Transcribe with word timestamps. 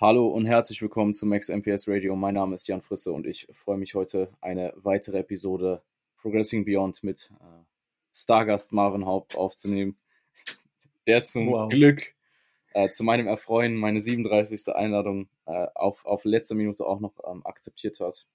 Hallo 0.00 0.28
und 0.28 0.46
herzlich 0.46 0.80
willkommen 0.80 1.12
zu 1.12 1.26
Max 1.26 1.48
MPS 1.48 1.88
Radio. 1.88 2.14
Mein 2.14 2.34
Name 2.34 2.54
ist 2.54 2.68
Jan 2.68 2.82
Frisse 2.82 3.12
und 3.12 3.26
ich 3.26 3.48
freue 3.52 3.78
mich 3.78 3.96
heute 3.96 4.30
eine 4.40 4.72
weitere 4.76 5.18
Episode 5.18 5.82
Progressing 6.18 6.64
Beyond 6.64 7.02
mit 7.02 7.32
äh, 7.40 7.64
Stargast 8.14 8.72
Marvin 8.72 9.06
Haupt 9.06 9.34
aufzunehmen, 9.34 9.98
der 11.08 11.24
zum 11.24 11.48
wow. 11.48 11.68
Glück 11.68 12.14
äh, 12.74 12.90
zu 12.90 13.02
meinem 13.02 13.26
Erfreuen 13.26 13.74
meine 13.74 14.00
37. 14.00 14.68
Einladung 14.68 15.28
äh, 15.46 15.66
auf, 15.74 16.06
auf 16.06 16.24
letzter 16.24 16.54
Minute 16.54 16.86
auch 16.86 17.00
noch 17.00 17.14
ähm, 17.28 17.44
akzeptiert 17.44 17.98
hat. 17.98 18.28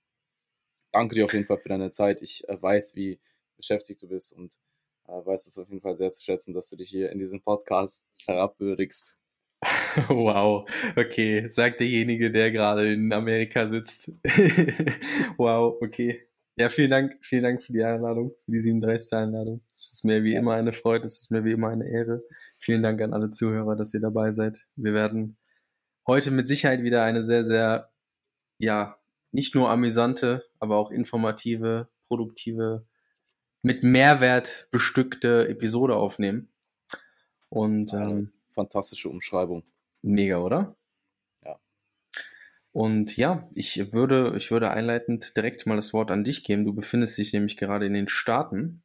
Danke 0.92 1.16
dir 1.16 1.24
auf 1.24 1.32
jeden 1.32 1.46
Fall 1.46 1.60
für 1.60 1.70
deine 1.70 1.92
Zeit. 1.92 2.22
Ich 2.22 2.46
äh, 2.50 2.62
weiß, 2.62 2.98
wie 2.98 3.22
beschäftigt 3.56 4.04
du 4.04 4.10
bist 4.10 4.34
und 4.34 4.60
äh, 5.08 5.14
weiß 5.14 5.48
es 5.48 5.58
auf 5.58 5.70
jeden 5.70 5.82
Fall 5.82 5.96
sehr 5.96 6.10
zu 6.10 6.22
schätzen, 6.24 6.54
dass 6.54 6.70
du 6.72 6.76
dich 6.76 6.90
hier 6.90 7.10
in 7.10 7.20
diesem 7.20 7.40
Podcast 7.40 8.06
herabwürdigst. 8.26 9.18
Wow, 10.10 10.68
okay, 10.96 11.48
sagt 11.50 11.80
derjenige, 11.80 12.32
der 12.32 12.52
gerade 12.52 12.94
in 12.94 13.14
Amerika 13.14 13.68
sitzt. 13.68 14.20
wow, 15.38 15.76
okay. 15.82 16.28
Ja, 16.56 16.70
vielen 16.70 16.92
Dank, 16.92 17.18
vielen 17.22 17.44
Dank 17.44 17.64
für 17.64 17.74
die 17.74 17.84
Einladung, 17.84 18.36
für 18.46 18.52
die 18.52 18.60
37. 18.60 19.14
Einladung. 19.14 19.62
Es 19.72 19.92
ist 19.92 20.06
mir 20.06 20.24
wie 20.24 20.36
immer 20.36 20.54
eine 20.54 20.72
Freude, 20.72 21.06
es 21.06 21.20
ist 21.20 21.32
mir 21.32 21.44
wie 21.44 21.52
immer 21.52 21.70
eine 21.70 21.90
Ehre. 21.90 22.24
Vielen 22.60 22.84
Dank 22.84 23.02
an 23.02 23.14
alle 23.14 23.32
Zuhörer, 23.32 23.76
dass 23.76 23.94
ihr 23.94 24.02
dabei 24.02 24.32
seid. 24.32 24.60
Wir 24.76 24.94
werden 24.94 25.38
heute 26.06 26.30
mit 26.32 26.48
Sicherheit 26.48 26.84
wieder 26.84 27.04
eine 27.04 27.24
sehr, 27.24 27.44
sehr, 27.44 27.92
ja, 28.60 29.00
nicht 29.32 29.56
nur 29.56 29.72
amüsante, 29.72 30.44
aber 30.60 30.78
auch 30.78 30.92
informative, 30.92 31.90
produktive, 32.08 32.86
mit 33.64 33.84
Mehrwert 33.84 34.68
bestückte 34.72 35.48
Episode 35.48 35.96
aufnehmen. 35.96 36.50
Und 37.50 37.94
ähm, 37.94 38.33
fantastische 38.54 39.10
Umschreibung. 39.10 39.64
Mega, 40.02 40.40
oder? 40.40 40.76
Ja. 41.44 41.60
Und 42.72 43.18
ja, 43.18 43.50
ich 43.54 43.94
würde, 43.94 44.36
ich 44.38 44.52
würde 44.52 44.72
einleitend 44.72 45.36
direkt 45.38 45.66
mal 45.66 45.76
das 45.76 45.94
Wort 45.94 46.12
an 46.12 46.24
dich 46.24 46.44
geben. 46.44 46.66
Du 46.66 46.74
befindest 46.74 47.18
dich 47.18 47.34
nämlich 47.34 47.58
gerade 47.58 47.86
in 47.86 47.94
den 47.94 48.08
Staaten. 48.08 48.84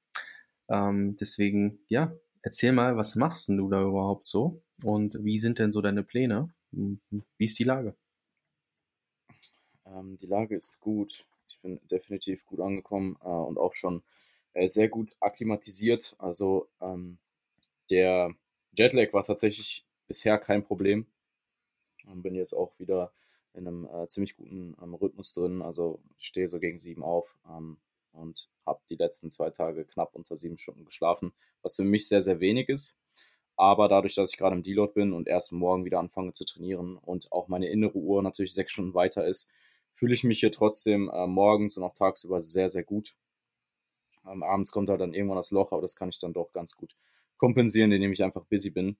Ähm, 0.69 1.17
deswegen, 1.17 1.81
ja, 1.89 2.13
erzähl 2.43 2.73
mal, 2.73 2.97
was 2.97 3.17
machst 3.17 3.49
denn 3.49 3.57
du 3.57 3.69
da 3.69 3.83
überhaupt 3.83 4.27
so? 4.27 4.63
Und 4.85 5.23
wie 5.25 5.39
sind 5.39 5.59
denn 5.59 5.73
so 5.73 5.81
deine 5.81 6.03
Pläne? 6.03 6.51
Wie 6.71 7.45
ist 7.45 7.59
die 7.59 7.65
Lage? 7.65 7.97
Ähm, 9.87 10.17
die 10.19 10.27
Lage 10.27 10.57
ist 10.57 10.81
gut. 10.81 11.27
Ich 11.49 11.59
bin 11.61 11.81
definitiv 11.91 12.45
gut 12.47 12.61
angekommen 12.61 13.17
äh, 13.23 13.29
und 13.29 13.59
auch 13.59 13.75
schon 13.75 14.03
äh, 14.53 14.69
sehr 14.69 14.89
gut 14.89 15.17
akklimatisiert. 15.21 16.15
Also 16.19 16.69
ähm, 16.81 17.19
der 17.91 18.35
Jetlag 18.77 19.13
war 19.13 19.23
tatsächlich 19.25 19.87
bisher 20.07 20.39
kein 20.39 20.65
Problem. 20.65 21.07
Und 22.07 22.23
bin 22.23 22.35
jetzt 22.35 22.55
auch 22.55 22.73
wieder 22.79 23.13
in 23.55 23.67
einem 23.67 23.87
äh, 23.87 24.07
ziemlich 24.09 24.37
guten 24.37 24.77
ähm, 24.83 24.95
Rhythmus 24.95 25.35
drin. 25.35 25.63
Also 25.63 26.01
stehe 26.19 26.49
so 26.49 26.59
gegen 26.59 26.79
sieben 26.79 27.03
auf 27.03 27.37
ähm, 27.49 27.79
und 28.13 28.49
habe 28.65 28.81
die 28.89 28.97
letzten 28.97 29.31
zwei 29.31 29.51
Tage 29.51 29.85
knapp 29.85 30.15
unter 30.15 30.37
sieben 30.37 30.59
Stunden 30.59 30.85
geschlafen, 30.85 31.33
was 31.63 31.77
für 31.77 31.85
mich 31.85 32.09
sehr, 32.09 32.23
sehr 32.23 32.41
wenig 32.41 32.69
ist. 32.69 32.99
Aber 33.57 33.89
dadurch, 33.89 34.15
dass 34.15 34.31
ich 34.31 34.39
gerade 34.39 34.55
im 34.55 34.63
Deload 34.63 34.93
bin 34.95 35.13
und 35.13 35.27
erst 35.27 35.53
morgen 35.53 35.85
wieder 35.85 35.99
anfange 35.99 36.33
zu 36.33 36.45
trainieren 36.45 36.97
und 36.97 37.33
auch 37.33 37.49
meine 37.49 37.69
innere 37.69 37.99
Uhr 37.99 38.23
natürlich 38.23 38.55
sechs 38.55 38.71
Stunden 38.73 38.95
weiter 38.95 39.27
ist, 39.27 39.51
fühle 39.95 40.15
ich 40.15 40.23
mich 40.23 40.41
hier 40.41 40.53
trotzdem 40.53 41.11
äh, 41.13 41.27
morgens 41.27 41.77
und 41.77 41.83
auch 41.83 41.95
tagsüber 41.95 42.39
sehr, 42.39 42.69
sehr 42.69 42.85
gut. 42.85 43.17
Ähm, 44.25 44.45
abends 44.45 44.71
kommt 44.71 44.89
halt 44.91 45.01
dann 45.01 45.13
irgendwann 45.13 45.39
das 45.39 45.51
Loch, 45.51 45.73
aber 45.73 45.83
das 45.83 45.97
kann 45.97 46.09
ich 46.09 46.21
dann 46.21 46.33
doch 46.33 46.53
ganz 46.53 46.77
gut 46.77 46.95
kompensieren, 47.39 47.93
indem 47.93 48.13
ich 48.13 48.23
einfach 48.23 48.45
busy 48.45 48.71
bin. 48.71 48.97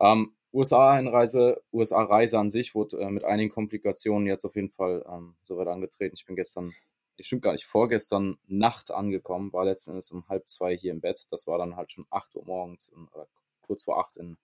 Ähm, 0.00 0.34
USA-Einreise, 0.52 1.62
USA-Reise 1.72 2.38
an 2.38 2.50
sich 2.50 2.74
wurde 2.74 2.98
äh, 2.98 3.10
mit 3.10 3.24
einigen 3.24 3.50
Komplikationen 3.50 4.26
jetzt 4.26 4.44
auf 4.44 4.56
jeden 4.56 4.70
Fall 4.70 5.04
ähm, 5.08 5.36
soweit 5.42 5.68
angetreten. 5.68 6.14
Ich 6.16 6.26
bin 6.26 6.36
gestern, 6.36 6.72
ich 7.16 7.26
stimmt 7.26 7.42
gar 7.42 7.52
nicht, 7.52 7.66
vorgestern 7.66 8.38
Nacht 8.46 8.90
angekommen, 8.90 9.52
war 9.52 9.64
letzten 9.64 9.92
Endes 9.92 10.10
um 10.10 10.28
halb 10.28 10.48
zwei 10.48 10.76
hier 10.76 10.92
im 10.92 11.00
Bett. 11.00 11.26
Das 11.30 11.46
war 11.46 11.58
dann 11.58 11.76
halt 11.76 11.92
schon 11.92 12.06
acht 12.10 12.34
Uhr 12.34 12.44
morgens, 12.44 12.88
in, 12.88 13.06
oder 13.08 13.28
kurz 13.60 13.84
vor 13.84 14.00
acht 14.00 14.16
in 14.16 14.38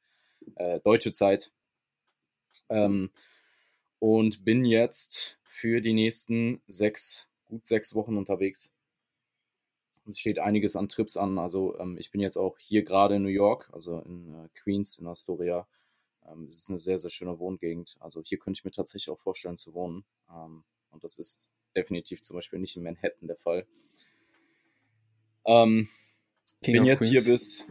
äh, 0.57 0.81
deutsche 0.81 1.13
Zeit. 1.13 1.51
Ähm, 2.69 3.11
und 3.99 4.45
bin 4.45 4.65
jetzt 4.65 5.39
für 5.45 5.81
die 5.81 5.95
nächsten 5.95 6.63
sechs, 6.69 7.29
gut 7.47 7.67
sechs 7.67 7.95
Wochen 7.95 8.17
unterwegs 8.17 8.71
steht 10.15 10.39
einiges 10.39 10.77
an 10.77 10.89
Trips 10.89 11.17
an. 11.17 11.39
Also 11.39 11.79
ähm, 11.79 11.97
ich 11.99 12.11
bin 12.11 12.21
jetzt 12.21 12.37
auch 12.37 12.59
hier 12.59 12.85
gerade 12.85 13.17
in 13.17 13.23
New 13.23 13.29
York, 13.29 13.69
also 13.73 14.01
in 14.01 14.33
äh, 14.35 14.49
Queens, 14.55 14.99
in 14.99 15.07
Astoria. 15.07 15.67
Ähm, 16.29 16.47
es 16.47 16.59
ist 16.59 16.69
eine 16.69 16.79
sehr, 16.79 16.99
sehr 16.99 17.11
schöne 17.11 17.39
Wohngegend. 17.39 17.97
Also 18.01 18.23
hier 18.23 18.39
könnte 18.39 18.59
ich 18.59 18.65
mir 18.65 18.71
tatsächlich 18.71 19.11
auch 19.11 19.21
vorstellen 19.21 19.57
zu 19.57 19.75
wohnen. 19.75 20.05
Ähm, 20.31 20.65
und 20.91 21.05
das 21.05 21.19
ist 21.19 21.55
definitiv 21.75 22.23
zum 22.23 22.37
Beispiel 22.37 22.59
nicht 22.59 22.77
in 22.77 22.83
Manhattan 22.83 23.29
der 23.29 23.37
Fall. 23.37 23.67
Ähm, 25.45 25.89
bin 26.61 26.85
jetzt 26.85 27.01
Queens. 27.01 27.25
hier 27.25 27.33
bis, 27.33 27.67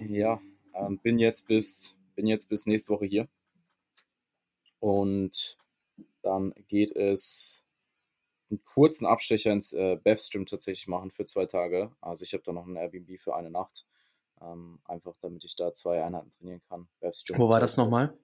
ja, 0.00 0.40
ähm, 0.74 0.98
bin 0.98 1.18
jetzt 1.18 1.48
bis, 1.48 1.96
bin 2.14 2.26
jetzt 2.26 2.48
bis 2.48 2.66
nächste 2.66 2.92
Woche 2.92 3.06
hier. 3.06 3.28
Und 4.80 5.58
dann 6.22 6.52
geht 6.68 6.94
es 6.96 7.61
einen 8.52 8.64
kurzen 8.64 9.06
Abstecher 9.06 9.52
ins 9.52 9.72
äh, 9.72 9.96
Bevstream 9.96 10.46
tatsächlich 10.46 10.86
machen 10.86 11.10
für 11.10 11.24
zwei 11.24 11.46
Tage. 11.46 11.90
Also 12.00 12.22
ich 12.22 12.34
habe 12.34 12.44
da 12.44 12.52
noch 12.52 12.66
ein 12.66 12.76
Airbnb 12.76 13.20
für 13.20 13.34
eine 13.34 13.50
Nacht. 13.50 13.86
Ähm, 14.40 14.80
einfach 14.84 15.14
damit 15.20 15.44
ich 15.44 15.56
da 15.56 15.72
zwei 15.72 16.04
Einheiten 16.04 16.30
trainieren 16.30 16.62
kann. 16.68 16.88
Bevstream 17.00 17.38
Wo 17.38 17.48
war 17.48 17.60
das 17.60 17.76
nochmal? 17.76 18.16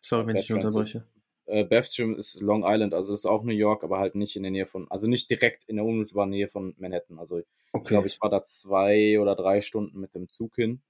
Sorry, 0.00 0.26
wenn 0.26 0.36
ich 0.36 0.52
unterbreche. 0.52 1.06
Äh, 1.46 1.64
Bevstream 1.64 2.16
ist 2.16 2.40
Long 2.40 2.64
Island, 2.66 2.92
also 2.92 3.12
das 3.12 3.20
ist 3.20 3.26
auch 3.26 3.44
New 3.44 3.52
York, 3.52 3.84
aber 3.84 3.98
halt 3.98 4.16
nicht 4.16 4.34
in 4.34 4.42
der 4.42 4.50
Nähe 4.50 4.66
von, 4.66 4.90
also 4.90 5.08
nicht 5.08 5.30
direkt 5.30 5.64
in 5.64 5.76
der 5.76 5.84
unmittelbaren 5.84 6.30
Nähe 6.30 6.48
von 6.48 6.74
Manhattan. 6.78 7.20
Also 7.20 7.36
okay. 7.36 7.46
ich 7.72 7.84
glaube, 7.84 8.06
ich 8.08 8.20
war 8.20 8.30
da 8.30 8.42
zwei 8.42 9.20
oder 9.20 9.36
drei 9.36 9.60
Stunden 9.60 10.00
mit 10.00 10.14
dem 10.14 10.28
Zug 10.28 10.56
hin. 10.56 10.82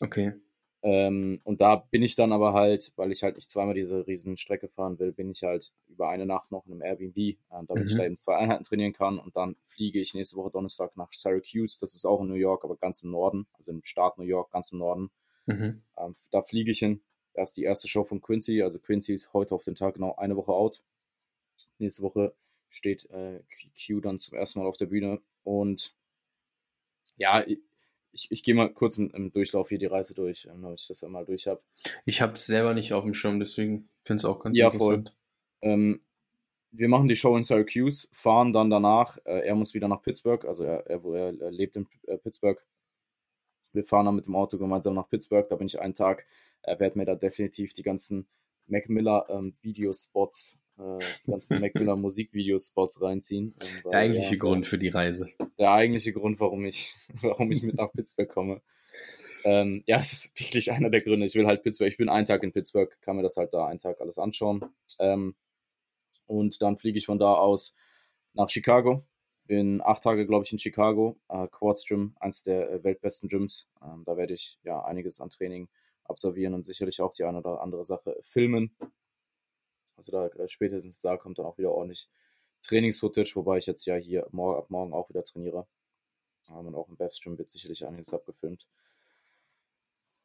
Okay. 0.00 0.34
Ähm, 0.84 1.40
und 1.44 1.60
da 1.60 1.76
bin 1.76 2.02
ich 2.02 2.16
dann 2.16 2.32
aber 2.32 2.54
halt, 2.54 2.92
weil 2.96 3.12
ich 3.12 3.22
halt 3.22 3.36
nicht 3.36 3.48
zweimal 3.48 3.74
diese 3.74 4.04
riesen 4.06 4.36
Strecke 4.36 4.68
fahren 4.68 4.98
will, 4.98 5.12
bin 5.12 5.30
ich 5.30 5.44
halt 5.44 5.72
über 5.86 6.08
eine 6.08 6.26
Nacht 6.26 6.50
noch 6.50 6.66
in 6.66 6.72
einem 6.72 6.82
Airbnb, 6.82 7.16
äh, 7.16 7.36
damit 7.50 7.84
mhm. 7.84 7.84
ich 7.84 7.94
da 7.94 8.04
eben 8.04 8.16
zwei 8.16 8.36
Einheiten 8.36 8.64
trainieren 8.64 8.92
kann. 8.92 9.18
Und 9.18 9.36
dann 9.36 9.54
fliege 9.64 10.00
ich 10.00 10.14
nächste 10.14 10.36
Woche 10.36 10.50
Donnerstag 10.50 10.96
nach 10.96 11.12
Syracuse, 11.12 11.78
das 11.80 11.94
ist 11.94 12.04
auch 12.04 12.20
in 12.20 12.28
New 12.28 12.34
York, 12.34 12.64
aber 12.64 12.76
ganz 12.76 13.02
im 13.04 13.12
Norden, 13.12 13.46
also 13.56 13.70
im 13.70 13.82
Staat 13.84 14.18
New 14.18 14.24
York, 14.24 14.50
ganz 14.50 14.72
im 14.72 14.80
Norden. 14.80 15.10
Mhm. 15.46 15.82
Ähm, 15.96 16.16
da 16.30 16.42
fliege 16.42 16.72
ich 16.72 16.80
hin. 16.80 17.00
Da 17.34 17.42
ist 17.42 17.56
die 17.56 17.62
erste 17.62 17.88
Show 17.88 18.04
von 18.04 18.20
Quincy, 18.20 18.62
also 18.62 18.78
Quincy 18.78 19.14
ist 19.14 19.32
heute 19.32 19.54
auf 19.54 19.64
den 19.64 19.74
Tag 19.74 19.94
genau 19.94 20.16
eine 20.16 20.36
Woche 20.36 20.52
out. 20.52 20.82
Nächste 21.78 22.02
Woche 22.02 22.34
steht 22.70 23.08
äh, 23.10 23.40
Q 23.74 24.00
dann 24.00 24.18
zum 24.18 24.36
ersten 24.36 24.58
Mal 24.58 24.66
auf 24.66 24.76
der 24.76 24.86
Bühne. 24.86 25.20
Und 25.44 25.94
ja, 27.16 27.44
ich, 28.12 28.30
ich 28.30 28.42
gehe 28.42 28.54
mal 28.54 28.72
kurz 28.72 28.98
im, 28.98 29.10
im, 29.10 29.32
Durchlauf 29.32 29.68
hier 29.68 29.78
die 29.78 29.86
Reise 29.86 30.14
durch, 30.14 30.46
ähm, 30.46 30.62
damit 30.62 30.80
ich 30.80 30.88
das 30.88 31.02
einmal 31.04 31.24
durch 31.24 31.46
habe. 31.46 31.62
Ich 32.04 32.20
habe 32.20 32.34
es 32.34 32.46
selber 32.46 32.74
nicht 32.74 32.92
auf 32.92 33.04
dem 33.04 33.14
Schirm, 33.14 33.40
deswegen 33.40 33.88
finde 34.04 34.20
es 34.20 34.24
auch 34.24 34.40
ganz 34.40 34.56
ja, 34.56 34.66
interessant. 34.66 35.14
Voll. 35.60 35.70
Ähm, 35.70 36.00
wir 36.72 36.88
machen 36.88 37.08
die 37.08 37.16
Show 37.16 37.36
in 37.36 37.44
Syracuse, 37.44 38.08
fahren 38.12 38.52
dann 38.52 38.70
danach. 38.70 39.18
Äh, 39.24 39.46
er 39.46 39.54
muss 39.54 39.74
wieder 39.74 39.88
nach 39.88 40.02
Pittsburgh, 40.02 40.44
also 40.44 40.64
er, 40.64 40.86
er, 40.86 41.04
er, 41.04 41.50
lebt 41.50 41.76
in 41.76 41.86
äh, 42.06 42.18
Pittsburgh. 42.18 42.62
Wir 43.72 43.84
fahren 43.84 44.06
dann 44.06 44.16
mit 44.16 44.26
dem 44.26 44.36
Auto 44.36 44.58
gemeinsam 44.58 44.94
nach 44.94 45.08
Pittsburgh. 45.08 45.48
Da 45.48 45.56
bin 45.56 45.66
ich 45.66 45.80
einen 45.80 45.94
Tag. 45.94 46.26
Er 46.62 46.78
werde 46.78 46.98
mir 46.98 47.06
da 47.06 47.14
definitiv 47.14 47.72
die 47.72 47.82
ganzen 47.82 48.26
Mac 48.66 48.88
Miller 48.88 49.26
ähm, 49.30 49.54
Videospots 49.62 50.61
äh, 50.78 50.98
die 51.24 51.30
ganzen 51.30 51.60
Mac 51.60 51.74
Miller 51.74 51.96
Musikvideospots 51.96 53.02
reinziehen. 53.02 53.54
Ähm, 53.60 53.90
der 53.90 53.98
eigentliche 54.00 54.34
ja, 54.34 54.40
Grund 54.40 54.66
für 54.66 54.78
die 54.78 54.88
Reise. 54.88 55.28
Der 55.58 55.72
eigentliche 55.72 56.12
Grund, 56.12 56.40
warum 56.40 56.64
ich, 56.64 56.94
warum 57.22 57.50
ich 57.52 57.62
mit 57.62 57.76
nach 57.76 57.92
Pittsburgh 57.92 58.28
komme. 58.28 58.62
Ähm, 59.44 59.82
ja, 59.86 59.98
es 59.98 60.12
ist 60.12 60.38
wirklich 60.38 60.70
einer 60.70 60.90
der 60.90 61.00
Gründe. 61.00 61.26
Ich 61.26 61.34
will 61.34 61.46
halt 61.46 61.62
Pittsburgh, 61.62 61.90
ich 61.90 61.96
bin 61.96 62.08
einen 62.08 62.26
Tag 62.26 62.42
in 62.42 62.52
Pittsburgh, 62.52 62.96
kann 63.00 63.16
mir 63.16 63.22
das 63.22 63.36
halt 63.36 63.52
da 63.52 63.66
einen 63.66 63.80
Tag 63.80 64.00
alles 64.00 64.18
anschauen. 64.18 64.64
Ähm, 64.98 65.34
und 66.26 66.62
dann 66.62 66.78
fliege 66.78 66.98
ich 66.98 67.06
von 67.06 67.18
da 67.18 67.34
aus 67.34 67.74
nach 68.34 68.48
Chicago. 68.48 69.04
Bin 69.46 69.82
acht 69.82 70.02
Tage, 70.02 70.26
glaube 70.26 70.44
ich, 70.44 70.52
in 70.52 70.58
Chicago. 70.58 71.18
Äh, 71.28 71.48
Quartz 71.48 71.84
Gym, 71.86 72.14
eins 72.20 72.42
der 72.44 72.70
äh, 72.70 72.84
weltbesten 72.84 73.28
Gyms. 73.28 73.70
Ähm, 73.82 74.04
da 74.06 74.16
werde 74.16 74.34
ich 74.34 74.58
ja 74.62 74.82
einiges 74.84 75.20
an 75.20 75.30
Training 75.30 75.68
absolvieren 76.04 76.54
und 76.54 76.64
sicherlich 76.64 77.00
auch 77.00 77.12
die 77.12 77.24
eine 77.24 77.38
oder 77.38 77.60
andere 77.60 77.84
Sache 77.84 78.18
filmen. 78.22 78.76
Also 80.02 80.12
da 80.12 80.26
äh, 80.26 80.48
spätestens 80.48 81.00
da 81.00 81.16
kommt 81.16 81.38
dann 81.38 81.46
auch 81.46 81.58
wieder 81.58 81.72
ordentlich 81.72 82.08
Trainingsfootage, 82.62 83.36
wobei 83.36 83.58
ich 83.58 83.66
jetzt 83.66 83.84
ja 83.86 83.96
hier 83.96 84.26
morgen, 84.30 84.58
ab 84.58 84.70
morgen 84.70 84.92
auch 84.92 85.08
wieder 85.08 85.24
trainiere. 85.24 85.66
Ähm, 86.48 86.66
und 86.66 86.74
auch 86.74 86.88
im 86.88 86.96
Bevstream 86.96 87.38
wird 87.38 87.50
sicherlich 87.50 87.86
einiges 87.86 88.12
abgefilmt. 88.12 88.66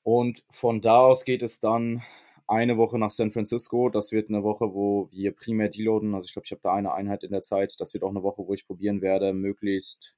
Und 0.04 0.44
von 0.50 0.82
da 0.82 1.02
aus 1.02 1.26
geht 1.26 1.44
es 1.44 1.60
dann 1.60 2.04
eine 2.48 2.78
Woche 2.78 2.98
nach 2.98 3.12
San 3.12 3.32
Francisco. 3.32 3.90
Das 3.90 4.12
wird 4.12 4.30
eine 4.30 4.44
Woche, 4.44 4.74
wo 4.74 5.10
wir 5.12 5.36
primär 5.36 5.70
deloaden. 5.70 6.16
Also 6.16 6.28
ich 6.28 6.34
glaube, 6.34 6.46
ich 6.46 6.52
habe 6.52 6.62
da 6.64 6.74
eine 6.74 6.94
Einheit 6.94 7.24
in 7.24 7.32
der 7.32 7.42
Zeit. 7.42 7.76
Das 7.80 7.94
wird 7.94 8.04
auch 8.04 8.10
eine 8.10 8.24
Woche, 8.24 8.48
wo 8.48 8.54
ich 8.54 8.66
probieren 8.66 9.02
werde, 9.02 9.34
möglichst 9.34 10.18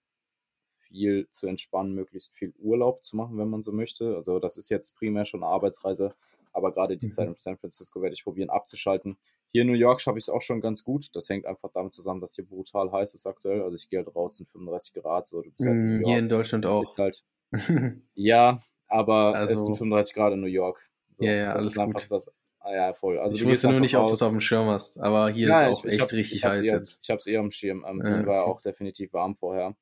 viel 0.90 1.28
zu 1.32 1.48
entspannen, 1.48 1.94
möglichst 1.94 2.36
viel 2.36 2.54
Urlaub 2.60 3.04
zu 3.04 3.16
machen, 3.16 3.38
wenn 3.38 3.50
man 3.50 3.62
so 3.62 3.72
möchte. 3.72 4.16
Also 4.16 4.40
das 4.40 4.58
ist 4.58 4.70
jetzt 4.70 4.98
primär 4.98 5.26
schon 5.26 5.44
eine 5.44 5.52
Arbeitsreise, 5.52 6.16
aber 6.52 6.72
gerade 6.72 6.98
die 6.98 7.08
mhm. 7.08 7.12
Zeit 7.12 7.28
in 7.28 7.36
San 7.38 7.58
Francisco 7.58 8.02
werde 8.02 8.14
ich 8.14 8.24
probieren 8.24 8.50
abzuschalten. 8.50 9.18
Hier 9.52 9.64
in 9.64 9.68
New 9.68 9.74
York 9.74 10.00
schaffe 10.00 10.18
ich 10.18 10.26
es 10.26 10.30
auch 10.30 10.42
schon 10.42 10.62
ganz 10.62 10.84
gut. 10.84 11.08
Das 11.16 11.28
hängt 11.30 11.46
einfach 11.46 11.72
damit 11.74 11.94
zusammen, 11.94 12.22
dass 12.22 12.36
hier 12.36 12.46
brutal 12.46 12.92
heiß 12.92 13.14
ist 13.16 13.26
aktuell. 13.26 13.64
Also 13.64 13.76
ich 13.76 13.90
gehe 13.90 14.00
halt 14.00 14.16
raus 14.16 14.40
in 14.40 14.46
35 14.46 14.94
Grad. 14.96 15.28
So, 15.28 15.42
du 15.42 15.50
bist 15.50 15.66
halt 15.66 15.76
in 15.76 16.00
mm, 16.00 16.06
hier 16.06 16.20
in 16.20 16.30
Deutschland 16.30 16.66
auch. 16.66 16.84
Ist 16.84 17.00
halt, 17.00 17.24
ja, 18.14 18.62
aber 18.88 19.34
also, 19.36 19.54
es 19.54 19.66
sind 19.66 19.78
35 19.78 20.14
Grad 20.14 20.34
in 20.34 20.42
New 20.42 20.48
York. 20.48 20.90
So, 21.16 21.26
ja, 21.26 21.34
ja, 21.34 21.54
alles 21.54 21.76
gut. 21.76 22.08
Das, 22.10 22.32
ah, 22.60 22.74
ja, 22.74 22.94
voll. 22.94 23.18
Also 23.18 23.36
ich 23.36 23.46
wusste 23.46 23.70
nur 23.70 23.80
nicht, 23.80 23.96
ob 23.98 24.08
du 24.08 24.14
es 24.14 24.22
auf 24.22 24.32
dem 24.32 24.42
Schirm 24.42 24.68
hast, 24.68 25.00
aber 25.00 25.30
hier 25.30 25.48
ja, 25.48 25.62
ist 25.62 25.72
es 25.72 25.80
auch 25.80 25.86
ich, 25.86 26.00
echt 26.00 26.14
richtig 26.14 26.46
heiß 26.46 26.60
eher, 26.62 26.76
jetzt. 26.76 27.04
Ich 27.04 27.10
habe 27.10 27.18
es 27.20 27.28
eher 27.28 27.40
am 27.40 27.52
Schirm. 27.52 27.86
Ähm, 27.88 28.02
ja, 28.04 28.20
okay. 28.20 28.26
war 28.28 28.46
auch 28.46 28.62
definitiv 28.62 29.14
warm 29.14 29.36
vorher. 29.36 29.76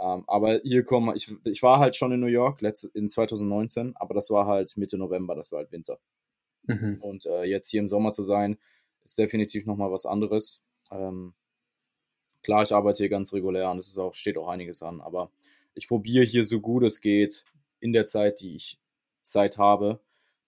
Ähm, 0.00 0.24
aber 0.26 0.60
hier 0.62 0.84
kommen, 0.84 1.14
ich, 1.16 1.32
ich 1.44 1.62
war 1.62 1.78
halt 1.78 1.96
schon 1.96 2.12
in 2.12 2.20
New 2.20 2.26
York 2.26 2.60
letzt, 2.60 2.84
in 2.94 3.08
2019, 3.08 3.94
aber 3.96 4.14
das 4.14 4.30
war 4.30 4.46
halt 4.46 4.76
Mitte 4.76 4.96
November, 4.96 5.34
das 5.34 5.52
war 5.52 5.60
halt 5.60 5.72
Winter. 5.72 5.98
Mhm. 6.64 6.98
Und 7.00 7.26
äh, 7.26 7.44
jetzt 7.44 7.68
hier 7.68 7.80
im 7.80 7.88
Sommer 7.88 8.12
zu 8.12 8.22
sein, 8.22 8.58
ist 9.08 9.18
definitiv 9.18 9.66
nochmal 9.66 9.90
was 9.90 10.06
anderes. 10.06 10.62
Ähm, 10.90 11.34
klar, 12.42 12.62
ich 12.62 12.72
arbeite 12.72 12.98
hier 12.98 13.08
ganz 13.08 13.32
regulär 13.32 13.70
und 13.70 13.78
es 13.78 13.96
auch, 13.98 14.14
steht 14.14 14.36
auch 14.36 14.48
einiges 14.48 14.82
an, 14.82 15.00
aber 15.00 15.30
ich 15.74 15.88
probiere 15.88 16.24
hier 16.24 16.44
so 16.44 16.60
gut 16.60 16.82
es 16.84 17.00
geht, 17.00 17.44
in 17.80 17.92
der 17.92 18.06
Zeit, 18.06 18.40
die 18.40 18.56
ich 18.56 18.78
Zeit 19.22 19.58
habe, 19.58 20.00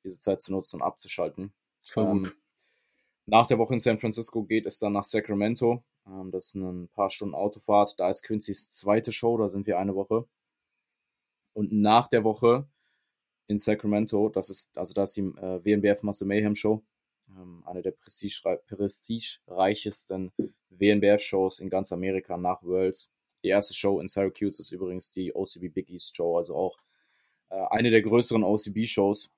diese 0.05 0.19
Zeit 0.19 0.43
zu 0.43 0.53
nutzen 0.53 0.77
und 0.77 0.83
abzuschalten. 0.83 1.53
Ähm, 1.97 2.33
nach 3.27 3.47
der 3.47 3.59
Woche 3.59 3.75
in 3.75 3.81
San 3.81 3.99
Francisco 3.99 4.43
geht 4.45 4.67
es 4.67 4.79
dann 4.79 4.93
nach 4.93 5.05
Sacramento. 5.05 5.83
Ähm, 6.07 6.31
das 6.31 6.47
ist 6.47 6.55
ein 6.57 6.89
paar 6.89 7.11
Stunden 7.11 7.35
Autofahrt. 7.35 7.99
Da 7.99 8.11
ist 8.11 8.25
Quincy's 8.25 8.71
zweite 8.71 9.13
Show, 9.13 9.39
da 9.39 9.49
sind 9.49 9.67
wir 9.67 9.79
eine 9.79 9.95
Woche. 9.95 10.27
Und 11.53 11.73
nach 11.73 12.09
der 12.09 12.25
Woche 12.25 12.69
in 13.47 13.59
Sacramento, 13.59 14.29
das 14.29 14.51
ist, 14.51 14.77
also 14.79 14.95
da 14.95 15.05
ist 15.05 15.17
die 15.17 15.23
äh, 15.23 15.65
WNBF 15.65 16.03
Muscle 16.03 16.27
Mayhem 16.27 16.55
Show, 16.55 16.83
ähm, 17.37 17.63
eine 17.67 17.83
der 17.83 17.93
prestigereichesten 17.93 20.33
WNBF-Shows 20.71 21.61
in 21.61 21.71
ganz 21.71 21.93
Amerika 21.93 22.37
nach 22.37 22.63
Worlds. 22.63 23.15
Die 23.43 23.49
erste 23.49 23.75
Show 23.75 24.01
in 24.01 24.09
Syracuse 24.09 24.61
ist 24.61 24.73
übrigens 24.73 25.13
die 25.13 25.35
OCB 25.35 25.73
Big 25.73 25.91
East 25.91 26.17
Show, 26.17 26.37
also 26.37 26.57
auch 26.57 26.79
äh, 27.51 27.55
eine 27.71 27.91
der 27.91 28.03
größeren 28.03 28.45
OCB-Shows. 28.45 29.33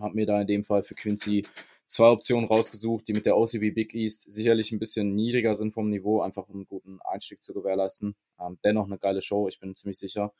Habe 0.00 0.14
mir 0.14 0.26
da 0.26 0.40
in 0.40 0.46
dem 0.46 0.64
Fall 0.64 0.82
für 0.82 0.94
Quincy 0.94 1.46
zwei 1.86 2.08
Optionen 2.08 2.48
rausgesucht, 2.48 3.06
die 3.08 3.12
mit 3.12 3.26
der 3.26 3.36
OCB 3.36 3.74
Big 3.74 3.94
East 3.94 4.32
sicherlich 4.32 4.72
ein 4.72 4.78
bisschen 4.78 5.14
niedriger 5.14 5.56
sind 5.56 5.72
vom 5.72 5.90
Niveau, 5.90 6.22
einfach 6.22 6.48
um 6.48 6.56
einen 6.56 6.66
guten 6.66 7.00
Einstieg 7.02 7.42
zu 7.42 7.54
gewährleisten. 7.54 8.16
Ähm, 8.40 8.58
dennoch 8.64 8.86
eine 8.86 8.98
geile 8.98 9.22
Show, 9.22 9.48
ich 9.48 9.60
bin 9.60 9.74
ziemlich 9.74 9.98
sicher. 9.98 10.32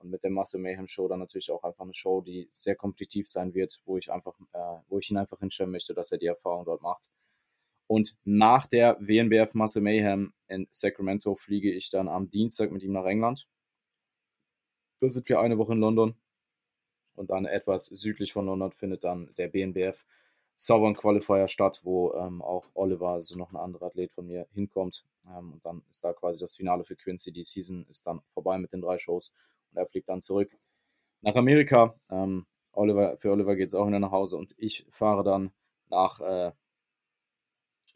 Und 0.00 0.10
mit 0.10 0.24
der 0.24 0.30
Masse 0.30 0.58
Mayhem 0.58 0.86
Show 0.86 1.08
dann 1.08 1.20
natürlich 1.20 1.50
auch 1.50 1.62
einfach 1.62 1.84
eine 1.84 1.94
Show, 1.94 2.22
die 2.22 2.48
sehr 2.50 2.74
kompetitiv 2.74 3.28
sein 3.28 3.54
wird, 3.54 3.80
wo 3.84 3.98
ich 3.98 4.10
einfach, 4.10 4.34
äh, 4.52 4.78
wo 4.88 4.98
ich 4.98 5.10
ihn 5.10 5.18
einfach 5.18 5.38
hinstellen 5.38 5.70
möchte, 5.70 5.94
dass 5.94 6.10
er 6.10 6.18
die 6.18 6.26
Erfahrung 6.26 6.64
dort 6.64 6.82
macht. 6.82 7.10
Und 7.86 8.16
nach 8.24 8.66
der 8.66 8.96
WNBF 9.00 9.54
Masse 9.54 9.80
Mayhem 9.80 10.32
in 10.48 10.68
Sacramento 10.70 11.36
fliege 11.36 11.72
ich 11.72 11.90
dann 11.90 12.08
am 12.08 12.30
Dienstag 12.30 12.70
mit 12.70 12.82
ihm 12.82 12.92
nach 12.92 13.04
England. 13.04 13.48
Da 15.00 15.08
sind 15.08 15.28
wir 15.28 15.40
eine 15.40 15.58
Woche 15.58 15.72
in 15.72 15.80
London. 15.80 16.14
Und 17.14 17.30
dann 17.30 17.44
etwas 17.44 17.86
südlich 17.86 18.32
von 18.32 18.46
London 18.46 18.72
findet 18.72 19.04
dann 19.04 19.34
der 19.36 19.48
BNBF 19.48 20.06
Southern 20.54 20.94
Qualifier 20.94 21.48
statt, 21.48 21.80
wo 21.84 22.14
ähm, 22.14 22.42
auch 22.42 22.68
Oliver, 22.74 23.10
also 23.10 23.36
noch 23.36 23.50
ein 23.50 23.56
anderer 23.56 23.86
Athlet 23.86 24.12
von 24.12 24.26
mir, 24.26 24.46
hinkommt. 24.52 25.04
Ähm, 25.26 25.54
und 25.54 25.66
dann 25.66 25.82
ist 25.90 26.04
da 26.04 26.12
quasi 26.12 26.40
das 26.40 26.54
Finale 26.54 26.84
für 26.84 26.96
Quincy. 26.96 27.32
Die 27.32 27.44
Season 27.44 27.86
ist 27.88 28.06
dann 28.06 28.20
vorbei 28.34 28.56
mit 28.58 28.72
den 28.72 28.82
drei 28.82 28.98
Shows 28.98 29.32
und 29.70 29.78
er 29.78 29.86
fliegt 29.86 30.08
dann 30.08 30.22
zurück 30.22 30.50
nach 31.22 31.34
Amerika. 31.34 31.94
Ähm, 32.10 32.46
Oliver, 32.72 33.16
für 33.16 33.32
Oliver 33.32 33.56
geht 33.56 33.68
es 33.68 33.74
auch 33.74 33.86
wieder 33.86 33.98
nach 33.98 34.12
Hause 34.12 34.36
und 34.36 34.54
ich 34.58 34.86
fahre 34.90 35.24
dann 35.24 35.52
nach, 35.88 36.20
äh, 36.20 36.52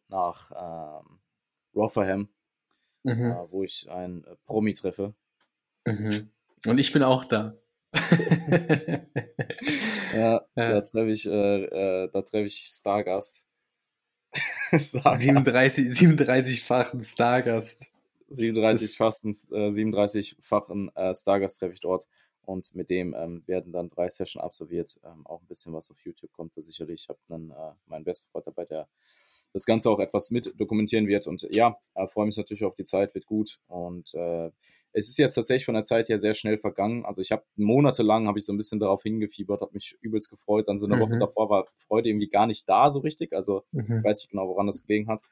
nach 0.08 0.50
ähm, 1.02 1.20
Rotherham, 1.74 2.28
mhm. 3.02 3.32
äh, 3.32 3.50
wo 3.50 3.62
ich 3.62 3.90
einen 3.90 4.24
äh, 4.24 4.36
Promi 4.44 4.74
treffe. 4.74 5.14
Mhm. 5.86 6.30
Und 6.66 6.78
ich 6.78 6.92
bin 6.92 7.02
auch 7.02 7.24
da. 7.24 7.56
ja, 10.12 10.40
ja, 10.42 10.44
da 10.54 10.80
treffe 10.80 11.10
ich, 11.10 11.26
äh, 11.26 11.64
äh, 11.64 12.10
da 12.10 12.22
treffe 12.22 12.46
ich 12.46 12.64
Stargast. 12.66 13.48
Stargast. 14.74 15.20
37, 15.20 15.86
37-fachen 15.86 17.00
Stargast. 17.00 17.94
37-fachen 18.30 19.30
äh, 19.52 19.72
37 19.72 20.36
äh, 20.94 21.14
Stargast 21.14 21.58
treffe 21.58 21.74
ich 21.74 21.80
dort 21.80 22.08
und 22.46 22.74
mit 22.74 22.90
dem 22.90 23.14
ähm, 23.14 23.42
werden 23.46 23.72
dann 23.72 23.90
drei 23.90 24.08
Sessions 24.08 24.42
absolviert. 24.42 25.00
Ähm, 25.04 25.26
auch 25.26 25.40
ein 25.40 25.46
bisschen 25.46 25.72
was 25.72 25.90
auf 25.90 26.00
YouTube 26.04 26.32
kommt 26.32 26.56
da 26.56 26.60
sicherlich. 26.60 27.02
Ich 27.02 27.08
habe 27.08 27.18
dann 27.28 27.50
äh, 27.50 27.72
meinen 27.86 28.04
besten 28.04 28.30
Freund 28.30 28.46
dabei, 28.46 28.64
der 28.64 28.88
das 29.52 29.66
Ganze 29.66 29.88
auch 29.88 30.00
etwas 30.00 30.30
mit 30.30 30.52
dokumentieren 30.58 31.06
wird. 31.06 31.26
Und 31.26 31.42
ja, 31.50 31.78
äh, 31.94 32.08
freue 32.08 32.26
mich 32.26 32.36
natürlich 32.36 32.64
auf 32.64 32.74
die 32.74 32.84
Zeit, 32.84 33.14
wird 33.14 33.24
gut. 33.24 33.60
Und 33.68 34.12
äh, 34.14 34.50
es 34.92 35.08
ist 35.08 35.16
jetzt 35.16 35.34
tatsächlich 35.34 35.64
von 35.64 35.74
der 35.74 35.84
Zeit 35.84 36.08
her 36.08 36.18
sehr 36.18 36.34
schnell 36.34 36.58
vergangen. 36.58 37.04
Also 37.04 37.22
ich 37.22 37.30
habe 37.30 37.44
monatelang 37.56 38.26
habe 38.26 38.38
ich 38.38 38.44
so 38.44 38.52
ein 38.52 38.56
bisschen 38.56 38.80
darauf 38.80 39.02
hingefiebert, 39.04 39.60
habe 39.60 39.72
mich 39.72 39.96
übelst 40.00 40.28
gefreut. 40.28 40.68
Dann 40.68 40.78
so 40.78 40.86
eine 40.86 40.96
mhm. 40.96 41.00
Woche 41.00 41.18
davor 41.18 41.50
war 41.50 41.66
Freude 41.76 42.08
irgendwie 42.08 42.28
gar 42.28 42.46
nicht 42.46 42.68
da 42.68 42.90
so 42.90 43.00
richtig. 43.00 43.32
Also 43.32 43.62
mhm. 43.70 43.98
ich 43.98 44.04
weiß 44.04 44.18
nicht 44.18 44.30
genau, 44.30 44.48
woran 44.48 44.66
das 44.66 44.84
gelegen 44.84 45.08
hat. 45.08 45.22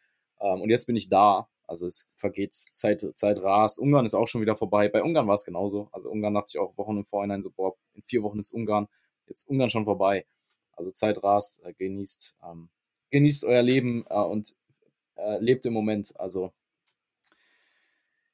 Ähm, 0.40 0.60
und 0.62 0.70
jetzt 0.70 0.86
bin 0.86 0.96
ich 0.96 1.08
da. 1.08 1.48
Also 1.66 1.86
es 1.86 2.10
vergeht 2.16 2.54
Zeit, 2.54 3.04
Zeit 3.14 3.42
rast. 3.42 3.78
Ungarn 3.78 4.06
ist 4.06 4.14
auch 4.14 4.26
schon 4.26 4.40
wieder 4.40 4.56
vorbei. 4.56 4.88
Bei 4.88 5.02
Ungarn 5.02 5.26
war 5.26 5.34
es 5.34 5.44
genauso. 5.44 5.88
Also 5.92 6.10
Ungarn 6.10 6.34
dachte 6.34 6.52
ich 6.54 6.58
auch 6.58 6.76
Wochen 6.76 6.98
im 6.98 7.04
Vorhinein 7.04 7.42
so, 7.42 7.50
boah, 7.50 7.74
in 7.94 8.02
vier 8.02 8.22
Wochen 8.22 8.38
ist 8.38 8.52
Ungarn. 8.52 8.88
Jetzt 9.26 9.48
Ungarn 9.48 9.70
schon 9.70 9.84
vorbei. 9.84 10.26
Also 10.72 10.90
Zeit 10.90 11.22
rast, 11.22 11.64
äh, 11.64 11.72
genießt. 11.72 12.36
Ähm, 12.44 12.68
genießt 13.10 13.44
euer 13.44 13.62
Leben 13.62 14.04
äh, 14.08 14.14
und 14.14 14.56
äh, 15.16 15.38
lebt 15.38 15.64
im 15.66 15.72
Moment. 15.72 16.18
Also 16.18 16.52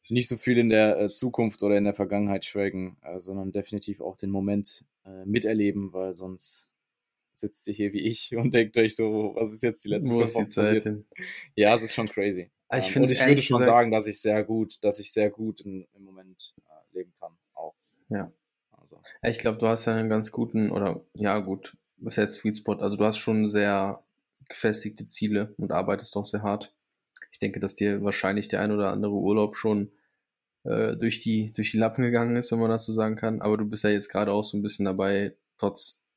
nicht 0.08 0.28
so 0.28 0.36
viel 0.36 0.58
in 0.58 0.70
der 0.70 0.98
äh, 0.98 1.08
Zukunft 1.10 1.62
oder 1.62 1.76
in 1.76 1.84
der 1.84 1.94
Vergangenheit 1.94 2.44
schwelgen, 2.44 2.96
äh, 3.02 3.20
sondern 3.20 3.52
definitiv 3.52 4.00
auch 4.00 4.16
den 4.16 4.30
Moment 4.30 4.84
äh, 5.04 5.24
miterleben, 5.24 5.92
weil 5.92 6.14
sonst 6.14 6.68
sitzt 7.34 7.68
ihr 7.68 7.74
hier 7.74 7.92
wie 7.92 8.06
ich 8.06 8.34
und 8.36 8.54
denkt 8.54 8.76
euch 8.76 8.96
so, 8.96 9.32
was 9.34 9.52
ist 9.52 9.62
jetzt 9.62 9.84
die 9.84 9.90
letzte 9.90 10.10
Wo 10.10 10.22
ist 10.22 10.38
die 10.38 10.48
Zeit 10.48 10.82
hin? 10.82 11.06
Ja, 11.54 11.74
es 11.74 11.82
ist 11.82 11.94
schon 11.94 12.06
crazy. 12.06 12.50
Ich 12.70 12.94
ähm, 12.94 13.02
und 13.02 13.10
ich 13.10 13.24
würde 13.24 13.42
schon 13.42 13.62
sagen, 13.62 13.90
dass 13.90 14.06
ich 14.06 14.20
sehr 14.20 14.44
gut, 14.44 14.82
dass 14.82 14.98
ich 14.98 15.12
sehr 15.12 15.30
gut 15.30 15.60
in, 15.60 15.86
im 15.94 16.04
Moment 16.04 16.54
äh, 16.58 16.96
leben 16.96 17.12
kann, 17.18 17.32
auch. 17.54 17.74
Ja. 18.10 18.30
Also. 18.72 19.00
Ich 19.22 19.38
glaube, 19.38 19.58
du 19.58 19.66
hast 19.66 19.86
ja 19.86 19.94
einen 19.94 20.08
ganz 20.08 20.32
guten, 20.32 20.70
oder 20.70 21.04
ja 21.14 21.38
gut, 21.38 21.76
was 21.96 22.18
heißt 22.18 22.34
Sweet 22.34 22.58
Spot? 22.58 22.74
Also 22.74 22.96
du 22.96 23.04
hast 23.04 23.18
schon 23.18 23.48
sehr 23.48 24.02
gefestigte 24.48 25.06
Ziele 25.06 25.54
und 25.58 25.72
arbeitest 25.72 26.16
auch 26.16 26.26
sehr 26.26 26.42
hart. 26.42 26.74
Ich 27.32 27.38
denke, 27.38 27.60
dass 27.60 27.74
dir 27.74 28.02
wahrscheinlich 28.02 28.48
der 28.48 28.60
ein 28.60 28.72
oder 28.72 28.90
andere 28.92 29.12
Urlaub 29.12 29.56
schon 29.56 29.92
äh, 30.64 30.96
durch, 30.96 31.20
die, 31.20 31.52
durch 31.52 31.70
die 31.70 31.78
Lappen 31.78 32.02
gegangen 32.02 32.36
ist, 32.36 32.52
wenn 32.52 32.58
man 32.58 32.70
das 32.70 32.86
so 32.86 32.92
sagen 32.92 33.16
kann. 33.16 33.40
Aber 33.40 33.56
du 33.56 33.64
bist 33.64 33.84
ja 33.84 33.90
jetzt 33.90 34.10
gerade 34.10 34.32
auch 34.32 34.44
so 34.44 34.56
ein 34.56 34.62
bisschen 34.62 34.84
dabei, 34.84 35.36
trotz 35.58 36.07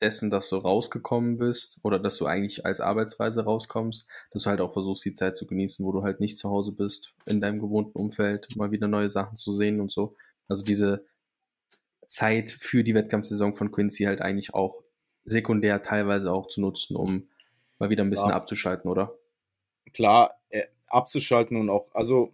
dessen, 0.00 0.30
dass 0.30 0.48
du 0.48 0.56
rausgekommen 0.56 1.38
bist 1.38 1.78
oder 1.82 1.98
dass 1.98 2.18
du 2.18 2.26
eigentlich 2.26 2.66
als 2.66 2.80
Arbeitsreise 2.80 3.44
rauskommst, 3.44 4.06
dass 4.32 4.42
du 4.44 4.50
halt 4.50 4.60
auch 4.60 4.72
versuchst, 4.72 5.04
die 5.04 5.14
Zeit 5.14 5.36
zu 5.36 5.46
genießen, 5.46 5.84
wo 5.84 5.92
du 5.92 6.02
halt 6.02 6.20
nicht 6.20 6.38
zu 6.38 6.50
Hause 6.50 6.72
bist, 6.72 7.14
in 7.26 7.40
deinem 7.40 7.60
gewohnten 7.60 7.96
Umfeld, 7.96 8.54
mal 8.56 8.70
wieder 8.70 8.88
neue 8.88 9.10
Sachen 9.10 9.36
zu 9.36 9.52
sehen 9.52 9.80
und 9.80 9.92
so. 9.92 10.16
Also 10.48 10.64
diese 10.64 11.04
Zeit 12.06 12.50
für 12.50 12.84
die 12.84 12.94
Wettkampfsaison 12.94 13.54
von 13.54 13.72
Quincy 13.72 14.04
halt 14.04 14.20
eigentlich 14.20 14.54
auch 14.54 14.82
sekundär 15.24 15.82
teilweise 15.82 16.32
auch 16.32 16.48
zu 16.48 16.60
nutzen, 16.60 16.96
um 16.96 17.28
mal 17.78 17.90
wieder 17.90 18.04
ein 18.04 18.10
bisschen 18.10 18.30
ja. 18.30 18.36
abzuschalten, 18.36 18.90
oder? 18.90 19.14
Klar, 19.92 20.34
äh, 20.50 20.64
abzuschalten 20.86 21.56
und 21.56 21.70
auch, 21.70 21.88
also 21.94 22.32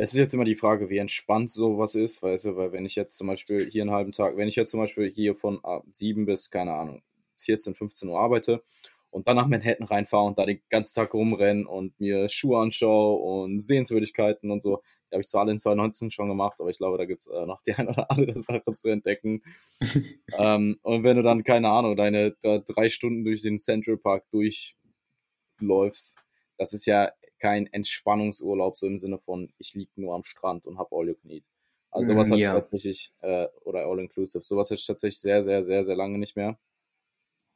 es 0.00 0.12
ist 0.12 0.18
jetzt 0.18 0.34
immer 0.34 0.44
die 0.44 0.54
Frage, 0.54 0.90
wie 0.90 0.98
entspannt 0.98 1.50
sowas 1.50 1.96
ist, 1.96 2.22
weißt 2.22 2.44
du, 2.44 2.56
weil 2.56 2.70
wenn 2.70 2.84
ich 2.84 2.94
jetzt 2.94 3.16
zum 3.16 3.26
Beispiel 3.26 3.68
hier 3.68 3.82
einen 3.82 3.90
halben 3.90 4.12
Tag, 4.12 4.36
wenn 4.36 4.46
ich 4.46 4.54
jetzt 4.54 4.70
zum 4.70 4.78
Beispiel 4.78 5.10
hier 5.12 5.34
von 5.34 5.60
7 5.90 6.24
bis, 6.24 6.52
keine 6.52 6.72
Ahnung, 6.72 7.02
14, 7.38 7.74
15 7.74 8.08
Uhr 8.08 8.20
arbeite 8.20 8.62
und 9.10 9.26
dann 9.26 9.34
nach 9.34 9.48
Manhattan 9.48 9.88
reinfahre 9.88 10.22
und 10.24 10.38
da 10.38 10.46
den 10.46 10.60
ganzen 10.68 10.94
Tag 10.94 11.12
rumrennen 11.14 11.66
und 11.66 11.98
mir 11.98 12.28
Schuhe 12.28 12.60
anschaue 12.60 13.18
und 13.18 13.60
Sehenswürdigkeiten 13.60 14.52
und 14.52 14.62
so, 14.62 14.82
die 15.10 15.16
habe 15.16 15.22
ich 15.22 15.26
zwar 15.26 15.40
alle 15.40 15.50
in 15.50 15.58
2019 15.58 16.12
schon 16.12 16.28
gemacht, 16.28 16.60
aber 16.60 16.70
ich 16.70 16.78
glaube, 16.78 16.96
da 16.96 17.04
gibt 17.04 17.22
es 17.22 17.26
äh, 17.26 17.44
noch 17.44 17.60
die 17.62 17.72
eine 17.74 17.90
oder 17.90 18.08
andere 18.08 18.38
Sache 18.38 18.72
zu 18.72 18.90
entdecken. 18.90 19.42
ähm, 20.38 20.78
und 20.82 21.02
wenn 21.02 21.16
du 21.16 21.24
dann, 21.24 21.42
keine 21.42 21.70
Ahnung, 21.70 21.96
deine 21.96 22.36
drei 22.40 22.88
Stunden 22.88 23.24
durch 23.24 23.42
den 23.42 23.58
Central 23.58 23.96
Park 23.96 24.26
durchläufst, 24.30 26.18
das 26.56 26.72
ist 26.72 26.86
ja 26.86 27.10
kein 27.38 27.66
Entspannungsurlaub, 27.66 28.76
so 28.76 28.86
im 28.86 28.98
Sinne 28.98 29.18
von, 29.18 29.52
ich 29.58 29.74
liege 29.74 29.92
nur 29.96 30.14
am 30.14 30.24
Strand 30.24 30.66
und 30.66 30.78
habe 30.78 30.94
all 30.94 31.08
you 31.08 31.14
can 31.14 31.30
eat. 31.30 31.48
Also 31.90 32.12
sowas 32.12 32.28
mm, 32.28 32.32
hatte 32.32 32.42
ja. 32.42 32.48
ich 32.48 32.54
tatsächlich, 32.54 33.12
äh, 33.20 33.46
oder 33.64 33.86
all 33.86 33.98
inclusive, 33.98 34.44
sowas 34.44 34.70
hatte 34.70 34.80
ich 34.80 34.86
tatsächlich 34.86 35.20
sehr, 35.20 35.42
sehr, 35.42 35.62
sehr, 35.62 35.84
sehr 35.84 35.96
lange 35.96 36.18
nicht 36.18 36.36
mehr. 36.36 36.58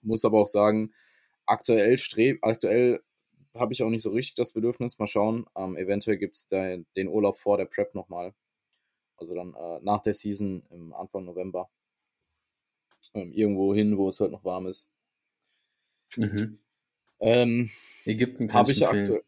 Muss 0.01 0.25
aber 0.25 0.41
auch 0.41 0.47
sagen, 0.47 0.93
aktuell 1.47 1.99
streb, 1.99 2.39
aktuell 2.43 3.03
habe 3.55 3.73
ich 3.73 3.83
auch 3.83 3.91
nicht 3.91 4.03
so 4.03 4.11
richtig 4.11 4.35
das 4.35 4.53
Bedürfnis. 4.53 4.99
Mal 4.99 5.07
schauen. 5.07 5.47
Ähm, 5.57 5.77
eventuell 5.77 6.17
gibt 6.17 6.37
es 6.37 6.49
den 6.49 7.09
Urlaub 7.09 7.39
vor 7.39 7.59
der 7.59 7.67
Prep 7.67 7.95
nochmal. 7.95 8.35
Also 9.17 9.35
dann 9.35 9.55
äh, 9.55 9.81
nach 9.83 10.03
der 10.03 10.15
Season 10.15 10.63
im 10.71 10.93
Anfang 10.95 11.25
November. 11.25 11.69
Ähm, 13.15 13.33
irgendwo 13.35 13.75
hin, 13.75 13.99
wo 13.99 14.09
es 14.09 14.21
halt 14.21 14.33
noch 14.33 14.45
warm 14.45 14.67
ist. 14.67 14.91
Mhm. 16.17 16.59
Ähm, 17.21 17.71
Ägypten 18.05 18.49
kann 18.49 18.61
Habe 18.61 18.73
ich 18.73 18.79
ich 18.79 18.87
aktuell. 18.87 19.23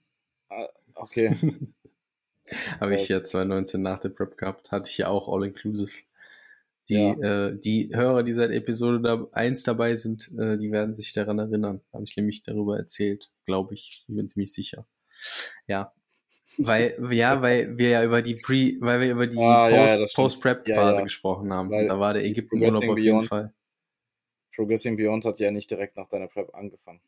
Äh, 0.51 0.67
okay. 0.95 1.37
Habe 2.81 2.95
ich 2.95 3.09
ja 3.09 3.23
2019 3.23 3.81
nach 3.81 4.01
der 4.01 4.11
Prep 4.11 4.37
gehabt, 4.37 4.71
hatte 4.71 4.91
ich 4.91 4.99
ja 4.99 5.09
auch 5.09 5.29
All-Inclusive. 5.29 5.93
Die, 6.91 6.95
Ja. 6.95 7.47
äh, 7.49 7.59
die 7.59 7.91
Hörer, 7.95 8.23
die 8.23 8.35
seit 8.35 8.51
Episode 8.51 9.01
da, 9.01 9.27
1 9.33 9.63
dabei 9.63 9.95
sind, 9.95 10.31
äh, 10.39 10.59
die 10.59 10.71
werden 10.71 10.95
sich 10.95 11.13
daran 11.15 11.39
erinnern. 11.39 11.81
Habe 11.95 12.05
ich 12.05 12.15
nämlich 12.19 12.43
darüber 12.43 12.77
erzählt, 12.77 13.31
glaube 13.47 13.73
ich. 13.73 14.05
Ich 14.07 14.15
bin 14.15 14.29
ziemlich 14.29 14.53
sicher. 14.53 14.87
Ja. 15.67 15.95
Weil, 16.59 16.95
ja, 17.11 17.41
weil 17.43 17.79
wir 17.79 17.89
ja 17.89 18.05
über 18.05 18.21
die 18.21 18.35
Pre, 18.35 18.75
weil 18.81 19.01
wir 19.01 19.13
über 19.13 19.27
die 19.27 19.39
Ah, 19.39 19.71
ja, 19.71 19.97
Post-. 19.97 20.15
Post-Prep-Phase 20.15 20.75
Ja, 20.79 20.93
ja. 20.99 21.01
gesprochen 21.01 21.51
haben. 21.55 21.71
Weil 21.71 21.89
da 21.89 21.99
war 21.99 22.13
der 22.13 22.25
Ägypten-Urlaub 22.27 22.85
auf 22.87 22.99
jeden 22.99 23.25
Fall. 23.25 23.55
Progressing 24.55 24.99
Beyond 24.99 25.25
hat 25.25 25.39
ja 25.41 25.51
nicht 25.51 25.71
direkt 25.71 25.97
nach 25.97 26.11
deiner 26.11 26.29
Prep 26.29 26.55
angefangen. 26.55 27.01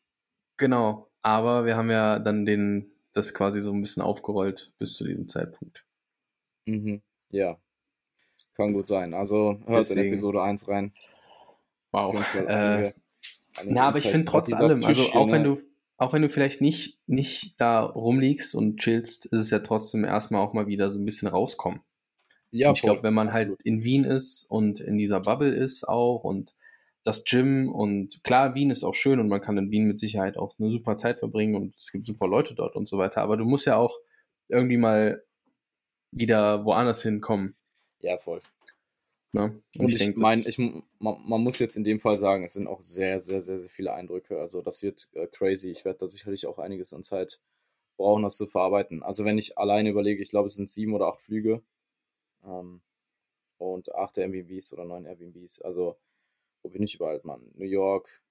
Genau. 0.57 1.07
Aber 1.21 1.65
wir 1.65 1.77
haben 1.77 1.91
ja 1.91 2.17
dann 2.17 2.47
den, 2.47 2.91
das 3.17 3.33
quasi 3.33 3.61
so 3.61 3.71
ein 3.71 3.81
bisschen 3.81 4.03
aufgerollt 4.03 4.71
bis 4.79 4.95
zu 4.95 5.03
diesem 5.03 5.27
Zeitpunkt. 5.27 5.83
Mhm. 6.65 7.01
Ja. 7.29 7.57
Kann 8.55 8.73
gut 8.73 8.87
sein. 8.87 9.13
Also 9.13 9.59
hört 9.65 9.89
in 9.89 9.95
Deswegen. 9.95 10.13
Episode 10.13 10.41
1 10.41 10.67
rein. 10.67 10.93
Wow. 11.91 12.15
Äh, 12.35 12.91
Na, 13.65 13.87
aber 13.87 13.97
ich 13.97 14.07
finde 14.07 14.25
trotz 14.25 14.53
allem, 14.53 14.83
also 14.83 15.03
Tisch 15.03 15.15
auch 15.15 15.31
wenn 15.31 15.43
du, 15.43 15.57
auch 15.97 16.13
wenn 16.13 16.21
du 16.21 16.29
vielleicht 16.29 16.61
nicht, 16.61 16.99
nicht 17.07 17.59
da 17.59 17.81
rumliegst 17.81 18.55
und 18.55 18.77
chillst, 18.79 19.25
ist 19.25 19.39
es 19.39 19.49
ja 19.49 19.59
trotzdem 19.59 20.03
erstmal 20.03 20.41
auch 20.41 20.53
mal 20.53 20.67
wieder 20.67 20.91
so 20.91 20.99
ein 20.99 21.05
bisschen 21.05 21.27
rauskommen. 21.27 21.81
Ja, 22.51 22.69
und 22.69 22.77
ich 22.77 22.81
glaube, 22.81 23.03
wenn 23.03 23.13
man 23.13 23.33
halt 23.33 23.59
in 23.63 23.83
Wien 23.83 24.03
ist 24.03 24.45
und 24.49 24.79
in 24.79 24.97
dieser 24.97 25.19
Bubble 25.19 25.53
ist 25.53 25.87
auch 25.87 26.23
und 26.23 26.55
das 27.07 27.23
Gym 27.23 27.71
und 27.71 28.21
klar, 28.25 28.53
Wien 28.53 28.69
ist 28.69 28.83
auch 28.83 28.93
schön 28.93 29.21
und 29.21 29.29
man 29.29 29.39
kann 29.39 29.57
in 29.57 29.71
Wien 29.71 29.85
mit 29.85 29.97
Sicherheit 29.97 30.35
auch 30.35 30.53
eine 30.59 30.69
super 30.71 30.97
Zeit 30.97 31.19
verbringen 31.19 31.55
und 31.55 31.73
es 31.73 31.93
gibt 31.93 32.05
super 32.05 32.27
Leute 32.27 32.53
dort 32.53 32.75
und 32.75 32.89
so 32.89 32.97
weiter, 32.97 33.21
aber 33.21 33.37
du 33.37 33.45
musst 33.45 33.65
ja 33.65 33.77
auch 33.77 33.97
irgendwie 34.49 34.75
mal 34.75 35.23
wieder 36.11 36.65
woanders 36.65 37.01
hinkommen. 37.03 37.55
Ja, 38.01 38.17
voll. 38.17 38.41
Ne? 39.31 39.57
Und 39.77 39.87
ich, 39.87 39.99
denk, 39.99 40.17
meine, 40.17 40.41
ich, 40.45 40.57
man, 40.57 40.81
man 40.99 41.41
muss 41.41 41.59
jetzt 41.59 41.77
in 41.77 41.85
dem 41.85 42.01
Fall 42.01 42.17
sagen, 42.17 42.43
es 42.43 42.53
sind 42.53 42.67
auch 42.67 42.81
sehr, 42.81 43.21
sehr, 43.21 43.41
sehr, 43.41 43.57
sehr 43.57 43.69
viele 43.69 43.93
Eindrücke. 43.93 44.39
Also 44.41 44.61
das 44.61 44.83
wird 44.83 45.09
äh, 45.13 45.27
crazy. 45.27 45.71
Ich 45.71 45.85
werde 45.85 45.99
da 45.99 46.07
sicherlich 46.07 46.45
auch 46.45 46.59
einiges 46.59 46.93
an 46.93 47.03
Zeit 47.03 47.39
brauchen, 47.95 48.23
das 48.23 48.35
zu 48.35 48.47
verarbeiten. 48.47 49.01
Also 49.01 49.23
wenn 49.23 49.37
ich 49.37 49.57
alleine 49.57 49.89
überlege, 49.89 50.21
ich 50.21 50.29
glaube, 50.29 50.47
es 50.47 50.55
sind 50.55 50.69
sieben 50.69 50.93
oder 50.93 51.07
acht 51.07 51.21
Flüge 51.21 51.61
ähm, 52.45 52.81
und 53.59 53.95
acht 53.95 54.17
Airbnbs 54.17 54.73
oder 54.73 54.83
neun 54.83 55.05
Airbnbs. 55.05 55.61
Also 55.61 55.95
wo 56.67 56.71
bin 56.71 56.83
ich 56.83 56.95
überall, 56.95 57.21
Mann? 57.23 57.41
New 57.55 57.65
York, 57.65 58.21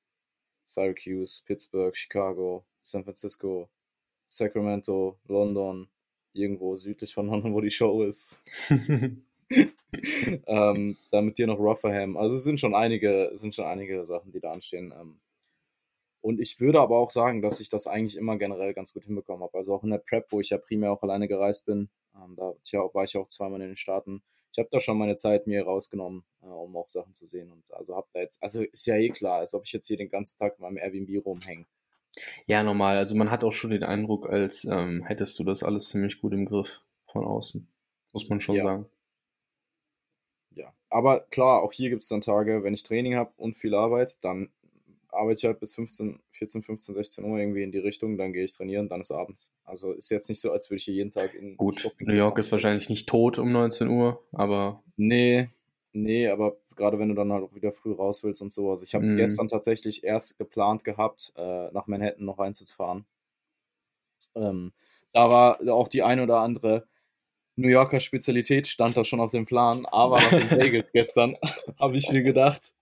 Syracuse, 0.67 1.43
Pittsburgh, 1.47 1.97
Chicago, 1.97 2.67
San 2.81 3.03
Francisco, 3.03 3.71
Sacramento, 4.27 5.19
London, 5.27 5.89
irgendwo 6.35 6.77
südlich 6.77 7.15
von 7.15 7.27
London, 7.31 7.55
wo 7.55 7.63
die 7.63 7.71
Show 7.71 8.03
ist. 8.03 8.39
ähm, 10.47 10.97
dann 11.11 11.25
mit 11.25 11.39
dir 11.39 11.47
noch 11.47 11.59
Rotherham. 11.59 12.19
Also 12.19 12.37
es 12.37 12.45
sind 12.45 12.61
schon 12.61 12.75
einige, 12.75 13.31
es 13.33 13.41
sind 13.41 13.55
schon 13.55 13.65
einige 13.65 14.05
Sachen, 14.05 14.33
die 14.33 14.41
da 14.41 14.53
anstehen. 14.53 14.93
Ähm, 14.93 15.19
und 16.21 16.39
ich 16.39 16.61
würde 16.61 16.81
aber 16.81 16.99
auch 16.99 17.11
sagen, 17.11 17.41
dass 17.41 17.61
ich 17.61 17.71
das 17.71 17.87
eigentlich 17.87 18.19
immer 18.19 18.37
generell 18.37 18.75
ganz 18.75 18.93
gut 18.93 19.07
hinbekommen 19.07 19.45
habe. 19.45 19.57
Also 19.57 19.75
auch 19.75 19.83
in 19.83 19.91
der 19.91 19.99
Prep, 19.99 20.31
wo 20.31 20.41
ich 20.41 20.51
ja 20.51 20.59
primär 20.59 20.93
auch 20.93 21.03
alleine 21.03 21.27
gereist 21.27 21.65
bin, 21.65 21.89
ähm, 22.15 22.37
da 22.37 22.53
war 22.93 23.05
ich 23.05 23.17
auch 23.17 23.29
zweimal 23.29 23.63
in 23.63 23.69
den 23.69 23.77
Staaten. 23.77 24.23
Ich 24.57 24.59
habe 24.59 24.71
da 24.73 24.81
schon 24.81 24.97
meine 24.97 25.17
Zeit 25.17 25.47
mir 25.47 25.65
rausgenommen, 25.65 26.25
äh, 26.43 26.47
um 26.47 26.75
auch 26.79 26.89
Sachen 26.89 27.13
zu 27.13 27.27
sehen. 27.27 27.53
Und 27.53 27.71
also 27.75 27.95
habe 27.95 28.09
da 28.15 28.21
jetzt, 28.21 28.43
also 28.43 28.63
ist 28.63 28.87
ja 28.87 28.97
eh 28.97 29.11
klar, 29.11 29.41
als 29.41 29.53
ob 29.53 29.67
ich 29.67 29.73
jetzt 29.73 29.87
hier 29.87 29.99
den 29.99 30.09
ganzen 30.09 30.39
Tag 30.39 30.55
in 30.57 30.63
meinem 30.63 30.79
Airbnb 30.79 31.27
rumhänge. 31.27 31.67
Ja, 32.47 32.63
normal. 32.63 32.97
Also 32.97 33.15
man 33.15 33.31
hat 33.31 33.45
auch 33.45 33.53
schon 33.53 33.71
den 33.71 33.83
Eindruck, 33.85 34.31
als 34.31 34.65
ähm, 34.65 35.03
hättest 35.05 35.39
du 35.39 35.45
das 35.45 35.63
alles 35.63 35.91
ziemlich 35.91 36.21
gut 36.23 36.33
im 36.33 36.47
Griff 36.47 36.81
von 37.07 37.23
außen. 37.25 37.69
Muss 38.13 38.29
man 38.31 38.41
schon 38.41 38.57
Ja. 38.57 38.65
sagen. 38.65 38.87
Ja, 40.55 40.73
aber 40.89 41.21
klar, 41.31 41.63
auch 41.63 41.73
hier 41.73 41.91
gibt 41.91 42.03
es 42.03 42.09
dann 42.09 42.21
Tage, 42.23 42.63
wenn 42.65 42.73
ich 42.75 42.83
Training 42.83 43.15
habe 43.17 43.33
und 43.37 43.59
viel 43.59 43.75
Arbeit, 43.75 44.25
dann 44.25 44.51
arbeite 45.17 45.39
ich 45.41 45.45
halt 45.47 45.61
bis 45.61 45.75
15, 45.75 46.21
14, 46.33 46.63
15, 46.63 46.95
16 46.95 47.25
Uhr 47.25 47.39
irgendwie 47.39 47.63
in 47.63 47.73
die 47.73 47.79
Richtung, 47.79 48.17
dann 48.19 48.33
gehe 48.33 48.45
ich 48.45 48.55
trainieren, 48.57 48.89
dann 48.89 49.01
ist 49.01 49.11
abends. 49.11 49.51
Also 49.65 49.93
ist 49.93 50.11
jetzt 50.11 50.29
nicht 50.29 50.41
so, 50.41 50.53
als 50.53 50.71
würde 50.71 50.79
ich 50.79 50.85
hier 50.85 50.95
jeden 50.95 51.13
Tag 51.13 51.35
in 51.35 51.59
Gut, 51.59 51.81
Shopping 51.81 52.07
New 52.07 52.15
York 52.15 52.39
fahren. 52.39 52.39
ist 52.39 52.51
wahrscheinlich 52.53 52.89
nicht 52.89 53.09
tot 53.11 53.39
um 53.39 53.53
19 53.53 53.89
Uhr, 53.89 54.23
aber 54.33 54.83
Nee, 54.97 55.51
nee, 55.93 56.29
aber 56.29 56.57
gerade 56.77 56.99
wenn 56.99 57.09
du 57.09 57.15
dann 57.15 57.33
halt 57.33 57.45
auch 57.45 57.55
wieder 57.55 57.73
früh 57.73 57.93
raus 57.93 58.23
willst 58.25 58.43
und 58.43 58.53
so. 58.53 58.71
Also 58.71 58.85
ich 58.85 58.95
habe 58.95 59.05
Mhm. 59.05 59.17
gestern 59.17 59.49
tatsächlich 59.49 60.05
erst 60.05 60.39
geplant 60.39 60.85
gehabt, 60.85 61.33
äh, 61.37 61.71
nach 61.73 61.87
Manhattan 61.87 62.25
noch 62.25 62.39
reinzufahren. 62.39 63.07
Ähm, 64.35 64.73
da 65.13 65.31
war 65.31 65.61
auch 65.73 65.89
die 65.89 66.03
ein 66.03 66.21
oder 66.21 66.39
andere 66.41 66.87
New 67.57 67.69
Yorker 67.69 68.01
Spezialität 68.01 68.67
stand 68.69 68.97
da 68.97 69.05
schon 69.05 69.21
auf 69.21 69.33
dem 69.33 69.47
Plan, 69.47 69.87
aber 69.87 70.23
nach 70.23 70.35
den 70.35 70.53
Bagels 70.53 70.91
gestern 70.93 71.37
habe 71.81 71.97
ich 71.97 72.11
mir 72.13 72.23
gedacht, 72.23 72.75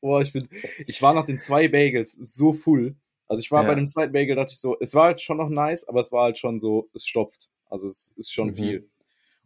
boah, 0.00 0.20
ich 0.22 0.32
bin, 0.32 0.48
ich 0.86 1.00
war 1.02 1.14
nach 1.14 1.26
den 1.26 1.38
zwei 1.38 1.68
Bagels 1.68 2.12
so 2.12 2.52
full. 2.52 2.96
Also 3.26 3.40
ich 3.40 3.50
war 3.50 3.62
Ja. 3.62 3.66
bei 3.66 3.74
dem 3.74 3.86
zweiten 3.86 4.12
Bagel, 4.12 4.36
dachte 4.36 4.52
ich 4.52 4.60
so, 4.60 4.76
es 4.80 4.94
war 4.94 5.04
halt 5.06 5.20
schon 5.20 5.36
noch 5.36 5.50
nice, 5.50 5.86
aber 5.88 6.00
es 6.00 6.12
war 6.12 6.24
halt 6.24 6.38
schon 6.38 6.58
so, 6.60 6.88
es 6.94 7.06
stopft. 7.06 7.50
Also 7.68 7.86
es 7.86 8.14
ist 8.16 8.32
schon 8.32 8.50
Mhm. 8.50 8.54
viel. 8.54 8.88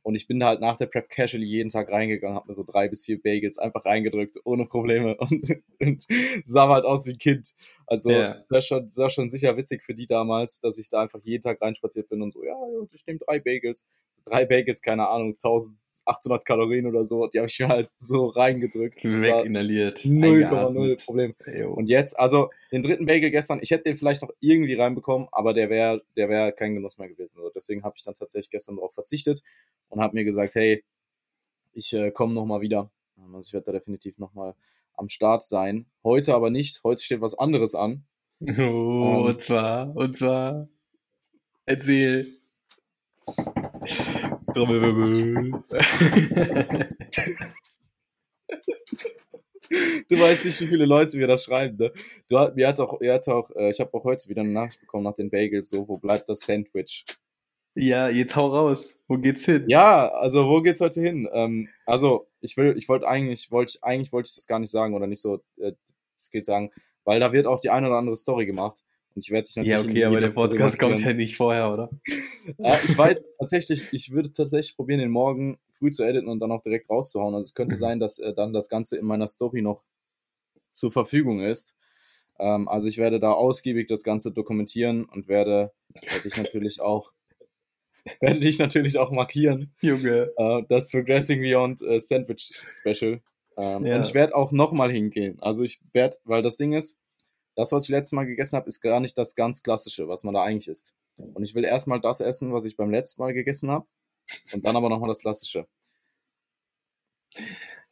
Und 0.04 0.16
ich 0.16 0.26
bin 0.26 0.40
da 0.40 0.48
halt 0.48 0.60
nach 0.60 0.76
der 0.76 0.86
Prep 0.86 1.08
casually 1.08 1.46
jeden 1.46 1.70
Tag 1.70 1.88
reingegangen, 1.90 2.36
habe 2.36 2.48
mir 2.48 2.54
so 2.54 2.64
drei 2.64 2.88
bis 2.88 3.04
vier 3.04 3.22
Bagels 3.22 3.58
einfach 3.58 3.84
reingedrückt, 3.84 4.38
ohne 4.44 4.66
Probleme 4.66 5.16
und, 5.18 5.62
und 5.80 6.06
sah 6.44 6.68
halt 6.68 6.84
aus 6.84 7.06
wie 7.06 7.12
ein 7.12 7.18
Kind. 7.18 7.54
Also 7.92 8.10
Ja. 8.10 8.36
es 8.38 8.50
war 8.50 8.62
schon, 8.62 8.88
schon 9.10 9.28
sicher 9.28 9.54
witzig 9.58 9.82
für 9.82 9.94
die 9.94 10.06
damals, 10.06 10.60
dass 10.60 10.78
ich 10.78 10.88
da 10.88 11.02
einfach 11.02 11.20
jeden 11.20 11.42
Tag 11.42 11.60
reinspaziert 11.60 12.08
bin 12.08 12.22
und 12.22 12.32
so, 12.32 12.42
ja, 12.42 12.56
ich 12.90 13.04
nehme 13.06 13.18
drei 13.18 13.38
Bagels. 13.38 13.86
So 14.12 14.22
drei 14.24 14.46
Bagels, 14.46 14.80
keine 14.80 15.08
Ahnung, 15.08 15.34
1800 15.34 16.46
Kalorien 16.46 16.86
oder 16.86 17.04
so, 17.04 17.26
die 17.26 17.36
habe 17.38 17.48
ich 17.48 17.60
mir 17.60 17.68
halt 17.68 17.90
so 17.90 18.28
reingedrückt. 18.28 19.04
Das 19.04 19.24
weginhaliert. 19.26 19.98
0,0 20.06 20.24
eingeatmet. 20.24 21.04
Problem. 21.04 21.34
Jo. 21.54 21.74
Und 21.74 21.90
jetzt, 21.90 22.18
also 22.18 22.48
den 22.72 22.82
dritten 22.82 23.04
Bagel 23.04 23.30
gestern, 23.30 23.58
ich 23.60 23.70
hätte 23.70 23.84
den 23.84 23.98
vielleicht 23.98 24.22
noch 24.22 24.30
irgendwie 24.40 24.72
reinbekommen, 24.72 25.28
aber 25.30 25.52
der 25.52 25.68
wäre 25.68 26.00
der 26.16 26.30
wär 26.30 26.50
kein 26.52 26.72
Genuss 26.72 26.96
mehr 26.96 27.10
gewesen. 27.10 27.40
Also 27.40 27.50
deswegen 27.54 27.82
habe 27.84 27.96
ich 27.98 28.04
dann 28.04 28.14
tatsächlich 28.14 28.50
gestern 28.50 28.76
darauf 28.76 28.94
verzichtet 28.94 29.42
und 29.90 30.00
habe 30.00 30.14
mir 30.16 30.24
gesagt, 30.24 30.54
hey, 30.54 30.82
ich 31.74 31.92
äh, 31.92 32.10
komme 32.10 32.32
nochmal 32.32 32.62
wieder. 32.62 32.90
Also 33.18 33.40
ich 33.40 33.52
werde 33.52 33.66
da 33.66 33.72
definitiv 33.72 34.16
nochmal 34.16 34.54
am 35.02 35.08
Start 35.08 35.42
sein. 35.42 35.86
Heute 36.04 36.34
aber 36.34 36.50
nicht. 36.50 36.82
Heute 36.84 37.02
steht 37.02 37.20
was 37.20 37.38
anderes 37.38 37.74
an. 37.74 38.04
Oh, 38.40 38.46
Ähm. 38.48 39.22
und 39.26 39.42
zwar, 39.42 39.94
und 39.94 40.16
zwar, 40.16 40.68
erzähl. 41.66 42.26
Trommelwirbel. 44.54 45.62
Du 50.08 50.18
weißt 50.20 50.44
nicht, 50.44 50.60
wie 50.60 50.66
viele 50.66 50.84
Leute 50.84 51.16
mir 51.16 51.26
das 51.26 51.44
schreiben. 51.44 51.78
Ne? 51.78 51.92
Du, 52.28 52.36
mir 52.54 52.68
hat 52.68 52.78
auch, 52.80 53.00
er 53.00 53.14
hat 53.14 53.28
auch, 53.28 53.50
äh, 53.56 53.70
ich 53.70 53.80
habe 53.80 53.94
auch 53.94 54.04
heute 54.04 54.28
wieder 54.28 54.42
eine 54.42 54.50
Nachricht 54.50 54.80
bekommen 54.80 55.04
nach 55.04 55.14
den 55.14 55.30
Bagels, 55.30 55.70
so, 55.70 55.88
wo 55.88 55.96
bleibt 55.96 56.28
das 56.28 56.40
Sandwich? 56.40 57.04
Ja, 57.74 58.08
jetzt 58.08 58.36
hau 58.36 58.48
raus. 58.48 59.02
Wo 59.08 59.16
geht's 59.18 59.44
hin? 59.44 59.64
Ja, 59.68 60.08
also 60.08 60.48
wo 60.48 60.60
geht's 60.62 60.80
heute 60.80 61.00
hin? 61.00 61.28
Ähm, 61.32 61.68
also 61.86 62.26
ich 62.40 62.56
will, 62.56 62.74
ich 62.76 62.88
wollte 62.88 63.06
eigentlich, 63.08 63.50
wollte 63.50 63.78
eigentlich 63.82 64.12
wollte 64.12 64.28
ich 64.28 64.34
das 64.34 64.46
gar 64.46 64.58
nicht 64.58 64.70
sagen 64.70 64.94
oder 64.94 65.06
nicht 65.06 65.22
so, 65.22 65.36
äh, 65.58 65.72
das 66.16 66.30
geht 66.30 66.46
sagen, 66.46 66.70
weil 67.04 67.20
da 67.20 67.32
wird 67.32 67.46
auch 67.46 67.60
die 67.60 67.70
eine 67.70 67.86
oder 67.88 67.96
andere 67.96 68.16
Story 68.16 68.46
gemacht 68.46 68.84
und 69.14 69.24
ich 69.24 69.30
werde 69.30 69.46
dich 69.46 69.56
natürlich 69.56 69.72
Ja, 69.72 69.80
okay, 69.80 70.04
aber 70.04 70.20
der 70.20 70.30
Podcast 70.30 70.78
kommt 70.78 71.00
ja 71.00 71.12
nicht 71.12 71.36
vorher, 71.36 71.72
oder? 71.72 71.90
Äh, 72.58 72.76
ich 72.84 72.98
weiß 72.98 73.22
tatsächlich, 73.38 73.86
ich 73.92 74.10
würde 74.10 74.32
tatsächlich 74.32 74.74
probieren, 74.74 74.98
den 74.98 75.12
morgen 75.12 75.60
früh 75.70 75.92
zu 75.92 76.02
editen 76.02 76.26
und 76.28 76.40
dann 76.40 76.50
auch 76.50 76.60
direkt 76.64 76.90
rauszuhauen. 76.90 77.36
Also 77.36 77.42
es 77.48 77.54
könnte 77.54 77.76
Mhm. 77.76 77.78
sein, 77.78 78.00
dass 78.00 78.18
äh, 78.18 78.34
dann 78.34 78.52
das 78.52 78.68
Ganze 78.68 78.98
in 78.98 79.04
meiner 79.06 79.28
Story 79.28 79.62
noch 79.62 79.84
zur 80.72 80.90
Verfügung 80.90 81.40
ist. 81.40 81.76
Ähm, 82.40 82.66
also 82.66 82.88
ich 82.88 82.98
werde 82.98 83.20
da 83.20 83.30
ausgiebig 83.30 83.86
das 83.86 84.02
Ganze 84.02 84.32
dokumentieren 84.32 85.04
und 85.04 85.28
werde, 85.28 85.72
werde 85.94 86.22
dich 86.24 86.36
natürlich 86.36 86.80
auch 86.80 87.11
werde 88.20 88.40
dich 88.40 88.58
natürlich 88.58 88.98
auch 88.98 89.10
markieren. 89.10 89.72
Junge. 89.80 90.32
Äh, 90.36 90.62
das 90.68 90.90
Progressing 90.90 91.40
Beyond 91.40 91.82
äh, 91.82 92.00
Sandwich 92.00 92.52
Special. 92.64 93.20
Ähm, 93.56 93.84
Ja. 93.86 93.96
Und 93.96 94.06
ich 94.06 94.14
werde 94.14 94.34
auch 94.34 94.50
nochmal 94.52 94.90
hingehen. 94.90 95.38
Also 95.40 95.62
ich 95.62 95.80
werde, 95.92 96.16
weil 96.24 96.42
das 96.42 96.56
Ding 96.56 96.72
ist, 96.72 97.00
das, 97.54 97.70
was 97.70 97.84
ich 97.84 97.90
letztes 97.90 98.12
Mal 98.12 98.24
gegessen 98.24 98.56
habe, 98.56 98.66
ist 98.66 98.80
gar 98.80 98.98
nicht 99.00 99.16
das 99.18 99.34
ganz 99.34 99.62
Klassische, 99.62 100.08
was 100.08 100.24
man 100.24 100.34
da 100.34 100.42
eigentlich 100.42 100.68
isst. 100.68 100.94
Und 101.16 101.44
ich 101.44 101.54
will 101.54 101.64
erstmal 101.64 102.00
das 102.00 102.20
essen, 102.20 102.52
was 102.52 102.64
ich 102.64 102.76
beim 102.76 102.90
letzten 102.90 103.22
Mal 103.22 103.34
gegessen 103.34 103.70
habe. 103.70 103.86
Und 104.52 104.64
dann 104.64 104.74
aber 104.76 104.88
nochmal 104.88 105.08
das 105.08 105.20
Klassische. 105.20 105.66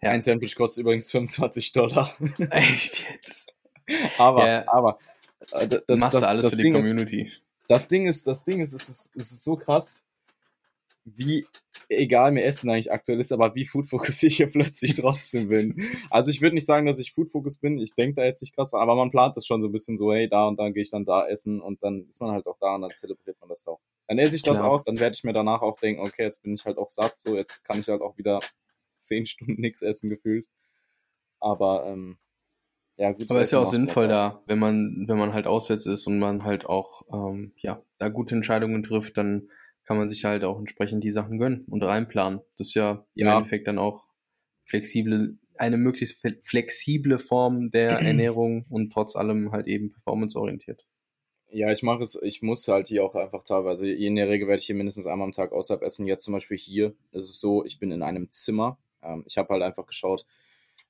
Ja. 0.02 0.10
Ein 0.10 0.22
Sandwich 0.22 0.56
kostet 0.56 0.82
übrigens 0.82 1.10
25 1.10 1.72
Dollar. 1.72 2.10
Echt 2.50 3.06
jetzt? 3.12 3.58
aber, 4.18 4.46
Ja. 4.46 4.64
aber, 4.66 4.98
äh, 5.52 5.68
das, 5.68 5.98
Machst 6.00 6.14
das, 6.14 6.22
du 6.22 6.28
alles 6.28 6.44
das 6.44 6.52
für 6.52 6.56
die 6.56 6.62
Ding 6.64 6.74
ist, 6.76 6.86
Community. 6.86 7.30
Das 7.70 7.86
Ding 7.86 8.08
ist, 8.08 8.26
das 8.26 8.42
Ding 8.42 8.60
ist, 8.60 8.72
es 8.72 8.88
ist, 8.88 9.12
es 9.14 9.30
ist 9.30 9.44
so 9.44 9.54
krass, 9.54 10.04
wie 11.04 11.46
egal 11.88 12.32
mir 12.32 12.42
Essen 12.42 12.68
eigentlich 12.68 12.90
aktuell 12.90 13.20
ist, 13.20 13.30
aber 13.30 13.54
wie 13.54 13.64
food-fokussiert 13.64 14.32
ich 14.32 14.36
hier 14.38 14.50
plötzlich 14.50 14.96
trotzdem 14.96 15.48
bin. 15.48 15.80
Also 16.10 16.32
ich 16.32 16.42
würde 16.42 16.56
nicht 16.56 16.66
sagen, 16.66 16.86
dass 16.86 16.98
ich 16.98 17.12
food-fokus 17.12 17.58
bin. 17.58 17.78
Ich 17.78 17.94
denke 17.94 18.16
da 18.16 18.24
jetzt 18.24 18.42
nicht 18.42 18.56
krass, 18.56 18.74
aber 18.74 18.96
man 18.96 19.12
plant 19.12 19.36
das 19.36 19.46
schon 19.46 19.62
so 19.62 19.68
ein 19.68 19.72
bisschen 19.72 19.96
so, 19.96 20.12
hey, 20.12 20.28
da 20.28 20.48
und 20.48 20.58
dann 20.58 20.74
gehe 20.74 20.82
ich 20.82 20.90
dann 20.90 21.04
da 21.04 21.28
essen 21.28 21.60
und 21.60 21.80
dann 21.84 22.08
ist 22.08 22.20
man 22.20 22.32
halt 22.32 22.48
auch 22.48 22.58
da 22.58 22.74
und 22.74 22.82
dann 22.82 22.90
zelebriert 22.90 23.38
man 23.40 23.48
das 23.48 23.68
auch. 23.68 23.78
Dann 24.08 24.18
esse 24.18 24.34
ich 24.34 24.42
das 24.42 24.58
Klar. 24.58 24.68
auch, 24.72 24.82
dann 24.82 24.98
werde 24.98 25.14
ich 25.14 25.22
mir 25.22 25.32
danach 25.32 25.62
auch 25.62 25.78
denken, 25.78 26.02
okay, 26.02 26.24
jetzt 26.24 26.42
bin 26.42 26.54
ich 26.54 26.64
halt 26.64 26.76
auch 26.76 26.90
satt, 26.90 27.20
so 27.20 27.36
jetzt 27.36 27.62
kann 27.62 27.78
ich 27.78 27.88
halt 27.88 28.02
auch 28.02 28.18
wieder 28.18 28.40
zehn 28.98 29.26
Stunden 29.26 29.60
nichts 29.60 29.82
essen 29.82 30.10
gefühlt. 30.10 30.48
Aber 31.38 31.86
ähm, 31.86 32.18
ja, 33.00 33.12
gut. 33.12 33.30
Aber 33.30 33.40
ist 33.40 33.52
ja 33.52 33.60
auch 33.60 33.66
sinnvoll 33.66 34.08
da, 34.08 34.42
wenn 34.46 34.58
man, 34.58 35.06
wenn 35.08 35.16
man 35.16 35.32
halt 35.32 35.46
auswärts 35.46 35.86
ist 35.86 36.06
und 36.06 36.18
man 36.18 36.44
halt 36.44 36.66
auch, 36.66 37.02
ähm, 37.10 37.52
ja, 37.56 37.82
da 37.96 38.10
gute 38.10 38.34
Entscheidungen 38.34 38.82
trifft, 38.82 39.16
dann 39.16 39.48
kann 39.84 39.96
man 39.96 40.06
sich 40.06 40.26
halt 40.26 40.44
auch 40.44 40.58
entsprechend 40.58 41.02
die 41.02 41.10
Sachen 41.10 41.38
gönnen 41.38 41.64
und 41.70 41.82
reinplanen. 41.82 42.40
Das 42.58 42.68
ist 42.68 42.74
ja, 42.74 43.06
ja. 43.14 43.26
im 43.26 43.38
Endeffekt 43.38 43.68
dann 43.68 43.78
auch 43.78 44.06
flexible, 44.64 45.38
eine 45.56 45.78
möglichst 45.78 46.22
flexible 46.42 47.18
Form 47.18 47.70
der 47.70 47.90
Ernährung 48.00 48.66
und 48.68 48.92
trotz 48.92 49.16
allem 49.16 49.50
halt 49.50 49.66
eben 49.66 49.92
performanceorientiert. 49.92 50.86
Ja, 51.52 51.72
ich 51.72 51.82
mache 51.82 52.02
es, 52.02 52.20
ich 52.22 52.42
muss 52.42 52.68
halt 52.68 52.88
hier 52.88 53.02
auch 53.02 53.14
einfach 53.14 53.44
teilweise, 53.44 53.90
in 53.90 54.16
der 54.16 54.28
Regel 54.28 54.46
werde 54.46 54.60
ich 54.60 54.66
hier 54.66 54.76
mindestens 54.76 55.06
einmal 55.06 55.26
am 55.26 55.32
Tag 55.32 55.52
außerhalb 55.52 55.82
essen. 55.82 56.06
Jetzt 56.06 56.24
zum 56.24 56.34
Beispiel 56.34 56.58
hier 56.58 56.94
ist 57.12 57.30
es 57.30 57.40
so, 57.40 57.64
ich 57.64 57.78
bin 57.78 57.92
in 57.92 58.02
einem 58.02 58.30
Zimmer. 58.30 58.78
Ähm, 59.02 59.24
ich 59.26 59.38
habe 59.38 59.54
halt 59.54 59.62
einfach 59.62 59.86
geschaut, 59.86 60.26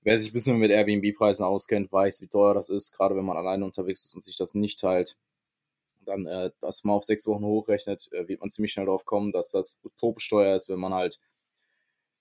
wer 0.03 0.19
sich 0.19 0.31
ein 0.31 0.33
bisschen 0.35 0.59
mit 0.59 0.71
Airbnb-Preisen 0.71 1.45
auskennt, 1.45 1.93
weiß, 1.93 2.23
wie 2.23 2.29
teuer 2.29 2.55
das 2.55 2.71
ist, 2.71 2.93
gerade 2.97 3.17
wenn 3.17 3.25
man 3.25 3.37
alleine 3.37 3.65
unterwegs 3.65 4.05
ist 4.05 4.15
und 4.15 4.25
sich 4.25 4.37
das 4.37 4.55
nicht 4.55 4.81
teilt. 4.81 5.17
Dann 6.05 6.27
äh, 6.27 6.51
das 6.61 6.85
mal 6.85 6.95
auf 6.95 7.05
sechs 7.05 7.27
Wochen 7.27 7.45
hochrechnet, 7.45 8.11
äh, 8.13 8.27
wird 8.29 8.41
man 8.41 8.51
ziemlich 8.51 8.73
schnell 8.73 8.87
darauf 8.87 9.05
kommen, 9.05 9.33
dass 9.33 9.51
das 9.51 9.81
utopisch 9.85 10.29
teuer 10.29 10.57
ist, 10.57 10.69
wenn 10.69 10.81
man 10.81 10.95
halt 10.95 11.21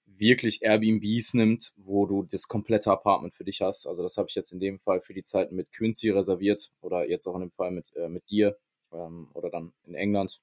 wirklich 0.06 0.62
Airbnbs 0.64 1.34
nimmt, 1.36 1.74
wo 1.78 2.06
du 2.06 2.24
das 2.24 2.48
komplette 2.48 2.92
Apartment 2.92 3.36
für 3.36 3.46
dich 3.46 3.62
hast. 3.62 3.88
Also 3.88 4.04
das 4.04 4.18
habe 4.18 4.28
ich 4.28 4.36
jetzt 4.36 4.52
in 4.52 4.60
dem 4.60 4.80
Fall 4.80 5.02
für 5.02 5.14
die 5.14 5.24
Zeit 5.24 5.52
mit 5.52 5.72
Quincy 5.72 6.10
reserviert 6.10 6.72
oder 6.82 7.08
jetzt 7.10 7.28
auch 7.28 7.36
in 7.36 7.42
dem 7.42 7.52
Fall 7.52 7.72
mit, 7.72 7.96
äh, 7.96 8.10
mit 8.10 8.30
dir 8.30 8.58
ähm, 8.92 9.30
oder 9.34 9.50
dann 9.50 9.72
in 9.86 9.96
England. 9.96 10.42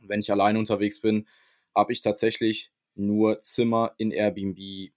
Wenn 0.00 0.20
ich 0.20 0.30
alleine 0.30 0.58
unterwegs 0.58 1.00
bin, 1.00 1.26
habe 1.74 1.92
ich 1.92 2.02
tatsächlich 2.02 2.70
nur 2.94 3.40
Zimmer 3.40 3.94
in 3.96 4.10
Airbnb 4.10 4.92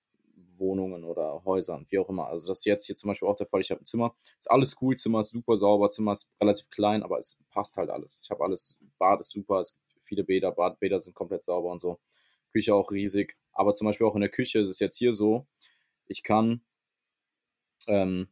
Wohnungen 0.60 1.04
oder 1.04 1.44
Häusern, 1.46 1.86
wie 1.90 2.00
auch 2.00 2.10
immer. 2.10 2.28
Also 2.28 2.48
das 2.48 2.60
ist 2.60 2.66
jetzt 2.66 2.86
hier 2.86 2.96
zum 2.96 3.10
Beispiel 3.10 3.28
auch 3.28 3.36
der 3.36 3.48
Fall. 3.48 3.62
Ich 3.62 3.72
habe 3.72 3.82
ein 3.82 3.86
Zimmer, 3.86 4.16
ist 4.38 4.50
alles 4.50 4.78
cool, 4.82 4.96
Zimmer 4.96 5.22
ist 5.22 5.32
super 5.32 5.58
sauber, 5.58 5.90
Zimmer 5.90 6.14
ist 6.14 6.34
relativ 6.42 6.70
klein, 6.70 7.04
aber 7.04 7.20
es 7.20 7.44
passt 7.50 7.78
halt 7.78 7.90
alles. 7.90 8.22
Ich 8.24 8.30
habe 8.30 8.44
alles, 8.44 8.80
Bad 8.98 9.20
ist 9.22 9.32
super, 9.32 9.60
es 9.60 9.80
gibt 9.90 10.06
viele 10.06 10.24
Bäder, 10.24 10.52
Badbäder 10.52 11.00
sind 11.00 11.14
komplett 11.14 11.46
sauber 11.46 11.72
und 11.72 11.82
so. 11.82 12.00
Küche 12.52 12.74
auch 12.74 12.92
riesig. 12.92 13.36
Aber 13.52 13.74
zum 13.74 13.86
Beispiel 13.86 14.08
auch 14.08 14.16
in 14.16 14.22
der 14.22 14.30
Küche 14.30 14.60
ist 14.60 14.70
es 14.70 14.80
jetzt 14.80 14.98
hier 14.98 15.14
so, 15.14 15.46
ich 16.08 16.24
kann, 16.24 16.62
ähm, 17.88 18.30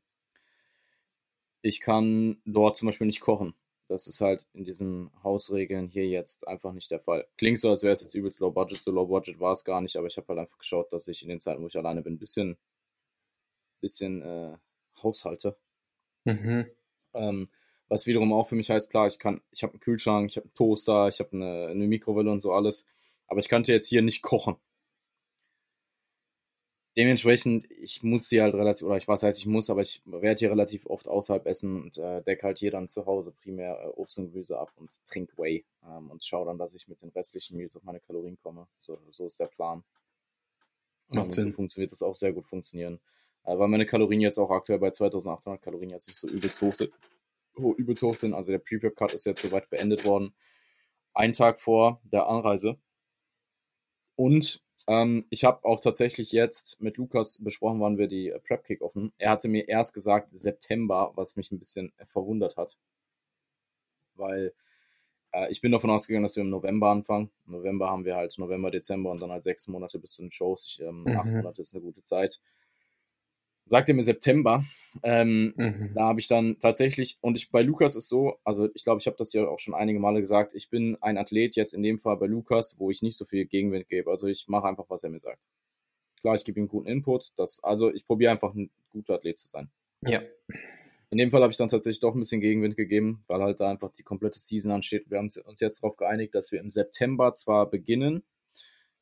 ich 1.62 1.82
kann 1.82 2.42
dort 2.46 2.78
zum 2.78 2.88
Beispiel 2.88 3.08
nicht 3.08 3.22
kochen. 3.22 3.56
Das 3.88 4.08
ist 4.08 4.22
halt 4.22 4.48
in 4.54 4.64
diesen 4.64 5.12
Hausregeln 5.24 5.88
hier 5.88 6.08
jetzt 6.08 6.48
einfach 6.48 6.74
nicht 6.74 6.90
der 6.92 7.00
Fall. 7.00 7.28
Klingt 7.38 7.60
so, 7.60 7.70
als 7.70 7.84
wäre 7.84 7.94
es 7.94 8.02
jetzt 8.02 8.16
übelst 8.16 8.40
low 8.40 8.52
budget. 8.52 8.82
So 8.82 8.92
low 8.92 9.06
budget 9.06 9.40
war 9.40 9.54
es 9.54 9.66
gar 9.66 9.82
nicht, 9.82 9.98
aber 9.98 10.08
ich 10.08 10.18
habe 10.18 10.28
halt 10.30 10.40
einfach 10.40 10.58
geschaut, 10.58 10.92
dass 10.94 11.08
ich 11.08 11.22
in 11.24 11.30
den 11.30 11.42
Zeiten, 11.42 11.62
wo 11.62 11.68
ich 11.68 11.78
alleine 11.78 12.02
bin, 12.02 12.14
ein 12.14 12.20
bisschen, 12.20 12.58
bisschen 13.82 14.22
äh, 14.22 14.58
haushalte. 15.02 15.58
Mhm. 16.24 16.68
Ähm, 17.14 17.50
was 17.90 18.08
wiederum 18.08 18.34
auch 18.34 18.48
für 18.48 18.56
mich 18.56 18.70
heißt, 18.70 18.90
klar, 18.90 19.08
ich 19.08 19.20
kann, 19.20 19.42
ich 19.52 19.64
habe 19.64 19.74
einen 19.74 19.82
Kühlschrank, 19.82 20.30
ich 20.30 20.38
habe 20.38 20.46
einen 20.46 20.54
Toaster, 20.56 21.10
ich 21.10 21.20
habe 21.20 21.34
eine, 21.34 21.68
eine 21.68 21.88
Mikrowelle 21.88 22.32
und 22.32 22.40
so 22.40 22.54
alles. 22.54 22.88
Aber 23.28 23.40
ich 23.40 23.50
könnte 23.50 23.72
jetzt 23.72 23.88
hier 23.88 24.02
nicht 24.02 24.22
kochen 24.22 24.56
dementsprechend, 26.96 27.70
ich 27.72 28.04
muss 28.04 28.30
hier 28.30 28.44
halt 28.44 28.56
relativ, 28.56 28.86
oder 28.86 28.98
ich 28.98 29.08
was 29.08 29.24
heißt 29.24 29.40
ich 29.40 29.46
muss, 29.46 29.70
aber 29.70 29.82
ich 29.82 30.02
werde 30.06 30.40
hier 30.40 30.52
relativ 30.52 30.86
oft 30.86 31.08
außerhalb 31.08 31.46
essen 31.46 31.82
und 31.82 31.98
äh, 31.98 32.22
decke 32.22 32.44
halt 32.44 32.60
hier 32.60 32.72
dann 32.72 32.88
zu 32.88 33.06
Hause 33.06 33.32
primär 33.32 33.80
äh, 33.84 33.88
Obst 33.88 34.18
und 34.18 34.32
Gemüse 34.32 34.60
ab 34.60 34.72
und 34.76 35.06
trinke 35.06 35.38
Whey 35.38 35.66
ähm, 35.86 36.12
und 36.12 36.24
schaue 36.24 36.46
dann, 36.46 36.58
dass 36.58 36.76
ich 36.76 36.88
mit 36.88 37.02
den 37.02 37.10
restlichen 37.10 37.58
Meals 37.58 37.76
auf 37.76 37.84
meine 37.84 38.00
Kalorien 38.00 38.38
komme. 38.42 38.68
So, 38.80 39.00
so 39.10 39.26
ist 39.26 39.40
der 39.40 39.48
Plan. 39.48 39.84
Macht 41.10 41.26
und 41.26 41.34
Sinn. 41.34 41.46
so 41.46 41.52
funktioniert 41.52 41.92
das 41.92 42.02
auch 42.02 42.16
sehr 42.16 42.34
gut 42.34 42.48
funktionieren. 42.48 43.00
Äh, 43.44 43.58
weil 43.58 43.68
meine 43.68 43.86
Kalorien 43.86 44.22
jetzt 44.22 44.38
auch 44.38 44.52
aktuell 44.52 44.80
bei 44.80 44.92
2800 44.92 45.62
Kalorien 45.62 45.90
jetzt 45.90 46.08
nicht 46.08 46.18
so 46.18 46.28
übelst 46.28 46.62
hoch 46.62 46.74
sind. 46.74 46.92
Oh, 47.56 47.74
übelst 47.74 48.04
hoch 48.04 48.16
sind. 48.16 48.34
Also 48.34 48.52
der 48.52 48.60
Pre-Prep-Cut 48.60 49.14
ist 49.14 49.26
jetzt 49.26 49.42
soweit 49.42 49.70
beendet 49.70 50.06
worden. 50.06 50.34
Ein 51.14 51.34
Tag 51.34 51.62
vor 51.62 52.02
der 52.04 52.28
Anreise. 52.28 52.78
Und 54.16 54.63
ähm, 54.88 55.26
ich 55.30 55.44
habe 55.44 55.64
auch 55.66 55.80
tatsächlich 55.80 56.32
jetzt 56.32 56.82
mit 56.82 56.98
Lukas 56.98 57.44
besprochen, 57.44 57.80
wann 57.80 57.98
wir 57.98 58.08
die 58.08 58.30
äh, 58.30 58.40
Prep 58.40 58.66
Kick 58.66 58.82
offen. 58.82 59.14
Er 59.18 59.32
hatte 59.32 59.48
mir 59.48 59.68
erst 59.68 59.94
gesagt 59.94 60.32
September, 60.34 61.12
was 61.16 61.36
mich 61.36 61.52
ein 61.52 61.60
bisschen 61.60 61.92
äh, 61.98 62.06
verwundert 62.06 62.58
hat. 62.58 62.78
Weil 64.16 64.54
äh, 65.32 65.52
ich 65.52 65.62
bin 65.62 65.72
davon 65.72 65.90
ausgegangen, 65.90 66.24
dass 66.24 66.36
wir 66.36 66.44
im 66.44 66.50
November 66.50 66.90
anfangen. 66.90 67.32
Im 67.48 67.54
November 67.54 67.90
haben 67.90 68.06
wir 68.06 68.16
halt 68.16 68.38
November, 68.38 68.72
Dezember 68.72 69.12
und 69.12 69.22
dann 69.22 69.32
halt 69.32 69.44
sechs 69.44 69.68
Monate 69.68 70.00
bis 70.00 70.16
zu 70.16 70.24
den 70.24 70.32
Shows. 70.32 70.68
Ich, 70.68 70.82
ähm, 70.82 71.04
mhm. 71.04 71.18
Acht 71.18 71.26
Monate 71.26 71.62
ist 71.62 71.74
eine 71.74 71.84
gute 71.84 72.04
Zeit 72.04 72.40
sagt 73.66 73.90
er 73.90 73.96
mir 73.96 74.04
September. 74.04 74.64
Ähm, 75.02 75.54
mhm. 75.56 75.92
Da 75.96 76.02
habe 76.02 76.20
ich 76.20 76.28
dann 76.28 76.60
tatsächlich, 76.60 77.18
und 77.22 77.38
ich 77.38 77.50
bei 77.50 77.62
Lukas 77.62 77.96
ist 77.96 78.10
so, 78.10 78.38
also 78.44 78.70
ich 78.74 78.84
glaube, 78.84 79.00
ich 79.00 79.08
habe 79.08 79.18
das 79.18 79.34
ja 79.34 79.48
auch 79.48 79.60
schon 79.60 79.74
einige 79.74 80.00
Male 80.00 80.22
gesagt, 80.22 80.54
ich 80.54 80.70
bin 80.70 80.98
ein 81.02 81.18
Athlet 81.18 81.56
jetzt 81.56 81.74
in 81.74 81.82
dem 81.82 82.00
Fall 82.00 82.18
bei 82.18 82.28
Lukas, 82.28 82.80
wo 82.80 82.92
ich 82.92 83.02
nicht 83.02 83.18
so 83.18 83.26
viel 83.26 83.46
Gegenwind 83.46 83.90
gebe. 83.90 84.12
Also 84.12 84.28
ich 84.28 84.48
mache 84.48 84.68
einfach, 84.68 84.86
was 84.90 85.04
er 85.04 85.10
mir 85.10 85.20
sagt. 85.20 85.48
Klar, 86.22 86.36
ich 86.36 86.46
gebe 86.46 86.60
ihm 86.60 86.68
guten 86.68 86.88
Input. 86.88 87.32
Das, 87.38 87.64
also 87.64 87.92
ich 87.92 88.06
probiere 88.06 88.32
einfach 88.32 88.54
ein 88.54 88.70
guter 88.92 89.16
Athlet 89.16 89.40
zu 89.40 89.50
sein. 89.50 89.70
Ja. 90.06 90.22
In 91.10 91.18
dem 91.18 91.32
Fall 91.32 91.42
habe 91.42 91.52
ich 91.52 91.58
dann 91.58 91.70
tatsächlich 91.70 92.00
doch 92.00 92.16
ein 92.16 92.20
bisschen 92.20 92.42
Gegenwind 92.42 92.76
gegeben, 92.76 93.24
weil 93.28 93.42
halt 93.42 93.60
da 93.60 93.70
einfach 93.70 93.92
die 93.92 94.04
komplette 94.04 94.40
Season 94.40 94.72
ansteht. 94.72 95.10
Wir 95.10 95.20
haben 95.20 95.30
uns 95.46 95.60
jetzt 95.60 95.84
darauf 95.84 95.96
geeinigt, 95.96 96.34
dass 96.34 96.52
wir 96.52 96.60
im 96.60 96.70
September 96.70 97.34
zwar 97.34 97.70
beginnen, 97.70 98.24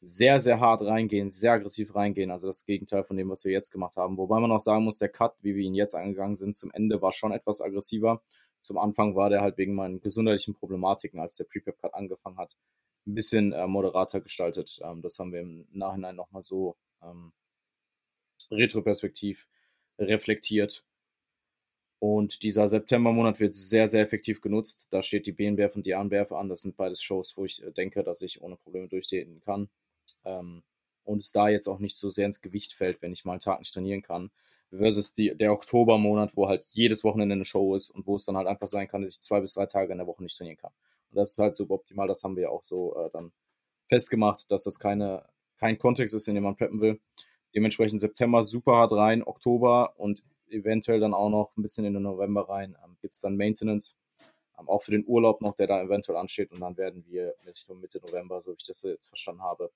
sehr, 0.02 0.40
sehr 0.42 0.60
hart 0.60 0.82
reingehen, 0.82 1.30
sehr 1.30 1.54
aggressiv 1.54 1.94
reingehen. 1.96 2.32
Also 2.32 2.48
das 2.48 2.66
Gegenteil 2.66 3.04
von 3.04 3.18
dem, 3.18 3.30
was 3.30 3.46
wir 3.46 3.52
jetzt 3.52 3.72
gemacht 3.72 3.98
haben. 3.98 4.18
Wobei 4.18 4.40
man 4.40 4.52
auch 4.52 4.60
sagen 4.60 4.84
muss, 4.84 4.98
der 4.98 5.10
Cut, 5.10 5.36
wie 5.42 5.56
wir 5.56 5.64
ihn 5.64 5.76
jetzt 5.76 5.94
angegangen 5.94 6.36
sind, 6.36 6.56
zum 6.56 6.72
Ende 6.72 7.02
war 7.02 7.12
schon 7.12 7.32
etwas 7.32 7.62
aggressiver. 7.62 8.22
Zum 8.62 8.78
Anfang 8.78 9.16
war 9.16 9.30
der 9.30 9.42
halt 9.42 9.58
wegen 9.58 9.76
meinen 9.76 10.02
gesundheitlichen 10.02 10.56
Problematiken, 10.56 11.20
als 11.20 11.38
der 11.38 11.46
Pre-Prep-Cut 11.46 11.94
angefangen 11.94 12.38
hat, 12.38 12.58
ein 13.06 13.16
bisschen 13.16 13.54
äh, 13.54 13.68
moderater 13.68 14.22
gestaltet. 14.22 14.80
Ähm, 14.84 15.02
das 15.02 15.20
haben 15.20 15.32
wir 15.32 15.42
im 15.42 15.68
Nachhinein 15.72 16.16
nochmal 16.16 16.44
so 16.44 16.78
ähm, 17.04 17.32
retroperspektiv 18.50 19.48
reflektiert. 20.00 20.84
Und 22.00 22.42
dieser 22.42 22.68
September-Monat 22.68 23.40
wird 23.40 23.54
sehr, 23.54 23.88
sehr 23.88 24.02
effektiv 24.02 24.42
genutzt. 24.42 24.88
Da 24.90 25.04
steht 25.04 25.28
die 25.28 25.32
BNBF 25.32 25.76
und 25.76 25.86
die 25.86 25.94
ANBF 25.94 26.32
an. 26.32 26.50
Das 26.50 26.64
sind 26.64 26.76
beides 26.76 27.04
Shows, 27.04 27.38
wo 27.38 27.46
ich 27.46 27.64
äh, 27.64 27.72
denke, 27.72 28.04
dass 28.04 28.24
ich 28.24 28.42
ohne 28.42 28.56
Probleme 28.56 28.88
durchstehen 28.88 29.42
kann. 29.46 29.70
Ähm, 30.26 30.64
und 31.04 31.20
es 31.20 31.32
da 31.32 31.50
jetzt 31.50 31.68
auch 31.68 31.80
nicht 31.80 31.98
so 31.98 32.10
sehr 32.10 32.26
ins 32.26 32.42
Gewicht 32.42 32.74
fällt, 32.74 33.02
wenn 33.02 33.14
ich 33.14 33.26
mal 33.26 33.34
einen 33.34 33.42
Tag 33.42 33.60
nicht 33.60 33.74
trainieren 33.74 34.02
kann. 34.02 34.32
Versus 34.70 35.14
die, 35.14 35.36
der 35.36 35.52
Oktobermonat, 35.52 36.38
wo 36.38 36.48
halt 36.48 36.64
jedes 36.72 37.04
Wochenende 37.04 37.36
eine 37.36 37.46
Show 37.46 37.76
ist 37.76 37.90
und 37.90 38.08
wo 38.08 38.16
es 38.16 38.26
dann 38.26 38.38
halt 38.38 38.48
einfach 38.48 38.68
sein 38.68 38.88
kann, 38.88 39.02
dass 39.02 39.12
ich 39.12 39.22
zwei 39.22 39.42
bis 39.42 39.54
drei 39.56 39.66
Tage 39.66 39.92
in 39.92 39.98
der 39.98 40.08
Woche 40.08 40.24
nicht 40.24 40.38
trainieren 40.38 40.58
kann. 40.58 40.72
Und 41.10 41.18
das 41.18 41.32
ist 41.32 41.40
halt 41.40 41.56
super 41.56 41.74
optimal, 41.74 42.08
das 42.08 42.24
haben 42.24 42.38
wir 42.38 42.52
auch 42.52 42.64
so 42.64 42.96
äh, 42.96 43.10
dann 43.12 43.34
festgemacht, 43.88 44.50
dass 44.50 44.64
das 44.64 44.80
keine, 44.80 45.26
kein 45.58 45.78
Kontext 45.78 46.16
ist, 46.16 46.28
in 46.30 46.36
dem 46.36 46.46
man 46.46 46.56
preppen 46.56 46.80
will. 46.80 47.02
Dementsprechend 47.54 48.00
September 48.00 48.44
super 48.44 48.78
hart 48.78 48.94
rein, 48.94 49.24
Oktober 49.24 49.94
und 49.98 50.24
eventuell 50.50 51.02
dann 51.02 51.14
auch 51.14 51.30
noch 51.30 51.52
ein 51.58 51.62
bisschen 51.62 51.84
in 51.84 51.94
den 51.94 52.04
November 52.04 52.48
rein. 52.48 52.78
Ähm, 52.84 52.96
Gibt 53.02 53.16
es 53.16 53.22
dann 53.22 53.36
Maintenance, 53.36 54.00
ähm, 54.58 54.70
auch 54.70 54.84
für 54.84 54.92
den 54.92 55.06
Urlaub 55.06 55.42
noch, 55.42 55.56
der 55.56 55.68
da 55.68 55.82
eventuell 55.82 56.18
ansteht. 56.18 56.52
Und 56.52 56.62
dann 56.62 56.78
werden 56.78 57.04
wir 57.08 57.36
Mitte 57.76 58.00
November, 58.00 58.42
so 58.42 58.52
wie 58.52 58.56
ich 58.56 58.66
das 58.66 58.84
jetzt 58.84 59.08
verstanden 59.08 59.42
habe, 59.42 59.70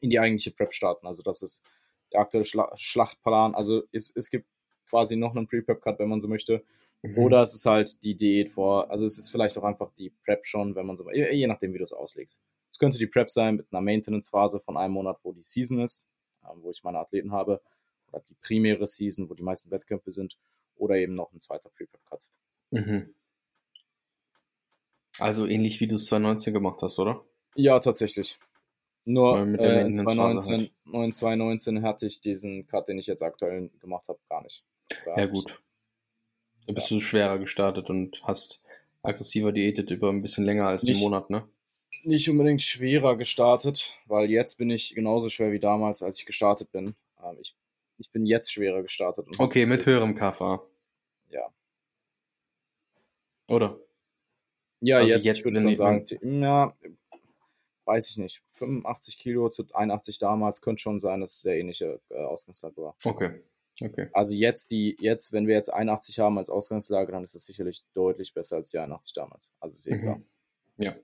in 0.00 0.10
die 0.10 0.18
eigentliche 0.18 0.50
Prep 0.50 0.72
starten. 0.72 1.06
Also 1.06 1.22
das 1.22 1.42
ist 1.42 1.64
der 2.12 2.20
aktuelle 2.20 2.44
Schla 2.44 2.70
Schlachtplan. 2.76 3.54
Also 3.54 3.84
es, 3.92 4.14
es 4.14 4.30
gibt 4.30 4.46
quasi 4.88 5.16
noch 5.16 5.34
einen 5.34 5.46
Pre-Prep-Cut, 5.46 5.98
wenn 5.98 6.08
man 6.08 6.20
so 6.20 6.28
möchte. 6.28 6.62
Mhm. 7.02 7.18
Oder 7.18 7.42
es 7.42 7.54
ist 7.54 7.66
halt 7.66 8.02
die 8.04 8.16
Diät 8.16 8.50
vor, 8.50 8.90
also 8.90 9.04
es 9.04 9.18
ist 9.18 9.30
vielleicht 9.30 9.58
auch 9.58 9.64
einfach 9.64 9.90
die 9.98 10.10
Prep 10.10 10.46
schon, 10.46 10.74
wenn 10.74 10.86
man 10.86 10.96
so, 10.96 11.10
je, 11.10 11.32
je 11.34 11.46
nachdem, 11.46 11.74
wie 11.74 11.78
du 11.78 11.84
es 11.84 11.92
auslegst. 11.92 12.42
Es 12.72 12.78
könnte 12.78 12.98
die 12.98 13.06
Prep 13.06 13.30
sein 13.30 13.56
mit 13.56 13.66
einer 13.70 13.80
Maintenance-Phase 13.82 14.60
von 14.60 14.76
einem 14.76 14.94
Monat, 14.94 15.18
wo 15.22 15.32
die 15.32 15.42
Season 15.42 15.80
ist, 15.80 16.08
äh, 16.42 16.48
wo 16.56 16.70
ich 16.70 16.82
meine 16.82 16.98
Athleten 16.98 17.32
habe. 17.32 17.60
Oder 18.10 18.20
die 18.20 18.34
primäre 18.34 18.86
Season, 18.86 19.28
wo 19.28 19.34
die 19.34 19.42
meisten 19.42 19.70
Wettkämpfe 19.70 20.12
sind. 20.12 20.38
Oder 20.76 20.96
eben 20.96 21.14
noch 21.14 21.32
ein 21.32 21.40
zweiter 21.40 21.70
Pre-Prep-Cut. 21.70 22.30
Mhm. 22.70 23.14
Also 25.18 25.46
ähnlich 25.46 25.80
wie 25.80 25.86
du 25.86 25.96
es 25.96 26.06
2019 26.06 26.52
gemacht 26.52 26.80
hast, 26.82 26.98
oder? 26.98 27.24
Ja, 27.54 27.78
tatsächlich. 27.78 28.38
Nur 29.04 29.38
äh, 29.38 29.82
in 29.82 29.94
2019, 29.96 30.70
halt. 30.92 31.14
2019 31.14 31.82
hatte 31.82 32.06
ich 32.06 32.20
diesen 32.20 32.66
Cut, 32.66 32.88
den 32.88 32.98
ich 32.98 33.06
jetzt 33.06 33.22
aktuell 33.22 33.70
gemacht 33.80 34.08
habe, 34.08 34.18
gar 34.28 34.42
nicht. 34.42 34.64
Da 35.04 35.16
ja, 35.16 35.26
gut. 35.26 35.62
Da 36.66 36.72
bist 36.72 36.90
ja. 36.90 36.96
du 36.96 37.00
schwerer 37.02 37.38
gestartet 37.38 37.90
und 37.90 38.22
hast 38.24 38.62
aggressiver 39.02 39.52
diätet 39.52 39.90
über 39.90 40.08
ein 40.08 40.22
bisschen 40.22 40.44
länger 40.44 40.66
als 40.66 40.84
nicht, 40.84 40.96
einen 40.96 41.04
Monat, 41.04 41.28
ne? 41.28 41.46
nicht 42.04 42.28
unbedingt 42.28 42.62
schwerer 42.62 43.16
gestartet, 43.16 43.96
weil 44.06 44.30
jetzt 44.30 44.58
bin 44.58 44.70
ich 44.70 44.94
genauso 44.94 45.28
schwer 45.28 45.52
wie 45.52 45.58
damals, 45.58 46.02
als 46.02 46.18
ich 46.18 46.26
gestartet 46.26 46.70
bin. 46.72 46.94
Ähm, 47.22 47.36
ich, 47.40 47.56
ich 47.98 48.10
bin 48.10 48.26
jetzt 48.26 48.52
schwerer 48.52 48.82
gestartet. 48.82 49.26
Okay, 49.38 49.66
mit 49.66 49.86
höherem 49.86 50.14
KFA. 50.14 50.62
Ja. 51.30 51.52
Oder? 53.50 53.78
Ja, 54.80 54.98
also 54.98 55.14
jetzt, 55.14 55.24
jetzt 55.24 55.44
würde 55.44 55.58
ich 55.58 55.64
schon 55.64 55.76
sagen, 55.76 56.04
ja, 56.42 56.74
weiß 57.84 58.10
ich 58.10 58.18
nicht. 58.18 58.42
85 58.54 59.18
Kilo 59.18 59.48
zu 59.48 59.64
81 59.72 60.18
damals 60.18 60.60
könnte 60.60 60.82
schon 60.82 61.00
sein, 61.00 61.20
dass 61.20 61.32
es 61.32 61.42
sehr 61.42 61.58
ähnliche 61.58 62.00
äh, 62.10 62.24
Ausgangslage 62.24 62.76
war. 62.82 62.96
Okay. 63.04 63.42
Okay. 63.80 64.08
Also 64.12 64.34
jetzt 64.34 64.70
die, 64.70 64.96
jetzt, 65.00 65.32
wenn 65.32 65.46
wir 65.48 65.54
jetzt 65.54 65.72
81 65.72 66.20
haben 66.20 66.38
als 66.38 66.50
Ausgangslage, 66.50 67.10
dann 67.10 67.24
ist 67.24 67.34
es 67.34 67.44
sicherlich 67.44 67.84
deutlich 67.94 68.32
besser 68.32 68.56
als 68.56 68.70
die 68.70 68.78
81 68.78 69.14
damals. 69.14 69.54
Also 69.58 69.74
ist 69.74 69.86
eh 69.88 69.98
klar. 69.98 70.16
Mhm. 70.18 70.24
Ja. 70.76 70.94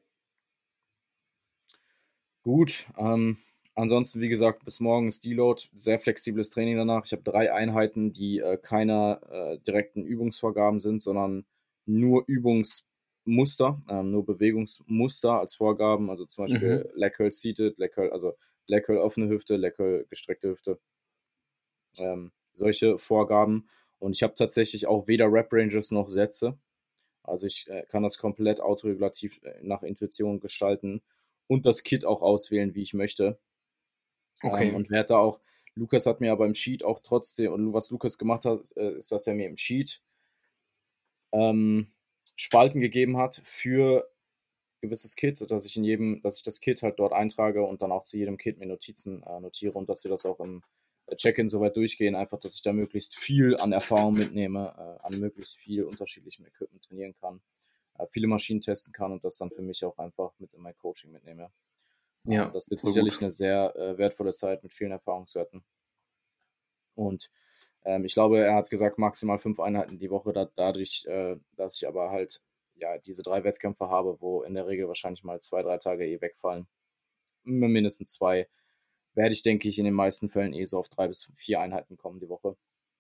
Gut. 2.43 2.87
Ähm, 2.97 3.39
ansonsten, 3.75 4.21
wie 4.21 4.29
gesagt, 4.29 4.65
bis 4.65 4.81
morgen 4.81 5.09
ist 5.09 5.25
Deload. 5.25 5.65
Sehr 5.75 5.99
flexibles 5.99 6.51
Training 6.51 6.77
danach. 6.77 7.05
Ich 7.05 7.13
habe 7.13 7.23
drei 7.23 7.53
Einheiten, 7.53 8.13
die 8.13 8.39
äh, 8.39 8.57
keine 8.57 9.21
äh, 9.31 9.59
direkten 9.67 10.05
Übungsvorgaben 10.05 10.81
sind, 10.81 11.03
sondern 11.03 11.45
nur 11.87 12.25
Übungsmuster, 13.25 13.83
ähm, 13.89 14.11
nur 14.11 14.25
Bewegungsmuster 14.25 15.41
als 15.41 15.55
Vorgaben. 15.55 16.11
Also 16.11 16.25
zum 16.27 16.47
Beispiel 16.47 16.85
mhm. 16.85 16.99
Leg 16.99 17.15
Curl 17.15 17.33
Seated, 17.33 17.79
Leg 17.79 17.93
Curl, 17.93 18.11
also 18.11 18.35
Leg 18.67 18.85
Curl 18.85 18.99
offene 18.99 19.29
Hüfte, 19.29 19.57
Leg 19.57 19.77
Curl 19.77 20.07
gestreckte 20.09 20.51
Hüfte. 20.51 20.79
Ähm, 21.99 22.33
solche 22.53 22.99
Vorgaben. 22.99 23.69
Und 23.99 24.17
ich 24.17 24.23
habe 24.23 24.35
tatsächlich 24.35 24.87
auch 24.87 25.09
weder 25.09 25.31
Rap 25.31 25.53
Ranges 25.53 25.91
noch 25.91 26.09
Sätze. 26.09 26.59
Also 27.23 27.47
ich 27.47 27.69
äh, 27.69 27.85
kann 27.89 28.03
das 28.03 28.19
komplett 28.19 28.61
autoregulativ 28.61 29.41
äh, 29.43 29.59
nach 29.63 29.83
Intuition 29.83 30.41
gestalten 30.41 31.03
und 31.47 31.67
das 31.67 31.83
Kit 31.83 32.05
auch 32.05 32.23
auswählen, 32.23 32.75
wie 32.75 32.83
ich 32.83 32.95
möchte. 32.95 33.39
Okay. 34.43 34.71
Ähm, 34.71 34.75
und 34.75 34.91
werde 34.91 35.09
da 35.09 35.19
auch, 35.19 35.41
Lukas 35.75 36.07
hat 36.07 36.21
mir 36.21 36.33
aber 36.33 36.47
im 36.47 36.55
Sheet 36.55 36.83
auch 36.83 37.01
trotzdem, 37.03 37.53
und 37.53 37.73
was 37.73 37.91
Lukas 37.91 38.19
gemacht 38.19 38.45
hat, 38.45 38.75
äh, 38.77 38.97
ist, 38.97 39.13
dass 39.13 39.27
er 39.27 39.35
mir 39.35 39.49
im 39.49 39.57
Sheet 39.57 40.03
ähm, 41.33 41.93
Spalten 42.41 42.81
gegeben 42.81 43.19
hat 43.19 43.43
für 43.45 44.11
gewisses 44.81 45.15
Kit, 45.15 45.39
dass 45.51 45.67
ich 45.67 45.77
in 45.77 45.85
jedem, 45.85 46.23
dass 46.23 46.39
ich 46.39 46.43
das 46.43 46.63
Kit 46.63 46.83
halt 46.83 46.99
dort 46.99 47.13
eintrage 47.13 47.63
und 47.63 47.83
dann 47.83 47.93
auch 47.93 48.05
zu 48.05 48.17
jedem 48.17 48.39
Kit 48.39 48.57
mir 48.57 48.65
Notizen 48.65 49.23
äh, 49.25 49.41
notiere 49.41 49.77
und 49.77 49.91
dass 49.91 50.05
wir 50.05 50.11
das 50.11 50.25
auch 50.25 50.41
im 50.41 50.63
Check-in 51.17 51.51
soweit 51.51 51.77
durchgehen, 51.77 52.15
einfach, 52.15 52.39
dass 52.39 52.55
ich 52.55 52.63
da 52.63 52.73
möglichst 52.73 53.15
viel 53.15 53.59
an 53.59 53.73
Erfahrung 53.73 54.15
mitnehme, 54.15 54.75
äh, 54.75 55.07
an 55.07 55.21
möglichst 55.21 55.59
viel 55.59 55.85
unterschiedlichem 55.85 56.47
Equipment 56.47 56.83
trainieren 56.83 57.15
kann, 57.21 57.43
äh, 57.99 58.07
viele 58.09 58.27
Maschinen 58.27 58.63
testen 58.63 58.95
kann 58.95 59.13
und 59.13 59.23
das 59.23 59.37
dann 59.37 59.51
für 59.51 59.61
mich 59.61 59.85
auch 59.85 59.99
einfach 59.99 60.33
mit 60.39 60.55
in 60.55 60.63
mein 60.63 60.79
Coaching 60.79 61.13
mitnehme. 61.13 61.51
Ja, 62.25 62.49
das 62.49 62.71
wird 62.71 62.81
sicherlich 62.81 63.17
gut. 63.17 63.25
eine 63.25 63.33
sehr 63.33 63.77
äh, 63.77 63.99
wertvolle 63.99 64.33
Zeit 64.33 64.63
mit 64.63 64.73
vielen 64.73 64.93
Erfahrungswerten. 64.93 65.63
Und 66.95 67.31
ähm, 67.85 68.05
ich 68.05 68.15
glaube, 68.15 68.39
er 68.41 68.55
hat 68.55 68.71
gesagt, 68.71 68.99
maximal 68.99 69.39
fünf 69.39 69.61
Einheiten 69.61 69.99
die 69.99 70.11
Woche, 70.11 70.33
da, 70.33 70.51
dadurch, 70.57 71.07
äh, 71.07 71.37
dass 71.57 71.77
ich 71.77 71.89
aber 71.89 72.11
halt 72.11 72.43
ja 72.75 72.99
diese 72.99 73.23
drei 73.23 73.45
Wettkämpfe 73.45 73.89
habe, 73.89 74.21
wo 74.21 74.43
in 74.43 74.55
der 74.55 74.67
Regel 74.67 74.89
wahrscheinlich 74.89 75.25
mal 75.25 75.41
zwei, 75.41 75.63
drei 75.63 75.79
Tage 75.79 76.07
eh 76.07 76.21
wegfallen. 76.21 76.67
Mindestens 77.45 78.13
zwei 78.13 78.49
werde 79.15 79.33
ich, 79.33 79.43
denke 79.43 79.69
ich, 79.69 79.79
in 79.79 79.85
den 79.85 79.95
meisten 79.95 80.29
Fällen 80.31 80.53
eh 80.53 80.65
so 80.65 80.79
auf 80.79 80.89
drei 80.89 81.09
bis 81.09 81.31
vier 81.37 81.61
Einheiten 81.61 81.97
kommen 81.97 82.21
die 82.21 82.29
Woche. 82.29 82.57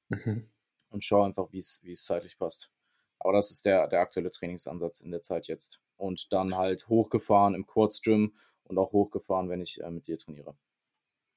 Mhm. 0.08 0.50
Und 0.90 1.04
schaue 1.04 1.26
einfach, 1.26 1.52
wie 1.52 1.58
es 1.58 2.04
zeitlich 2.04 2.36
passt. 2.36 2.72
Aber 3.20 3.32
das 3.32 3.50
ist 3.50 3.64
der, 3.64 3.86
der 3.86 4.00
aktuelle 4.00 4.30
Trainingsansatz 4.30 5.02
in 5.02 5.10
der 5.10 5.22
Zeit 5.22 5.46
jetzt. 5.46 5.80
Und 5.96 6.32
dann 6.32 6.56
halt 6.56 6.88
hochgefahren 6.88 7.54
im 7.54 7.66
Kurzgym 7.66 8.34
und 8.64 8.78
auch 8.78 8.92
hochgefahren, 8.92 9.50
wenn 9.50 9.60
ich 9.60 9.80
äh, 9.82 9.90
mit 9.90 10.06
dir 10.06 10.18
trainiere. 10.18 10.56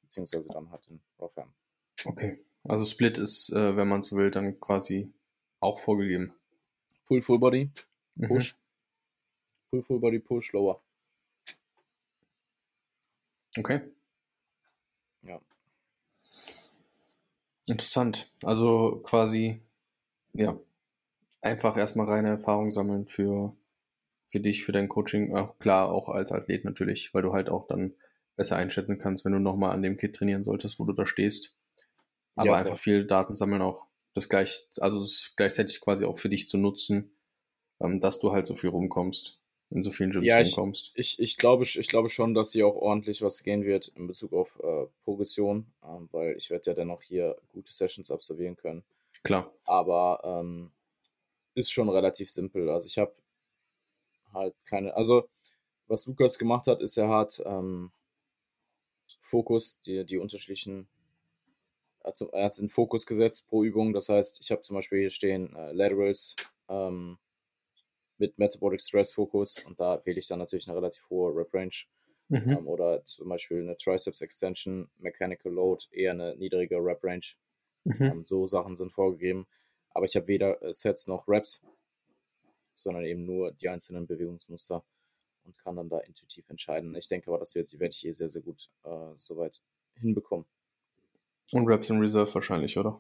Beziehungsweise 0.02 0.50
dann 0.50 0.72
halt 0.72 0.88
in 0.88 1.02
Rawfam. 1.20 1.54
Okay. 2.06 2.44
Also 2.64 2.86
Split 2.86 3.18
ist, 3.18 3.52
äh, 3.54 3.76
wenn 3.76 3.88
man 3.88 4.04
so 4.04 4.16
will, 4.16 4.32
dann 4.32 4.60
quasi 4.60 5.12
auch 5.60 5.80
vorgegeben. 5.80 6.34
Pull 7.06 7.22
Full 7.22 7.40
Body, 7.40 7.70
mhm. 8.16 8.28
Push. 8.28 8.54
Mhm. 8.54 8.58
Pull 9.70 9.84
Full 9.84 10.00
Body, 10.00 10.20
Push, 10.20 10.54
Lower. 10.54 10.82
Okay. 13.58 13.82
Ja. 15.24 15.40
Interessant. 17.68 18.30
Also 18.44 19.02
quasi, 19.04 19.62
ja, 20.34 20.58
einfach 21.42 21.78
erstmal 21.78 22.08
reine 22.08 22.30
Erfahrung 22.30 22.72
sammeln 22.72 23.08
für, 23.08 23.56
für 24.26 24.40
dich, 24.40 24.64
für 24.64 24.72
dein 24.72 24.90
Coaching. 24.90 25.36
Auch 25.36 25.60
klar, 25.60 25.90
auch 25.90 26.10
als 26.10 26.32
Athlet 26.32 26.66
natürlich, 26.66 27.14
weil 27.14 27.22
du 27.22 27.34
halt 27.34 27.50
auch 27.50 27.68
dann 27.68 27.94
besser 28.36 28.56
einschätzen 28.56 28.98
kannst, 28.98 29.26
wenn 29.26 29.34
du 29.34 29.40
nochmal 29.40 29.72
an 29.72 29.82
dem 29.82 29.98
Kit 29.98 30.16
trainieren 30.16 30.44
solltest, 30.44 30.80
wo 30.80 30.86
du 30.86 30.94
da 30.94 31.06
stehst. 31.06 31.58
Aber 32.36 32.48
ja, 32.48 32.56
einfach 32.56 32.78
viel 32.78 33.06
Daten 33.06 33.36
sammeln 33.36 33.62
auch. 33.62 33.88
Das 34.14 34.30
gleich, 34.30 34.68
also 34.78 35.00
das 35.00 35.34
gleichzeitig 35.36 35.82
quasi 35.82 36.06
auch 36.06 36.18
für 36.18 36.30
dich 36.30 36.50
zu 36.50 36.58
nutzen, 36.58 37.12
ähm, 37.80 38.00
dass 38.00 38.20
du 38.20 38.32
halt 38.32 38.48
so 38.48 38.56
viel 38.56 38.70
rumkommst 38.70 39.40
in 39.70 39.84
so 39.84 39.90
vielen 39.90 40.12
Gyms 40.12 40.26
ja, 40.26 40.38
rumkommst. 40.38 40.92
Ich, 40.96 41.14
ich, 41.14 41.20
ich, 41.20 41.38
glaube, 41.38 41.64
ich 41.64 41.88
glaube 41.88 42.10
schon, 42.10 42.36
dass 42.36 42.52
hier 42.52 42.68
auch 42.68 42.76
ordentlich 42.76 43.22
was 43.24 43.44
gehen 43.44 43.66
wird 43.66 43.88
in 43.90 44.08
Bezug 44.08 44.34
auf 44.34 44.60
äh, 44.62 44.86
Progression, 45.04 45.66
ähm, 45.84 46.08
weil 46.12 46.36
ich 46.38 46.50
werde 46.52 46.72
ja 46.72 46.74
dann 46.76 46.92
auch 46.92 47.02
hier 47.02 47.36
gute 47.52 47.74
Sessions 47.74 48.12
absolvieren 48.12 48.56
können. 48.56 48.84
Klar. 49.24 49.52
Aber 49.66 50.22
ähm, 50.24 50.72
ist 51.56 51.72
schon 51.72 51.90
relativ 51.90 52.30
simpel. 52.30 52.70
Also 52.70 52.88
ich 52.88 52.98
habe 52.98 53.14
halt 54.34 54.54
keine, 54.66 54.96
also 54.96 55.28
was 55.88 56.06
Lukas 56.06 56.38
gemacht 56.38 56.68
hat, 56.68 56.82
ist 56.82 56.98
er 56.98 57.10
hat 57.10 57.42
ähm, 57.46 57.92
Fokus, 59.22 59.82
die, 59.82 60.06
die 60.06 60.18
unterschiedlichen, 60.18 60.88
also 62.04 62.30
er 62.32 62.46
hat 62.46 62.58
den 62.58 62.70
Fokus 62.70 63.06
gesetzt 63.06 63.48
pro 63.48 63.64
Übung. 63.64 63.94
Das 63.94 64.10
heißt, 64.10 64.42
ich 64.42 64.52
habe 64.52 64.62
zum 64.62 64.76
Beispiel 64.76 65.00
hier 65.00 65.10
stehen 65.10 65.56
äh, 65.56 65.72
Laterals, 65.72 66.36
ähm, 66.70 67.18
mit 68.18 68.38
Metabolic 68.38 68.82
Stress 68.82 69.14
Fokus 69.14 69.58
und 69.66 69.80
da 69.80 70.06
wähle 70.06 70.20
ich 70.20 70.28
dann 70.28 70.40
natürlich 70.40 70.68
eine 70.68 70.78
relativ 70.78 71.10
hohe 71.10 71.36
Rep 71.36 71.54
Range. 71.54 71.76
Mhm. 72.30 72.52
Ähm, 72.52 72.68
oder 72.68 73.04
zum 73.06 73.30
Beispiel 73.30 73.62
eine 73.62 73.78
Triceps 73.78 74.22
Extension, 74.22 74.90
Mechanical 74.98 75.52
Load, 75.52 75.86
eher 75.92 76.12
eine 76.12 76.36
niedrige 76.38 76.78
Rep 76.78 77.04
Range. 77.04 77.26
Mhm. 77.84 78.02
Ähm, 78.02 78.26
so 78.26 78.48
Sachen 78.48 78.78
sind 78.78 78.94
vorgegeben. 78.94 79.48
Aber 79.90 80.06
ich 80.06 80.16
habe 80.16 80.28
weder 80.28 80.62
äh, 80.62 80.74
Sets 80.74 81.08
noch 81.08 81.28
Reps, 81.28 81.64
sondern 82.76 83.06
eben 83.06 83.26
nur 83.26 83.52
die 83.52 83.70
einzelnen 83.70 84.08
Bewegungsmuster 84.08 84.84
und 85.44 85.58
kann 85.58 85.76
dann 85.76 85.90
da 85.90 86.00
intuitiv 86.00 86.50
entscheiden. 86.50 86.96
Ich 86.96 87.08
denke 87.08 87.28
aber, 87.28 87.40
das 87.40 87.56
werde 87.56 87.88
ich 87.88 87.98
hier 87.98 88.14
sehr, 88.14 88.30
sehr 88.30 88.42
gut 88.42 88.70
äh, 88.84 89.14
soweit 89.18 89.62
hinbekommen. 89.96 90.46
Und 91.54 91.68
Reps 91.68 91.90
in 91.90 92.00
Reserve 92.00 92.34
wahrscheinlich, 92.34 92.78
oder? 92.78 93.00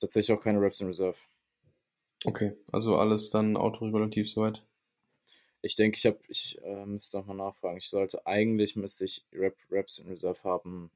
Tatsächlich 0.00 0.36
auch 0.36 0.42
keine 0.42 0.60
Reps 0.60 0.80
in 0.80 0.88
Reserve. 0.88 1.16
Okay, 2.24 2.56
also 2.72 2.96
alles 2.96 3.30
dann 3.30 3.56
autoregulativ 3.56 4.30
soweit? 4.30 4.64
Ich 5.62 5.76
denke, 5.76 5.96
ich 5.96 6.06
habe, 6.06 6.18
ich 6.28 6.60
äh, 6.62 6.86
müsste 6.86 7.18
nochmal 7.18 7.36
nachfragen. 7.36 7.78
Ich 7.78 7.88
sollte, 7.88 8.26
eigentlich 8.26 8.76
müsste 8.76 9.04
ich 9.04 9.24
Rap, 9.32 9.56
Raps 9.70 9.98
in 9.98 10.08
Reserve 10.08 10.42
haben. 10.42 10.90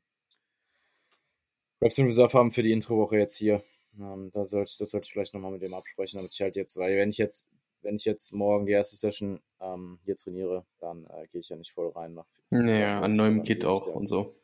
Raps 1.81 1.99
in 1.99 2.07
Reserve 2.07 2.37
haben 2.37 2.51
für 2.51 2.62
die 2.62 2.73
Introwoche 2.73 3.18
jetzt 3.18 3.37
hier. 3.37 3.62
Ähm, 3.99 4.31
da 4.33 4.44
sollte 4.44 4.70
ich, 4.73 4.79
das 4.79 4.90
sollte 4.90 5.07
ich 5.07 5.12
vielleicht 5.12 5.35
nochmal 5.35 5.53
mit 5.53 5.62
dem 5.62 5.75
absprechen, 5.75 6.18
damit 6.18 6.33
ich 6.33 6.40
halt 6.40 6.57
jetzt, 6.57 6.77
weil 6.79 6.97
wenn 6.97 7.11
ich 7.11 7.18
jetzt, 7.18 7.51
wenn 7.83 7.94
ich 7.94 8.05
jetzt 8.05 8.33
morgen 8.33 8.66
die 8.66 8.73
erste 8.73 8.97
Session 8.97 9.40
ähm, 9.61 9.99
hier 10.03 10.16
trainiere, 10.16 10.64
dann 10.81 11.07
äh, 11.07 11.27
gehe 11.29 11.40
ich 11.40 11.51
ja 11.51 11.57
nicht 11.57 11.73
voll 11.73 11.90
rein 11.90 12.14
nach. 12.14 12.27
Naja, 12.51 13.01
an 13.01 13.12
neuem 13.12 13.42
Kit 13.42 13.64
auch 13.64 13.87
und 13.87 14.07
so. 14.07 14.35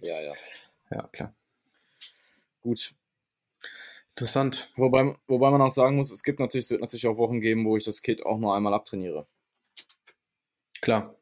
Ja, 0.00 0.20
ja. 0.20 0.32
Ja, 0.90 1.08
klar. 1.08 1.34
Gut, 2.62 2.94
Interessant. 4.10 4.68
Wobei, 4.76 5.16
wobei 5.28 5.50
man 5.50 5.62
auch 5.62 5.70
sagen 5.70 5.96
muss, 5.96 6.10
es 6.10 6.22
gibt 6.22 6.40
natürlich, 6.40 6.66
es 6.66 6.70
wird 6.70 6.80
natürlich 6.80 7.06
auch 7.06 7.16
Wochen 7.16 7.40
geben, 7.40 7.64
wo 7.64 7.76
ich 7.76 7.84
das 7.84 8.02
Kit 8.02 8.24
auch 8.26 8.38
nur 8.38 8.54
einmal 8.54 8.74
abtrainiere. 8.74 9.26
Klar. 10.80 11.14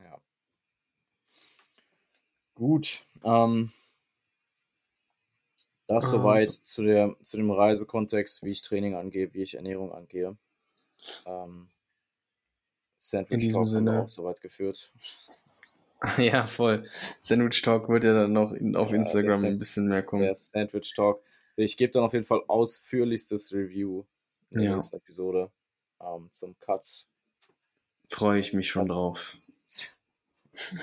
Ja. 0.00 0.18
Gut. 2.54 3.04
Ähm, 3.24 3.72
das 5.86 6.04
ah. 6.04 6.08
soweit 6.08 6.50
zu, 6.50 6.82
der, 6.82 7.16
zu 7.22 7.36
dem 7.36 7.50
Reisekontext, 7.50 8.42
wie 8.42 8.50
ich 8.50 8.62
Training 8.62 8.94
angehe, 8.94 9.32
wie 9.32 9.42
ich 9.42 9.54
Ernährung 9.54 9.92
angehe. 9.92 10.36
Ähm, 11.24 11.68
Sandwich 12.96 13.52
Talk 13.52 13.68
haben 13.68 13.86
wir 13.86 14.02
auch 14.02 14.08
soweit 14.08 14.40
geführt. 14.40 14.92
Ja, 16.18 16.46
voll. 16.46 16.84
Sandwich 17.20 17.62
Talk 17.62 17.88
wird 17.88 18.04
ja 18.04 18.14
dann 18.14 18.32
noch 18.32 18.52
in, 18.52 18.76
auf 18.76 18.90
ja, 18.90 18.96
Instagram 18.96 19.44
ein 19.44 19.58
bisschen 19.58 19.88
mehr 19.88 20.02
kommen. 20.02 20.22
Der 20.22 20.34
Sandwich 20.34 20.92
Talk. 20.94 21.22
Ich 21.56 21.76
gebe 21.76 21.92
dann 21.92 22.04
auf 22.04 22.12
jeden 22.12 22.24
Fall 22.24 22.42
ausführlichstes 22.48 23.52
Review 23.52 24.04
in 24.50 24.58
der 24.60 24.68
ja. 24.70 24.74
nächsten 24.74 24.96
Episode 24.96 25.50
ähm, 26.00 26.28
zum 26.32 26.58
Cuts. 26.58 27.08
Freue 28.08 28.40
ich 28.40 28.52
mich 28.52 28.68
schon 28.68 28.88
Cuts. 28.88 28.94
drauf. 28.94 29.36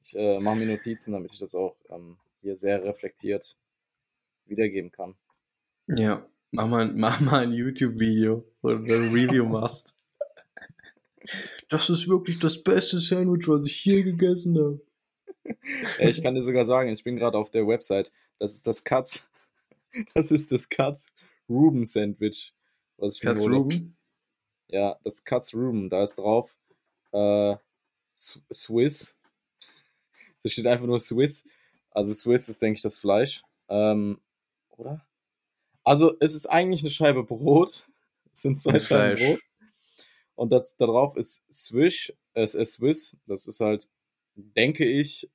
Ich 0.00 0.16
äh, 0.16 0.40
mache 0.40 0.56
mir 0.56 0.66
Notizen, 0.66 1.12
damit 1.12 1.32
ich 1.32 1.38
das 1.38 1.54
auch 1.54 1.76
ähm, 1.90 2.16
hier 2.40 2.56
sehr 2.56 2.82
reflektiert 2.82 3.58
wiedergeben 4.46 4.90
kann. 4.90 5.16
Ja, 5.86 6.26
mach 6.50 6.66
mal, 6.66 6.90
mach 6.94 7.20
mal 7.20 7.42
ein 7.42 7.52
YouTube-Video, 7.52 8.42
wo 8.62 8.68
du 8.70 8.76
ein 8.76 9.12
Review 9.12 9.44
machst. 9.48 9.97
Das 11.68 11.88
ist 11.90 12.08
wirklich 12.08 12.38
das 12.38 12.62
beste 12.62 13.00
Sandwich, 13.00 13.48
was 13.48 13.64
ich 13.64 13.84
je 13.84 14.02
gegessen 14.02 14.58
habe. 14.58 14.80
ich 15.98 16.22
kann 16.22 16.34
dir 16.34 16.42
sogar 16.42 16.66
sagen, 16.66 16.90
ich 16.90 17.04
bin 17.04 17.16
gerade 17.16 17.38
auf 17.38 17.50
der 17.50 17.66
Website. 17.66 18.12
Das 18.38 18.54
ist 18.54 18.66
das 18.66 18.84
Katz. 18.84 19.28
Das 20.14 20.30
ist 20.30 20.52
das 20.52 20.68
Katz 20.68 21.14
Ruben 21.48 21.86
Sandwich. 21.86 22.52
Was 22.98 23.14
ich 23.14 23.20
Katz 23.22 23.42
Ruben? 23.42 23.96
Ja, 24.68 24.98
das 25.02 25.24
Katz 25.24 25.54
Ruben. 25.54 25.88
Da 25.88 26.02
ist 26.02 26.18
drauf 26.18 26.54
äh, 27.12 27.56
Swiss. 28.14 29.16
Da 30.42 30.48
steht 30.48 30.66
einfach 30.66 30.86
nur 30.86 31.00
Swiss. 31.00 31.48
Also 31.90 32.12
Swiss 32.12 32.48
ist, 32.48 32.62
denke 32.62 32.76
ich, 32.76 32.82
das 32.82 32.98
Fleisch. 32.98 33.42
Ähm, 33.68 34.20
oder? 34.76 35.04
Also 35.84 36.14
es 36.20 36.34
ist 36.34 36.46
eigentlich 36.46 36.82
eine 36.82 36.90
Scheibe 36.90 37.24
Brot. 37.24 37.88
Es 38.30 38.42
sind 38.42 38.60
zwei 38.60 38.78
Scheiben 38.78 39.16
Brot. 39.16 39.40
Und 40.38 40.50
das, 40.50 40.76
darauf 40.76 41.16
ist 41.16 41.52
Swish, 41.52 42.12
es 42.32 42.54
ist 42.54 42.74
Swiss. 42.74 43.18
Das 43.26 43.48
ist 43.48 43.58
halt, 43.58 43.88
denke 44.36 44.84
ich, 44.84 45.28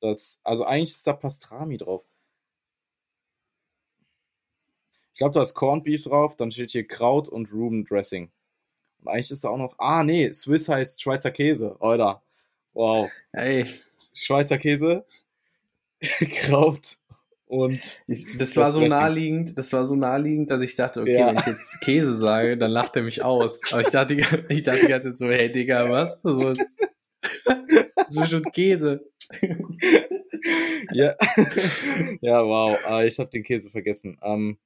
das, 0.00 0.42
also 0.44 0.64
eigentlich 0.64 0.90
ist 0.90 1.06
da 1.06 1.14
Pastrami 1.14 1.78
drauf. 1.78 2.04
Ich 5.14 5.18
glaube, 5.18 5.32
da 5.32 5.42
ist 5.42 5.54
Corned 5.54 5.84
Beef 5.84 6.04
drauf, 6.04 6.36
dann 6.36 6.50
steht 6.50 6.72
hier 6.72 6.86
Kraut 6.86 7.30
und 7.30 7.50
Ruben 7.50 7.86
Dressing. 7.86 8.30
Und 8.98 9.08
eigentlich 9.08 9.30
ist 9.30 9.42
da 9.44 9.48
auch 9.48 9.56
noch, 9.56 9.74
ah 9.78 10.04
nee, 10.04 10.30
Swiss 10.34 10.68
heißt 10.68 11.00
Schweizer 11.00 11.30
Käse, 11.30 11.74
oder? 11.78 12.22
Wow. 12.74 13.10
Hey. 13.32 13.64
Schweizer 14.12 14.58
Käse, 14.58 15.06
Kraut 16.02 16.98
und 17.52 18.00
ich, 18.06 18.26
das 18.38 18.56
war 18.56 18.72
so 18.72 18.80
naheliegend, 18.80 19.58
das 19.58 19.74
war 19.74 19.86
so 19.86 19.94
naheliegend, 19.94 20.50
dass 20.50 20.62
ich 20.62 20.74
dachte, 20.74 21.02
okay, 21.02 21.18
ja. 21.18 21.28
wenn 21.28 21.36
ich 21.36 21.44
jetzt 21.44 21.82
Käse 21.82 22.14
sage, 22.14 22.56
dann 22.56 22.70
lacht 22.70 22.96
er 22.96 23.02
mich 23.02 23.22
aus. 23.22 23.60
Aber 23.74 23.82
ich 23.82 23.90
dachte, 23.90 24.14
ich 24.48 24.62
dachte 24.62 24.80
die 24.80 24.86
ganze 24.86 25.10
Zeit 25.10 25.18
so, 25.18 25.28
hey 25.28 25.52
Digga, 25.52 25.90
was? 25.90 26.22
So 26.22 26.48
ist 26.48 26.80
so 28.08 28.24
schon 28.24 28.42
Käse. 28.44 29.04
ja. 30.94 31.14
ja, 32.22 32.42
wow. 32.42 32.78
Ah, 32.86 33.04
ich 33.04 33.18
habe 33.18 33.28
den 33.28 33.42
Käse 33.42 33.70
vergessen. 33.70 34.16
Ähm, 34.22 34.56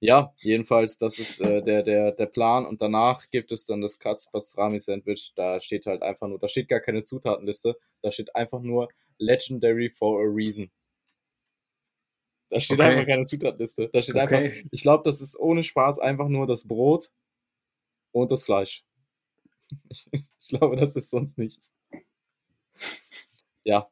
ja, 0.00 0.34
jedenfalls, 0.38 0.98
das 0.98 1.20
ist 1.20 1.40
äh, 1.40 1.62
der, 1.62 1.84
der, 1.84 2.10
der 2.10 2.26
Plan. 2.26 2.66
Und 2.66 2.82
danach 2.82 3.30
gibt 3.30 3.52
es 3.52 3.64
dann 3.64 3.80
das 3.80 4.00
Katz 4.00 4.28
Pastrami 4.32 4.80
Sandwich. 4.80 5.34
Da 5.36 5.60
steht 5.60 5.86
halt 5.86 6.02
einfach 6.02 6.26
nur, 6.26 6.40
da 6.40 6.48
steht 6.48 6.68
gar 6.68 6.80
keine 6.80 7.04
Zutatenliste. 7.04 7.76
Da 8.02 8.10
steht 8.10 8.34
einfach 8.34 8.60
nur 8.60 8.88
Legendary 9.18 9.88
for 9.88 10.20
a 10.20 10.26
Reason. 10.28 10.68
Da 12.48 12.60
steht 12.60 12.78
okay. 12.78 12.88
einfach 12.88 13.06
keine 13.06 13.26
Zutatenliste. 13.26 13.90
Da 13.92 14.02
steht 14.02 14.16
okay. 14.16 14.36
einfach, 14.36 14.68
ich 14.70 14.82
glaube, 14.82 15.04
das 15.04 15.20
ist 15.20 15.38
ohne 15.38 15.64
Spaß 15.64 15.98
einfach 15.98 16.28
nur 16.28 16.46
das 16.46 16.66
Brot 16.68 17.10
und 18.12 18.32
das 18.32 18.44
Fleisch. 18.44 18.84
Ich, 19.88 20.08
ich 20.12 20.48
glaube, 20.48 20.76
das 20.76 20.94
ist 20.94 21.10
sonst 21.10 21.38
nichts. 21.38 21.74
Ja. 23.64 23.90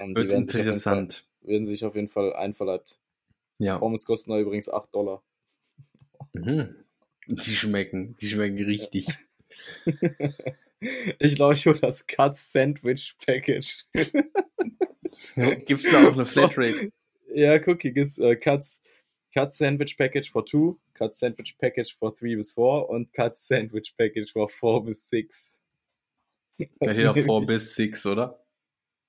Ähm, 0.00 0.16
Wird 0.16 0.32
interessant. 0.32 1.12
Sich 1.12 1.22
Fall, 1.22 1.48
werden 1.50 1.66
sich 1.66 1.84
auf 1.84 1.94
jeden 1.94 2.08
Fall 2.08 2.32
einverleibt. 2.32 2.98
Ja. 3.58 3.76
Pommes 3.78 4.06
kosten 4.06 4.34
übrigens 4.34 4.70
8 4.70 4.94
Dollar. 4.94 5.22
Mhm. 6.32 6.74
Die 7.26 7.54
schmecken, 7.54 8.16
die 8.16 8.28
schmecken 8.28 8.64
richtig. 8.64 9.06
ich 11.18 11.36
glaube, 11.36 11.54
ich 11.54 11.66
hole 11.66 11.78
das 11.78 12.06
Cut 12.06 12.34
Sandwich 12.36 13.14
Package. 13.24 13.84
Gibt 15.66 15.82
es 15.82 15.90
da 15.90 16.08
auch 16.08 16.14
eine 16.14 16.24
Flatrate? 16.24 16.90
Ja, 17.34 17.58
guck, 17.58 17.82
hier 17.82 17.92
gibt 17.92 18.18
äh, 18.18 18.36
Cuts, 18.36 18.82
Cut 19.34 19.52
Sandwich 19.52 19.96
Package 19.96 20.30
for 20.30 20.44
2, 20.44 20.76
Cut 20.94 21.14
Sandwich 21.14 21.56
Package 21.58 21.96
for 21.96 22.14
3 22.14 22.36
bis 22.36 22.52
4 22.52 22.88
und 22.88 23.12
Cut 23.12 23.36
Sandwich 23.36 23.94
Package 23.96 24.32
for 24.32 24.48
4 24.48 24.80
bis 24.80 25.08
6. 25.08 25.58
Da 26.80 26.92
steht 26.92 27.06
auch 27.06 27.14
4 27.14 27.46
bis 27.46 27.74
6, 27.74 28.06
oder? 28.06 28.44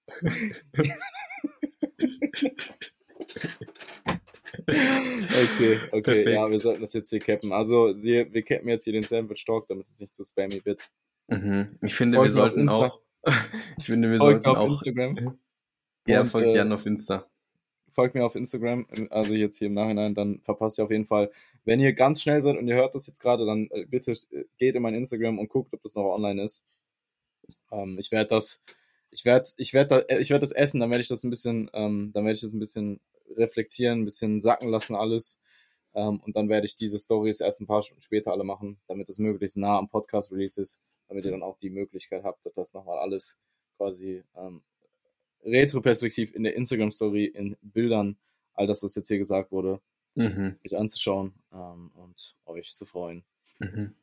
okay, 4.68 5.80
okay, 5.92 6.02
Perfekt. 6.02 6.30
ja, 6.30 6.50
wir 6.50 6.60
sollten 6.60 6.82
das 6.82 6.94
jetzt 6.94 7.10
hier 7.10 7.20
cappen. 7.20 7.52
Also, 7.52 7.94
wir, 8.02 8.32
wir 8.34 8.44
cappen 8.44 8.70
jetzt 8.70 8.84
hier 8.86 8.94
den 8.94 9.04
Sandwich 9.04 9.46
Talk, 9.46 9.68
damit 9.68 9.88
es 9.88 10.00
nicht 10.00 10.14
zu 10.14 10.24
spammy 10.24 10.62
wird. 10.66 10.90
Mhm. 11.28 11.78
Ich 11.82 11.96
finde, 11.96 12.16
folgt 12.16 12.30
wir 12.30 12.34
sollten 12.34 12.70
auch. 12.70 13.02
ich 13.78 13.86
finde, 13.86 14.10
wir 14.10 14.18
sollten 14.18 14.46
auf 14.46 14.58
auch. 14.58 14.70
Instagram. 14.70 15.38
Ja, 16.08 16.22
und, 16.22 16.28
folgt 16.28 16.50
äh, 16.50 16.56
Jan 16.56 16.72
auf 16.72 16.86
Insta. 16.86 17.30
Folgt 17.94 18.16
mir 18.16 18.26
auf 18.26 18.36
Instagram, 18.36 18.88
also 19.12 19.36
jetzt 19.36 19.60
hier 19.60 19.68
im 19.68 19.76
Nachhinein, 19.76 20.16
dann 20.16 20.42
verpasst 20.42 20.80
ihr 20.80 20.86
auf 20.86 20.92
jeden 20.92 21.06
Fall. 21.06 21.32
Wenn 21.64 21.80
ihr 21.80 21.94
ganz 21.94 22.22
schnell 22.22 22.42
seid 22.42 22.58
und 22.58 22.68
ihr 22.68 22.76
hört 22.76 22.96
das 22.96 23.06
jetzt 23.06 23.22
gerade, 23.22 23.46
dann 23.46 23.70
äh, 23.72 23.86
bitte 23.86 24.12
äh, 24.12 24.46
geht 24.58 24.76
in 24.76 24.82
mein 24.82 24.96
Instagram 24.96 25.38
und 25.38 25.48
guckt, 25.48 25.74
ob 25.74 25.82
das 25.84 25.96
noch 25.96 26.06
online 26.06 26.44
ist. 26.44 26.66
Ähm, 27.72 27.98
ich 28.00 28.12
werde 28.12 28.30
das, 28.30 28.64
ich 29.12 29.26
werde, 29.26 29.48
ich 29.58 29.74
werde, 29.74 30.06
ich 30.20 30.32
werde 30.32 30.42
das 30.42 30.52
essen, 30.52 30.80
dann 30.80 30.90
werde 30.90 31.02
ich 31.02 31.08
das 31.08 31.24
ein 31.24 31.30
bisschen, 31.30 31.70
ähm, 31.74 32.12
dann 32.14 32.26
werde 32.26 32.34
ich 32.34 32.42
das 32.42 32.54
ein 32.54 32.60
bisschen 32.60 33.00
reflektieren, 33.38 34.02
ein 34.02 34.06
bisschen 34.06 34.42
sacken 34.42 34.70
lassen 34.70 34.96
alles. 34.96 35.40
Ähm, 35.94 36.20
und 36.26 36.36
dann 36.36 36.50
werde 36.50 36.66
ich 36.66 36.76
diese 36.76 36.98
Stories 36.98 37.42
erst 37.42 37.62
ein 37.62 37.68
paar 37.68 37.84
Stunden 37.84 38.02
später 38.02 38.32
alle 38.32 38.44
machen, 38.44 38.80
damit 38.88 39.08
es 39.10 39.20
möglichst 39.20 39.58
nah 39.58 39.78
am 39.78 39.90
Podcast-Release 39.90 40.60
ist, 40.60 40.82
damit 41.08 41.26
ihr 41.26 41.32
dann 41.32 41.44
auch 41.44 41.60
die 41.60 41.70
Möglichkeit 41.70 42.24
habt, 42.24 42.48
das 42.56 42.74
nochmal 42.74 42.98
alles 42.98 43.40
quasi 43.78 44.24
ähm, 44.36 44.64
retroperspektiv 45.46 46.34
in 46.34 46.44
der 46.44 46.56
Instagram-Story, 46.56 47.26
in 47.26 47.58
Bildern, 47.62 48.18
all 48.54 48.68
das, 48.68 48.84
was 48.84 48.96
jetzt 48.96 49.08
hier 49.08 49.18
gesagt 49.18 49.52
wurde, 49.52 49.80
mhm. 50.16 50.58
euch 50.66 50.78
anzuschauen 50.78 51.34
ähm, 51.52 51.92
und 51.96 52.36
euch 52.46 52.76
zu 52.76 52.86
freuen. 52.86 53.24
Mhm. 53.60 53.94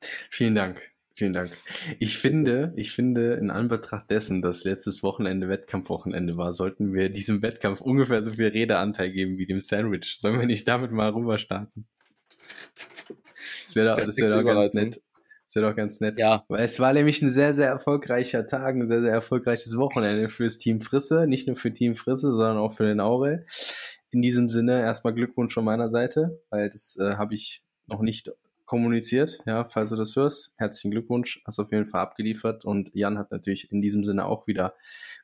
Vielen 0.00 0.54
Dank. 0.54 0.90
Vielen 1.14 1.32
Dank. 1.34 1.50
Ich 1.98 2.16
finde, 2.16 2.72
ich 2.76 2.92
finde, 2.92 3.34
in 3.34 3.50
Anbetracht 3.50 4.10
dessen, 4.10 4.40
dass 4.40 4.64
letztes 4.64 5.02
Wochenende 5.02 5.48
Wettkampfwochenende 5.48 6.38
war, 6.38 6.54
sollten 6.54 6.94
wir 6.94 7.10
diesem 7.10 7.42
Wettkampf 7.42 7.82
ungefähr 7.82 8.22
so 8.22 8.32
viel 8.32 8.46
Redeanteil 8.46 9.12
geben 9.12 9.36
wie 9.36 9.44
dem 9.44 9.60
Sandwich. 9.60 10.16
Sollen 10.18 10.38
wir 10.38 10.46
nicht 10.46 10.66
damit 10.66 10.92
mal 10.92 11.10
rüber 11.10 11.36
starten? 11.36 11.86
Das 13.62 13.76
wäre 13.76 13.96
doch, 13.96 14.06
das 14.06 14.16
wär 14.18 14.30
doch 14.30 14.44
ganz 14.44 14.72
nett. 14.72 15.02
Das 15.50 15.56
wäre 15.56 15.68
doch 15.68 15.76
ganz 15.76 16.00
nett. 16.00 16.16
Ja. 16.16 16.44
Weil 16.46 16.64
es 16.64 16.78
war 16.78 16.92
nämlich 16.92 17.20
ein 17.22 17.30
sehr, 17.32 17.52
sehr 17.54 17.66
erfolgreicher 17.66 18.46
Tag, 18.46 18.76
ein 18.76 18.86
sehr, 18.86 19.00
sehr 19.00 19.10
erfolgreiches 19.10 19.76
Wochenende 19.76 20.28
fürs 20.28 20.58
Team 20.58 20.80
Frisse. 20.80 21.26
Nicht 21.26 21.48
nur 21.48 21.56
für 21.56 21.74
Team 21.74 21.96
Frisse, 21.96 22.30
sondern 22.30 22.58
auch 22.58 22.72
für 22.72 22.84
den 22.84 23.00
Aurel. 23.00 23.44
In 24.12 24.22
diesem 24.22 24.48
Sinne 24.48 24.80
erstmal 24.80 25.12
Glückwunsch 25.12 25.52
von 25.52 25.64
meiner 25.64 25.90
Seite, 25.90 26.40
weil 26.50 26.70
das 26.70 26.96
äh, 27.00 27.16
habe 27.16 27.34
ich 27.34 27.64
noch 27.88 28.00
nicht 28.00 28.30
kommuniziert, 28.64 29.40
ja, 29.44 29.64
falls 29.64 29.90
du 29.90 29.96
das 29.96 30.14
hörst. 30.14 30.54
Herzlichen 30.56 30.92
Glückwunsch, 30.92 31.42
hast 31.44 31.58
auf 31.58 31.72
jeden 31.72 31.86
Fall 31.86 32.02
abgeliefert 32.02 32.64
und 32.64 32.94
Jan 32.94 33.18
hat 33.18 33.32
natürlich 33.32 33.72
in 33.72 33.82
diesem 33.82 34.04
Sinne 34.04 34.26
auch 34.26 34.46
wieder 34.46 34.74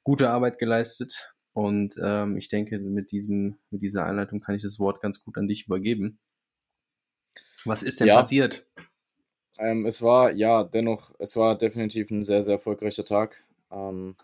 gute 0.02 0.30
Arbeit 0.30 0.58
geleistet 0.58 1.36
und 1.52 1.94
ähm, 2.02 2.36
ich 2.36 2.48
denke, 2.48 2.80
mit 2.80 3.12
diesem, 3.12 3.58
mit 3.70 3.82
dieser 3.82 4.04
Einleitung 4.04 4.40
kann 4.40 4.56
ich 4.56 4.62
das 4.62 4.80
Wort 4.80 5.00
ganz 5.00 5.22
gut 5.22 5.38
an 5.38 5.46
dich 5.46 5.66
übergeben. 5.66 6.18
Was 7.64 7.84
ist 7.84 8.00
denn 8.00 8.08
ja. 8.08 8.16
passiert? 8.16 8.66
Ähm, 9.58 9.86
es 9.86 10.02
war, 10.02 10.32
ja, 10.32 10.64
dennoch, 10.64 11.12
es 11.18 11.36
war 11.36 11.56
definitiv 11.56 12.10
ein 12.10 12.22
sehr, 12.22 12.42
sehr 12.42 12.54
erfolgreicher 12.54 13.04
Tag. 13.04 13.42
Ähm, 13.70 14.16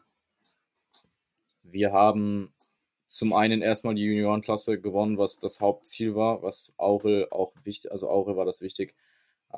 wir 1.62 1.92
haben 1.92 2.52
zum 3.08 3.32
einen 3.32 3.62
erstmal 3.62 3.94
die 3.94 4.04
Juniorenklasse 4.04 4.80
gewonnen, 4.80 5.18
was 5.18 5.38
das 5.38 5.60
Hauptziel 5.60 6.14
war, 6.14 6.42
was 6.42 6.72
Aurel 6.76 7.28
auch 7.30 7.52
wichtig, 7.64 7.92
also 7.92 8.08
Aurel 8.08 8.36
war 8.36 8.44
das 8.46 8.62
wichtig, 8.62 8.94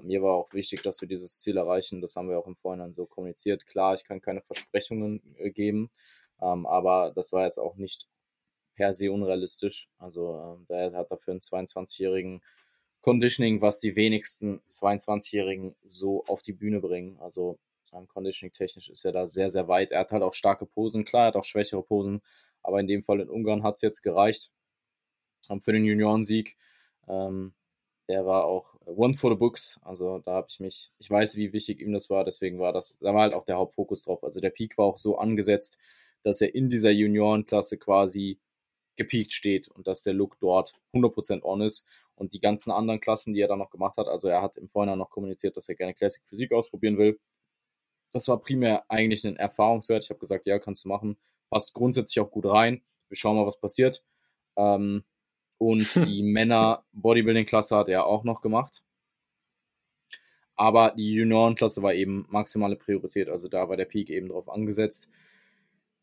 mir 0.03 0.23
war 0.23 0.35
auch 0.35 0.53
wichtig, 0.53 0.83
dass 0.83 1.01
wir 1.01 1.09
dieses 1.09 1.41
Ziel 1.41 1.57
erreichen. 1.57 2.01
Das 2.01 2.17
haben 2.17 2.29
wir 2.29 2.39
auch 2.39 2.47
im 2.47 2.57
Vorhinein 2.57 2.95
so 2.95 3.07
kommuniziert. 3.07 3.67
Klar, 3.67 3.95
ich 3.95 4.05
kann 4.05 4.21
keine 4.21 4.43
Versprechungen 4.43 5.23
äh, 5.39 5.51
geben, 5.51 5.91
ähm, 6.41 6.67
aber 6.67 7.13
das 7.15 7.33
war 7.33 7.45
jetzt 7.45 7.59
auch 7.59 7.77
nicht 7.77 8.09
per 8.75 8.95
se 8.95 9.13
unrealistisch. 9.13 9.89
Also 9.99 10.59
äh, 10.69 10.93
hat 10.93 11.11
dafür 11.11 11.33
einen 11.33 11.41
22-jährigen 11.41 12.43
Conditioning, 13.05 13.61
was 13.61 13.81
die 13.81 13.97
wenigsten 13.97 14.63
22-Jährigen 14.67 15.77
so 15.85 16.25
auf 16.25 16.41
die 16.41 16.55
Bühne 16.55 16.81
bringen. 16.81 17.19
Also 17.21 17.59
ähm, 17.93 18.09
Conditioning-technisch 18.09 18.89
ist 18.89 19.05
er 19.05 19.13
da 19.13 19.29
sehr, 19.29 19.51
sehr 19.51 19.69
weit. 19.69 19.93
Er 19.93 20.01
hat 20.01 20.11
halt 20.11 20.23
auch 20.23 20.33
starke 20.33 20.65
Posen. 20.65 21.05
Klar, 21.05 21.25
er 21.25 21.27
hat 21.27 21.37
auch 21.37 21.45
schwächere 21.45 21.83
Posen, 21.83 22.23
aber 22.63 22.81
in 22.81 22.87
dem 22.87 23.05
Fall 23.05 23.21
in 23.21 23.29
Ungarn 23.29 23.63
hat 23.63 23.75
es 23.75 23.83
jetzt 23.83 24.01
gereicht 24.01 24.51
ähm, 25.51 25.61
für 25.61 25.75
den 25.75 25.85
Juniorensieg. 25.85 26.57
Ähm, 27.07 27.53
der 28.09 28.25
war 28.25 28.47
auch 28.47 28.75
one 28.87 29.15
for 29.19 29.31
the 29.31 29.39
books. 29.39 29.79
Also 29.83 30.21
da 30.21 30.33
habe 30.33 30.47
ich 30.49 30.59
mich, 30.61 30.91
ich 30.99 31.11
weiß, 31.11 31.37
wie 31.37 31.53
wichtig 31.53 31.83
ihm 31.83 31.93
das 31.93 32.09
war, 32.09 32.25
deswegen 32.25 32.59
war 32.59 32.73
das, 32.73 32.99
da 33.01 33.13
war 33.13 33.21
halt 33.21 33.35
auch 33.35 33.45
der 33.45 33.57
Hauptfokus 33.57 34.05
drauf. 34.05 34.25
Also 34.25 34.41
der 34.41 34.49
Peak 34.49 34.79
war 34.79 34.87
auch 34.87 34.99
so 34.99 35.19
angesetzt, 35.19 35.79
dass 36.23 36.41
er 36.41 36.55
in 36.55 36.71
dieser 36.71 36.91
Juniorenklasse 36.91 37.77
quasi 37.77 38.39
gepiekt 38.97 39.33
steht 39.33 39.69
und 39.69 39.87
dass 39.87 40.03
der 40.03 40.15
Look 40.15 40.39
dort 40.41 40.73
100% 40.95 41.43
on 41.43 41.61
ist 41.61 41.87
und 42.17 42.33
die 42.33 42.41
ganzen 42.41 42.71
anderen 42.71 43.01
Klassen, 43.01 43.35
die 43.35 43.41
er 43.41 43.49
dann 43.49 43.59
noch 43.59 43.71
gemacht 43.71 43.97
hat, 43.97 44.07
also 44.09 44.29
er 44.29 44.43
hat 44.43 44.57
im 44.57 44.69
Vorhinein 44.69 44.99
noch 44.99 45.11
kommuniziert, 45.11 45.57
dass 45.57 45.69
er 45.69 45.75
gerne 45.75 45.95
Classic 45.95 46.23
Physik 46.27 46.53
ausprobieren 46.53 46.99
will. 46.99 47.19
Das 48.13 48.29
war 48.29 48.41
primär 48.41 48.85
eigentlich 48.89 49.25
ein 49.25 49.37
Erfahrungswert. 49.37 50.05
Ich 50.05 50.11
habe 50.11 50.21
gesagt, 50.21 50.47
ja, 50.47 50.59
kannst 50.59 50.85
du 50.85 50.89
machen. 50.89 51.19
Passt 51.51 51.75
grundsätzlich 51.75 52.21
auch 52.25 52.31
gut 52.31 52.47
rein. 52.47 52.83
Wir 53.09 53.17
schauen 53.17 53.37
mal, 53.37 53.47
was 53.47 53.61
passiert. 53.61 54.05
Ähm, 54.57 55.05
und 55.59 55.95
die 56.07 56.23
Männer 56.23 56.85
Bodybuilding-Klasse 56.93 57.77
hat 57.77 57.89
er 57.89 58.07
auch 58.07 58.25
noch 58.25 58.41
gemacht. 58.41 58.85
Aber 60.57 60.93
die 60.97 61.13
Juniorenklasse 61.15 61.83
war 61.83 61.95
eben 61.95 62.27
maximale 62.29 62.77
Priorität, 62.77 63.29
also 63.29 63.49
da 63.49 63.69
war 63.69 63.77
der 63.77 63.87
Peak 63.87 64.09
eben 64.11 64.29
drauf 64.29 64.49
angesetzt. 64.49 65.11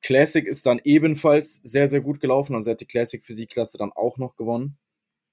Classic 0.01 0.45
ist 0.45 0.65
dann 0.65 0.81
ebenfalls 0.83 1.55
sehr, 1.63 1.87
sehr 1.87 2.01
gut 2.01 2.19
gelaufen, 2.19 2.55
also 2.55 2.71
hat 2.71 2.81
die 2.81 2.87
Classic 2.87 3.23
Physikklasse 3.23 3.77
dann 3.77 3.91
auch 3.93 4.17
noch 4.17 4.35
gewonnen. 4.35 4.77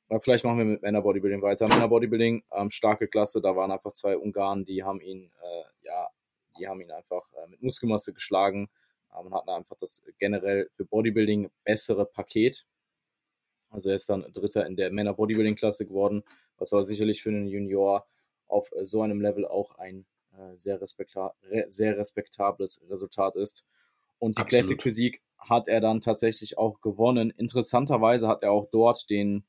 Aber 0.08 0.20
vielleicht 0.20 0.44
machen 0.44 0.58
wir 0.58 0.64
mit 0.64 0.82
Männer 0.82 1.02
Bodybuilding 1.02 1.42
weiter. 1.42 1.68
Männer 1.68 1.88
Bodybuilding, 1.88 2.42
ähm, 2.52 2.70
starke 2.70 3.08
Klasse, 3.08 3.42
da 3.42 3.54
waren 3.56 3.70
einfach 3.70 3.92
zwei 3.92 4.16
Ungarn, 4.16 4.64
die 4.64 4.82
haben 4.82 5.00
ihn, 5.00 5.30
äh, 5.42 5.86
ja, 5.86 6.08
die 6.58 6.66
haben 6.66 6.80
ihn 6.80 6.90
einfach 6.90 7.26
äh, 7.34 7.46
mit 7.48 7.62
Muskelmasse 7.62 8.14
geschlagen 8.14 8.70
ähm, 9.14 9.26
und 9.26 9.34
hatten 9.34 9.50
einfach 9.50 9.76
das 9.76 10.06
generell 10.18 10.70
für 10.72 10.84
Bodybuilding 10.84 11.50
bessere 11.64 12.06
Paket. 12.06 12.66
Also 13.70 13.90
er 13.90 13.96
ist 13.96 14.08
dann 14.08 14.24
Dritter 14.32 14.66
in 14.66 14.76
der 14.76 14.90
Männer 14.90 15.12
Bodybuilding 15.12 15.56
Klasse 15.56 15.86
geworden, 15.86 16.24
was 16.56 16.72
aber 16.72 16.84
sicherlich 16.84 17.22
für 17.22 17.28
einen 17.28 17.46
Junior 17.46 18.06
auf 18.46 18.70
äh, 18.72 18.86
so 18.86 19.02
einem 19.02 19.20
Level 19.20 19.46
auch 19.46 19.76
ein 19.76 20.06
äh, 20.32 20.56
sehr, 20.56 20.80
respekta 20.80 21.34
re 21.50 21.66
sehr 21.68 21.98
respektables 21.98 22.84
Resultat 22.88 23.36
ist. 23.36 23.66
Und 24.18 24.38
die 24.38 24.42
Absolut. 24.42 24.48
Classic 24.48 24.82
Physik 24.82 25.22
hat 25.36 25.68
er 25.68 25.80
dann 25.80 26.00
tatsächlich 26.00 26.58
auch 26.58 26.80
gewonnen. 26.80 27.30
Interessanterweise 27.30 28.26
hat 28.26 28.42
er 28.42 28.52
auch 28.52 28.68
dort 28.70 29.10
den 29.10 29.44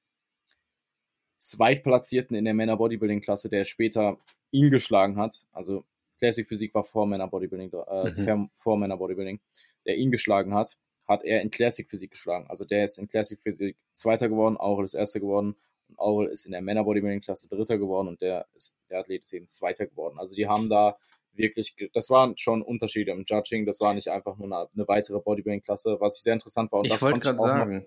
Zweitplatzierten 1.40 2.36
in 2.36 2.46
der 2.46 2.54
Männer 2.54 2.78
Bodybuilding 2.78 3.22
Klasse, 3.22 3.50
der 3.50 3.64
später 3.64 4.18
ihn 4.52 4.70
geschlagen 4.70 5.18
hat. 5.18 5.46
Also 5.52 5.86
Classic 6.20 6.48
Physik 6.48 6.74
war 6.74 6.84
vor 6.84 7.08
Männer 7.08 7.28
Bodybuilding, 7.28 7.72
äh, 7.72 8.12
mhm. 8.12 8.50
vor 8.54 8.78
Männer 8.78 8.98
Bodybuilding, 8.98 9.40
der 9.86 9.98
ihn 9.98 10.12
geschlagen 10.12 10.54
hat, 10.54 10.78
hat 11.08 11.24
er 11.24 11.42
in 11.42 11.50
Classic 11.50 11.90
Physik 11.90 12.12
geschlagen. 12.12 12.46
Also 12.50 12.66
der 12.66 12.86
ist 12.86 12.98
in 13.00 13.08
Classic 13.08 13.40
Physik 13.42 13.78
Zweiter 13.94 14.30
geworden, 14.30 14.58
Aurel 14.58 14.86
ist 14.86 14.94
Erster 14.94 15.20
geworden 15.20 15.56
und 15.88 15.98
Aurel 15.98 16.28
ist 16.28 16.46
in 16.46 16.52
der 16.52 16.62
Männer 16.62 16.84
Bodybuilding 16.84 17.22
Klasse 17.22 17.48
Dritter 17.50 17.78
geworden 17.78 18.10
und 18.10 18.22
der 18.22 18.46
ist, 18.54 18.78
der 18.90 19.00
Athlet 19.00 19.24
ist 19.24 19.34
eben 19.34 19.48
Zweiter 19.48 19.88
geworden. 19.88 20.20
Also 20.20 20.36
die 20.36 20.48
haben 20.48 20.70
da 20.70 20.98
wirklich, 21.34 21.76
das 21.94 22.10
waren 22.10 22.38
schon 22.38 22.62
Unterschiede 22.62 23.12
im 23.12 23.24
Judging. 23.26 23.66
Das 23.66 23.80
war 23.80 23.94
nicht 23.94 24.10
einfach 24.10 24.38
nur 24.38 24.48
eine, 24.48 24.70
eine 24.74 24.88
weitere 24.88 25.20
Bodybuilding-Klasse, 25.20 25.98
was 26.00 26.18
ich 26.18 26.24
sehr 26.24 26.34
interessant 26.34 26.72
war. 26.72 26.80
Und 26.80 26.88
ich 26.88 27.02
wollte 27.02 27.20
gerade 27.20 27.40
sagen, 27.40 27.78
noch, 27.78 27.84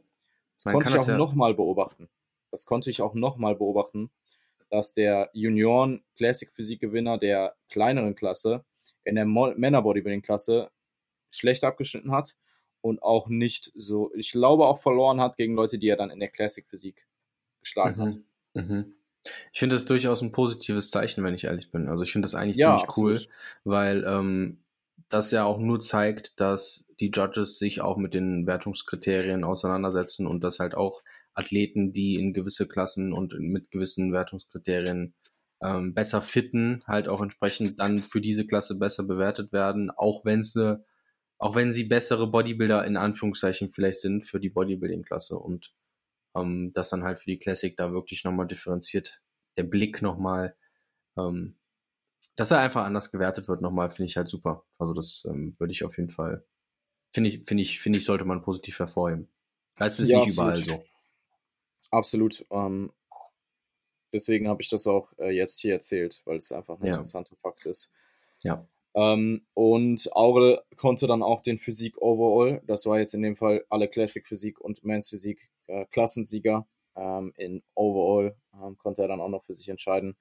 das 0.56 0.72
konnte 0.72 0.88
ich 0.88 0.96
auch 0.96 1.08
ja 1.08 1.16
nochmal 1.18 1.54
beobachten. 1.54 2.08
Das 2.52 2.66
konnte 2.66 2.90
ich 2.90 3.02
auch 3.02 3.14
nochmal 3.14 3.56
beobachten, 3.56 4.10
dass 4.70 4.94
der 4.94 5.30
Junioren 5.32 6.04
Classic 6.16 6.50
Physik 6.52 6.80
Gewinner 6.80 7.18
der 7.18 7.52
kleineren 7.68 8.14
Klasse 8.14 8.64
in 9.04 9.16
der 9.16 9.24
Männer 9.24 9.82
Bodybuilding 9.82 10.22
Klasse 10.22 10.70
schlecht 11.30 11.64
abgeschnitten 11.64 12.12
hat 12.12 12.36
und 12.80 13.02
auch 13.02 13.28
nicht 13.28 13.72
so, 13.74 14.12
ich 14.14 14.32
glaube 14.32 14.66
auch 14.66 14.78
verloren 14.78 15.20
hat 15.20 15.36
gegen 15.36 15.54
Leute, 15.54 15.78
die 15.78 15.88
er 15.88 15.96
dann 15.96 16.10
in 16.10 16.20
der 16.20 16.28
Classic 16.28 16.64
Physik 16.68 17.06
geschlagen 17.60 18.00
mhm. 18.00 18.06
hat. 18.06 18.18
Mhm. 18.54 18.94
Ich 19.52 19.60
finde 19.60 19.76
das 19.76 19.84
durchaus 19.84 20.20
ein 20.20 20.32
positives 20.32 20.90
Zeichen, 20.90 21.22
wenn 21.22 21.34
ich 21.34 21.44
ehrlich 21.44 21.70
bin. 21.70 21.88
Also 21.88 22.02
ich 22.02 22.12
finde 22.12 22.26
das 22.26 22.34
eigentlich 22.34 22.56
ja, 22.56 22.70
ziemlich 22.70 22.88
absolut. 22.88 23.20
cool, 23.20 23.26
weil 23.64 24.04
ähm, 24.04 24.58
das 25.08 25.30
ja 25.30 25.44
auch 25.44 25.58
nur 25.58 25.80
zeigt, 25.80 26.40
dass 26.40 26.88
die 26.98 27.10
Judges 27.10 27.58
sich 27.58 27.80
auch 27.80 27.96
mit 27.96 28.14
den 28.14 28.46
Wertungskriterien 28.46 29.44
auseinandersetzen 29.44 30.26
und 30.26 30.42
dass 30.42 30.58
halt 30.58 30.74
auch 30.74 31.02
Athleten, 31.35 31.92
die 31.92 32.16
in 32.16 32.33
gewisse 32.33 32.68
Klassen 32.68 33.12
und 33.12 33.35
mit 33.38 33.71
gewissen 33.71 34.12
Wertungskriterien 34.12 35.14
ähm, 35.62 35.95
besser 35.95 36.21
fitten, 36.21 36.83
halt 36.87 37.09
auch 37.09 37.23
entsprechend 37.23 37.81
dann 37.81 38.01
für 38.01 38.21
diese 38.21 38.47
Klasse 38.47 38.79
besser 38.79 39.05
bewertet 39.05 39.53
werden, 39.53 39.90
auch 39.90 40.25
wenn 40.25 40.40
es 40.40 40.57
eine, 40.57 40.85
auch 41.38 41.55
wenn 41.55 41.73
sie 41.73 41.85
bessere 41.85 42.31
Bodybuilder 42.31 42.85
in 42.85 42.97
Anführungszeichen 42.97 43.73
vielleicht 43.73 44.01
sind 44.01 44.25
für 44.25 44.40
die 44.40 44.51
Bodybuilding-Klasse 44.51 45.37
und 45.38 45.75
ähm, 46.37 46.73
das 46.75 46.90
dann 46.90 47.05
halt 47.05 47.18
für 47.18 47.31
die 47.31 47.38
Classic 47.38 47.77
da 47.77 47.92
wirklich 47.92 48.25
nochmal 48.25 48.47
differenziert, 48.47 49.23
der 49.57 49.64
Blick 49.64 50.03
nochmal, 50.03 50.57
ähm, 51.16 51.57
dass 52.37 52.51
er 52.51 52.61
einfach 52.61 52.85
anders 52.85 53.12
gewertet 53.12 53.49
wird 53.49 53.61
nochmal, 53.61 53.90
finde 53.90 54.07
ich 54.07 54.16
halt 54.16 54.29
super. 54.29 54.64
Also 54.79 54.95
das 54.95 55.25
ähm, 55.29 55.55
würde 55.59 55.73
ich 55.73 55.85
auf 55.85 55.97
jeden 55.97 56.11
Fall, 56.11 56.45
finde 57.12 57.31
ich, 57.31 57.45
finde 57.45 57.62
ich, 57.62 57.81
finde 57.81 57.99
ich, 57.99 58.05
sollte 58.05 58.25
man 58.25 58.42
positiv 58.42 58.79
hervorheben. 58.79 59.29
Es 59.79 60.01
ist 60.01 60.09
ja, 60.09 60.18
nicht 60.18 60.38
absolut. 60.38 60.59
überall 60.59 60.64
so. 60.64 60.91
Absolut. 61.92 62.44
Ähm, 62.50 62.90
deswegen 64.12 64.48
habe 64.48 64.62
ich 64.62 64.70
das 64.70 64.87
auch 64.87 65.12
äh, 65.18 65.31
jetzt 65.31 65.61
hier 65.61 65.74
erzählt, 65.74 66.22
weil 66.24 66.38
es 66.38 66.50
einfach 66.50 66.81
ein 66.81 66.87
ja. 66.87 66.92
interessanter 66.92 67.37
Fakt 67.37 67.66
ist. 67.66 67.92
Ja. 68.40 68.66
Ähm, 68.94 69.46
und 69.55 70.09
Aurel 70.16 70.62
konnte 70.76 71.07
dann 71.07 71.22
auch 71.22 71.42
den 71.42 71.59
Physik 71.59 72.00
Overall, 72.00 72.62
das 72.66 72.87
war 72.87 72.98
jetzt 72.98 73.14
in 73.14 73.22
dem 73.22 73.37
Fall 73.37 73.64
alle 73.68 73.88
Classic 73.88 74.26
Physik 74.26 74.61
und 74.61 74.85
Men's 74.85 75.09
Physik 75.09 75.48
äh, 75.66 75.85
Klassensieger 75.87 76.66
ähm, 76.96 77.33
in 77.37 77.62
Overall, 77.74 78.37
ähm, 78.55 78.76
konnte 78.78 79.02
er 79.02 79.09
dann 79.09 79.20
auch 79.20 79.28
noch 79.28 79.44
für 79.44 79.55
sich 79.55 79.68
entscheiden. 79.68 80.16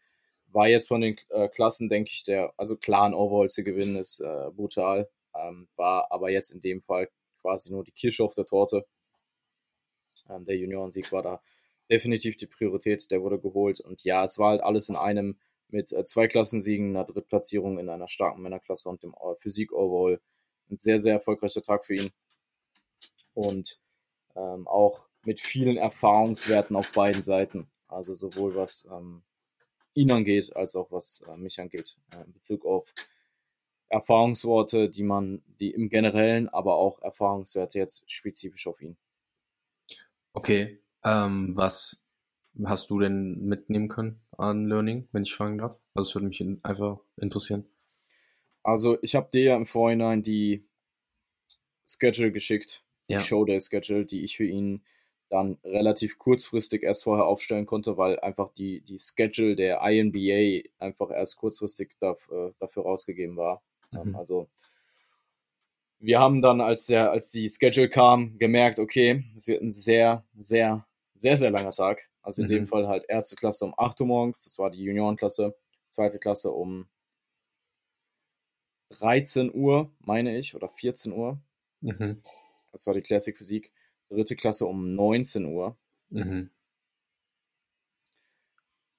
War 0.48 0.68
jetzt 0.68 0.90
von 0.90 1.02
den 1.02 1.16
äh, 1.30 1.48
Klassen, 1.48 1.90
denke 1.90 2.12
ich, 2.14 2.24
der, 2.26 2.54
also 2.58 2.76
klar, 2.76 3.06
ein 3.06 3.14
Overall 3.14 3.50
zu 3.50 3.64
gewinnen 3.64 3.96
ist 3.96 4.20
äh, 4.20 4.52
brutal, 4.52 5.10
ähm, 5.34 5.70
war 5.78 6.12
aber 6.12 6.30
jetzt 6.30 6.52
in 6.52 6.60
dem 6.60 6.82
Fall 6.82 7.10
quasi 7.42 7.74
nur 7.74 7.86
die 7.86 7.92
Kirsche 7.92 8.24
auf 8.24 8.36
der 8.36 8.46
Torte. 8.46 8.86
Ähm, 10.30 10.46
der 10.46 10.58
Juniorensieg 10.58 11.12
war 11.12 11.24
da 11.24 11.42
definitiv 11.92 12.38
die 12.38 12.48
Priorität, 12.48 13.12
der 13.12 13.22
wurde 13.22 13.40
geholt 13.40 13.80
und 13.82 14.04
ja, 14.04 14.24
es 14.24 14.40
war 14.40 14.52
halt 14.52 14.64
alles 14.64 14.90
in 14.90 14.96
einem 14.96 15.38
mit 15.72 15.92
äh, 15.92 16.06
zwei 16.06 16.28
Klassensiegen, 16.28 16.96
einer 16.96 17.06
Drittplatzierung 17.06 17.80
in 17.80 17.90
einer 17.90 18.08
starken 18.08 18.42
Männerklasse 18.42 18.90
und 18.90 19.04
dem 19.04 19.14
äh, 19.14 19.36
Physik 19.38 19.72
Overall. 19.72 20.22
Ein 20.70 20.78
sehr, 20.78 21.00
sehr 21.00 21.16
erfolgreicher 21.16 21.62
Tag 21.62 21.86
für 21.86 21.96
ihn. 21.96 22.12
Und 23.34 23.80
ähm, 24.36 24.68
auch 24.68 25.08
mit 25.24 25.40
vielen 25.40 25.78
Erfahrungswerten 25.78 26.76
auf 26.76 26.92
beiden 26.92 27.24
Seiten. 27.24 27.70
Also 27.88 28.14
sowohl 28.14 28.56
was 28.56 28.88
ähm, 28.92 29.24
ihn 29.94 30.12
angeht, 30.12 30.56
als 30.56 30.76
auch 30.76 30.92
was 30.92 31.24
äh, 31.28 31.38
mich 31.38 31.60
angeht. 31.60 31.98
Äh, 32.14 32.24
in 32.24 32.34
Bezug 32.34 32.66
auf 32.66 32.94
Erfahrungsworte, 33.90 34.90
die 34.90 35.04
man, 35.04 35.44
die 35.60 35.72
im 35.72 35.90
Generellen, 35.90 36.48
aber 36.48 36.76
auch 36.76 37.02
Erfahrungswerte 37.02 37.78
jetzt 37.78 38.10
spezifisch 38.10 38.68
auf 38.68 38.82
ihn. 38.82 38.98
Okay. 40.34 40.80
Ähm, 41.04 41.56
was 41.56 42.04
hast 42.66 42.90
du 42.90 43.00
denn 43.00 43.40
mitnehmen 43.46 43.88
können 43.88 44.22
an 44.38 44.68
Learning, 44.68 45.08
wenn 45.12 45.24
ich 45.24 45.34
fragen 45.34 45.58
darf? 45.58 45.80
Also 45.94 46.10
es 46.10 46.16
würde 46.16 46.28
mich 46.28 46.44
einfach 46.64 47.00
interessieren. 47.18 47.66
Also 48.64 48.98
ich 49.02 49.16
habe 49.16 49.30
dir 49.34 49.44
ja 49.44 49.56
im 49.56 49.66
Vorhinein 49.66 50.22
die 50.22 50.68
Schedule 51.86 52.32
geschickt, 52.32 52.84
die 53.10 53.14
ja. 53.14 53.20
Showday-Schedule, 53.20 54.06
die 54.06 54.24
ich 54.24 54.38
für 54.38 54.46
ihn 54.46 54.84
dann 55.30 55.58
relativ 55.64 56.18
kurzfristig 56.18 56.84
erst 56.84 57.04
vorher 57.04 57.26
aufstellen 57.26 57.66
konnte, 57.66 57.98
weil 57.98 58.20
einfach 58.20 58.52
die, 58.52 58.82
die 58.82 59.00
Schedule 59.00 59.56
der 59.56 59.82
INBA 59.82 60.68
einfach 60.78 61.10
erst 61.10 61.38
kurzfristig 61.38 61.96
dafür, 62.00 62.50
äh, 62.50 62.54
dafür 62.60 62.84
rausgegeben 62.84 63.38
war. 63.38 63.64
Ähm, 63.94 64.10
mhm. 64.10 64.16
Also 64.16 64.50
wir 66.00 66.20
haben 66.20 66.42
dann, 66.42 66.60
als 66.60 66.88
der, 66.88 67.12
als 67.12 67.30
die 67.30 67.50
Schedule 67.50 67.90
kam, 67.90 68.38
gemerkt, 68.40 68.80
okay, 68.80 69.24
es 69.36 69.48
wird 69.48 69.62
ein 69.62 69.72
sehr, 69.72 70.26
sehr, 70.38 70.86
sehr, 71.22 71.38
sehr 71.38 71.52
langer 71.52 71.72
Tag. 71.72 72.10
Also 72.24 72.42
in 72.42 72.48
mhm. 72.48 72.54
dem 72.54 72.68
Fall 72.68 72.88
halt 72.88 73.06
erste 73.08 73.36
Klasse 73.36 73.66
um 73.66 73.74
8 73.78 74.02
Uhr 74.02 74.08
morgens, 74.08 74.44
das 74.44 74.58
war 74.58 74.72
die 74.72 74.84
Juniorenklasse, 74.84 75.56
zweite 75.90 76.20
Klasse 76.20 76.52
um 76.52 76.88
13 78.90 79.54
Uhr, 79.54 79.92
meine 80.00 80.38
ich, 80.38 80.56
oder 80.56 80.68
14 80.68 81.14
Uhr. 81.14 81.40
Mhm. 81.82 82.22
Das 82.72 82.88
war 82.88 82.94
die 82.94 83.02
Classic 83.02 83.38
Physik 83.38 83.72
dritte 84.10 84.36
Klasse 84.36 84.66
um 84.66 84.94
19 84.94 85.46
Uhr. 85.46 85.78
Mhm. 86.10 86.50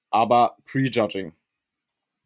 Aber 0.09 0.57
Prejudging. 0.65 1.33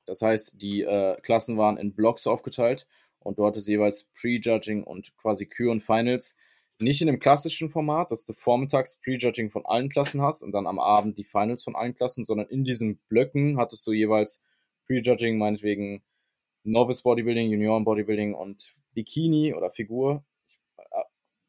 Das 0.06 0.22
heißt, 0.22 0.62
die 0.62 0.84
äh, 0.84 1.20
Klassen 1.22 1.58
waren 1.58 1.78
in 1.78 1.94
Blocks 1.94 2.28
aufgeteilt 2.28 2.88
und 3.20 3.40
dort 3.40 3.58
ist 3.58 3.68
jeweils 3.68 4.06
Prejudging 4.16 4.84
und 4.84 5.16
quasi 5.18 5.48
Kür 5.48 5.72
und 5.72 5.84
Finals. 5.84 6.38
Nicht 6.80 7.02
in 7.02 7.08
dem 7.08 7.20
klassischen 7.20 7.70
Format, 7.72 8.12
dass 8.12 8.26
du 8.26 8.34
vormittags 8.34 9.00
Prejudging 9.04 9.50
von 9.50 9.66
allen 9.66 9.90
Klassen 9.90 10.22
hast 10.22 10.44
und 10.44 10.52
dann 10.52 10.68
am 10.68 10.80
Abend 10.80 11.18
die 11.18 11.24
Finals 11.24 11.64
von 11.64 11.76
allen 11.76 11.96
Klassen, 11.96 12.24
sondern 12.24 12.48
in 12.48 12.64
diesen 12.64 13.00
Blöcken 13.10 13.58
hattest 13.58 13.86
du 13.88 13.94
jeweils 13.94 14.44
Prejudging, 14.86 15.38
meinetwegen 15.38 16.04
Novice 16.64 17.02
Bodybuilding, 17.02 17.50
Junioren 17.50 17.84
Bodybuilding 17.84 18.36
und 18.36 18.76
Bikini 18.94 19.54
oder 19.54 19.72
Figur. 19.72 20.24
Ich, 20.46 20.60
äh, 20.78 21.04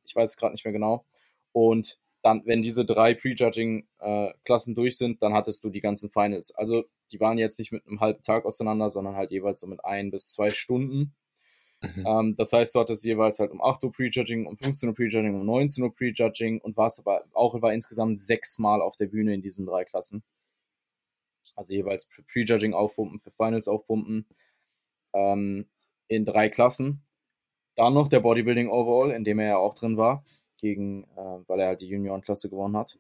ich 0.07 0.17
weiß 0.17 0.31
es 0.31 0.37
gerade 0.37 0.53
nicht 0.53 0.65
mehr 0.65 0.73
genau. 0.73 1.05
Und 1.53 1.99
dann, 2.23 2.43
wenn 2.47 2.63
diese 2.63 2.85
drei 2.85 3.15
Prejudging-Klassen 3.15 4.73
äh, 4.73 4.75
durch 4.75 4.97
sind, 4.97 5.23
dann 5.23 5.35
hattest 5.35 5.63
du 5.63 5.71
die 5.71 5.81
ganzen 5.81 6.11
Finals. 6.11 6.55
Also 6.55 6.85
die 7.13 7.21
waren 7.21 7.39
jetzt 7.39 7.59
nicht 7.59 7.73
mit 7.73 7.87
einem 7.87 8.01
halben 8.01 8.23
Tag 8.23 8.45
auseinander, 8.45 8.91
sondern 8.91 9.17
halt 9.17 9.31
jeweils 9.31 9.61
so 9.61 9.67
mit 9.67 9.85
ein 9.85 10.11
bis 10.11 10.33
zwei 10.33 10.51
Stunden. 10.51 11.15
Mhm. 11.81 12.05
Ähm, 12.07 12.37
das 12.37 12.53
heißt, 12.53 12.75
du 12.75 12.81
hattest 12.81 13.05
jeweils 13.05 13.39
halt 13.39 13.51
um 13.51 13.63
8 13.63 13.85
Uhr 13.85 13.93
Prejudging, 13.93 14.47
um 14.47 14.57
15 14.57 14.89
Uhr 14.89 14.95
Prejudging, 14.95 15.35
um 15.35 15.47
19 15.47 15.85
Uhr 15.85 15.95
Prejudging 15.95 16.61
und 16.61 16.77
warst 16.77 17.01
aber 17.01 17.25
auch 17.33 17.61
war 17.63 17.73
insgesamt 17.73 18.21
sechsmal 18.21 18.83
auf 18.83 18.97
der 18.97 19.07
Bühne 19.07 19.35
in 19.35 19.43
diesen 19.43 19.67
drei 19.67 19.85
Klassen. 19.85 20.23
Also 21.57 21.75
jeweils 21.75 22.09
Prejudging 22.33 22.75
aufpumpen, 22.75 23.21
für 23.21 23.31
Finals 23.31 23.69
aufpumpen. 23.69 24.27
Ähm, 25.13 25.67
in 26.09 26.25
drei 26.25 26.49
Klassen. 26.49 27.03
Dann 27.77 27.95
noch 27.95 28.09
der 28.09 28.21
Bodybuilding 28.21 28.71
Overall, 28.71 29.13
in 29.13 29.25
dem 29.25 29.39
er 29.39 29.49
ja 29.49 29.57
auch 29.59 29.75
drin 29.75 29.97
war 29.97 30.25
gegen, 30.57 31.05
äh, 31.17 31.41
weil 31.47 31.61
er 31.61 31.69
halt 31.69 31.81
die 31.81 31.89
Juniorenklasse 31.89 32.51
gewonnen 32.51 32.77
hat. 32.77 32.99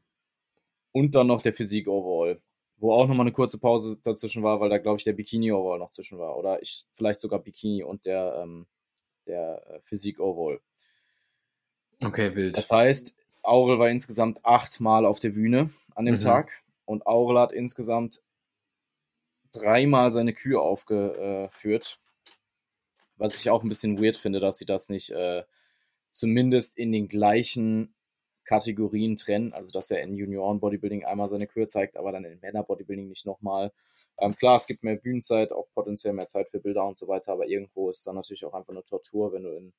Und 0.93 1.15
dann 1.15 1.27
noch 1.27 1.43
der 1.43 1.53
Physik 1.53 1.89
Overall, 1.89 2.41
wo 2.79 2.93
auch 2.93 3.07
nochmal 3.09 3.27
eine 3.27 3.33
kurze 3.33 3.59
Pause 3.59 3.99
dazwischen 4.03 4.43
war, 4.43 4.61
weil 4.61 4.71
da, 4.71 4.79
glaube 4.79 4.99
ich, 4.99 5.05
der 5.05 5.13
Bikini-Overall 5.13 5.79
noch 5.79 5.91
zwischen 5.91 6.19
war. 6.19 6.37
Oder 6.37 6.63
ich 6.63 6.85
vielleicht 6.95 7.21
sogar 7.21 7.41
Bikini 7.41 7.83
und 7.83 8.07
der, 8.07 8.41
ähm, 8.43 8.67
der 9.27 9.63
äh, 9.69 9.81
Physik-Overall. 9.85 10.61
Okay, 12.03 12.35
wild. 12.35 12.57
Das 12.57 12.71
heißt, 12.71 13.17
Aurel 13.43 13.79
war 13.79 13.91
insgesamt 13.91 14.45
achtmal 14.45 15.05
auf 15.05 15.19
der 15.19 15.31
Bühne 15.31 15.71
an 15.95 16.05
dem 16.05 16.15
mhm. 16.15 16.21
Tag 16.21 16.63
und 16.85 17.07
Aurel 17.07 17.41
hat 17.41 17.53
insgesamt 17.53 18.23
dreimal 19.53 20.13
seine 20.13 20.33
Kühe 20.33 20.61
aufgeführt. 20.61 21.99
Was 23.17 23.41
ich 23.41 23.51
auch 23.51 23.65
ein 23.65 23.69
bisschen 23.69 24.01
weird 24.01 24.17
finde, 24.17 24.39
dass 24.39 24.59
sie 24.59 24.67
das 24.67 24.89
nicht 24.89 25.11
äh, 25.11 25.43
zumindest 26.13 26.79
in 26.79 26.93
den 26.93 27.09
gleichen 27.09 27.95
Kategorien 28.49 29.19
trennen. 29.19 29.53
Also, 29.53 29.71
dass 29.73 29.91
er 29.91 30.03
in 30.03 30.15
Junioren-Bodybuilding 30.15 31.05
einmal 31.05 31.29
seine 31.29 31.47
Kühe 31.47 31.67
zeigt, 31.67 31.99
aber 31.99 32.13
dann 32.13 32.25
in 32.25 32.41
Männer-Bodybuilding 32.41 33.07
nicht 33.07 33.27
nochmal. 33.27 33.73
Ähm, 34.17 34.35
klar, 34.37 34.57
es 34.57 34.67
gibt 34.67 34.83
mehr 34.83 34.97
Bühnenzeit, 34.97 35.53
auch 35.53 35.69
potenziell 35.75 36.15
mehr 36.15 36.29
Zeit 36.29 36.49
für 36.49 36.59
Bilder 36.59 36.87
und 36.87 36.97
so 36.97 37.09
weiter, 37.09 37.35
aber 37.35 37.47
irgendwo 37.47 37.91
ist 37.91 38.07
dann 38.07 38.15
natürlich 38.15 38.47
auch 38.47 38.55
einfach 38.55 38.73
eine 38.73 38.85
Tortur, 38.85 39.35
wenn 39.35 39.43
du 39.43 39.55
in. 39.55 39.75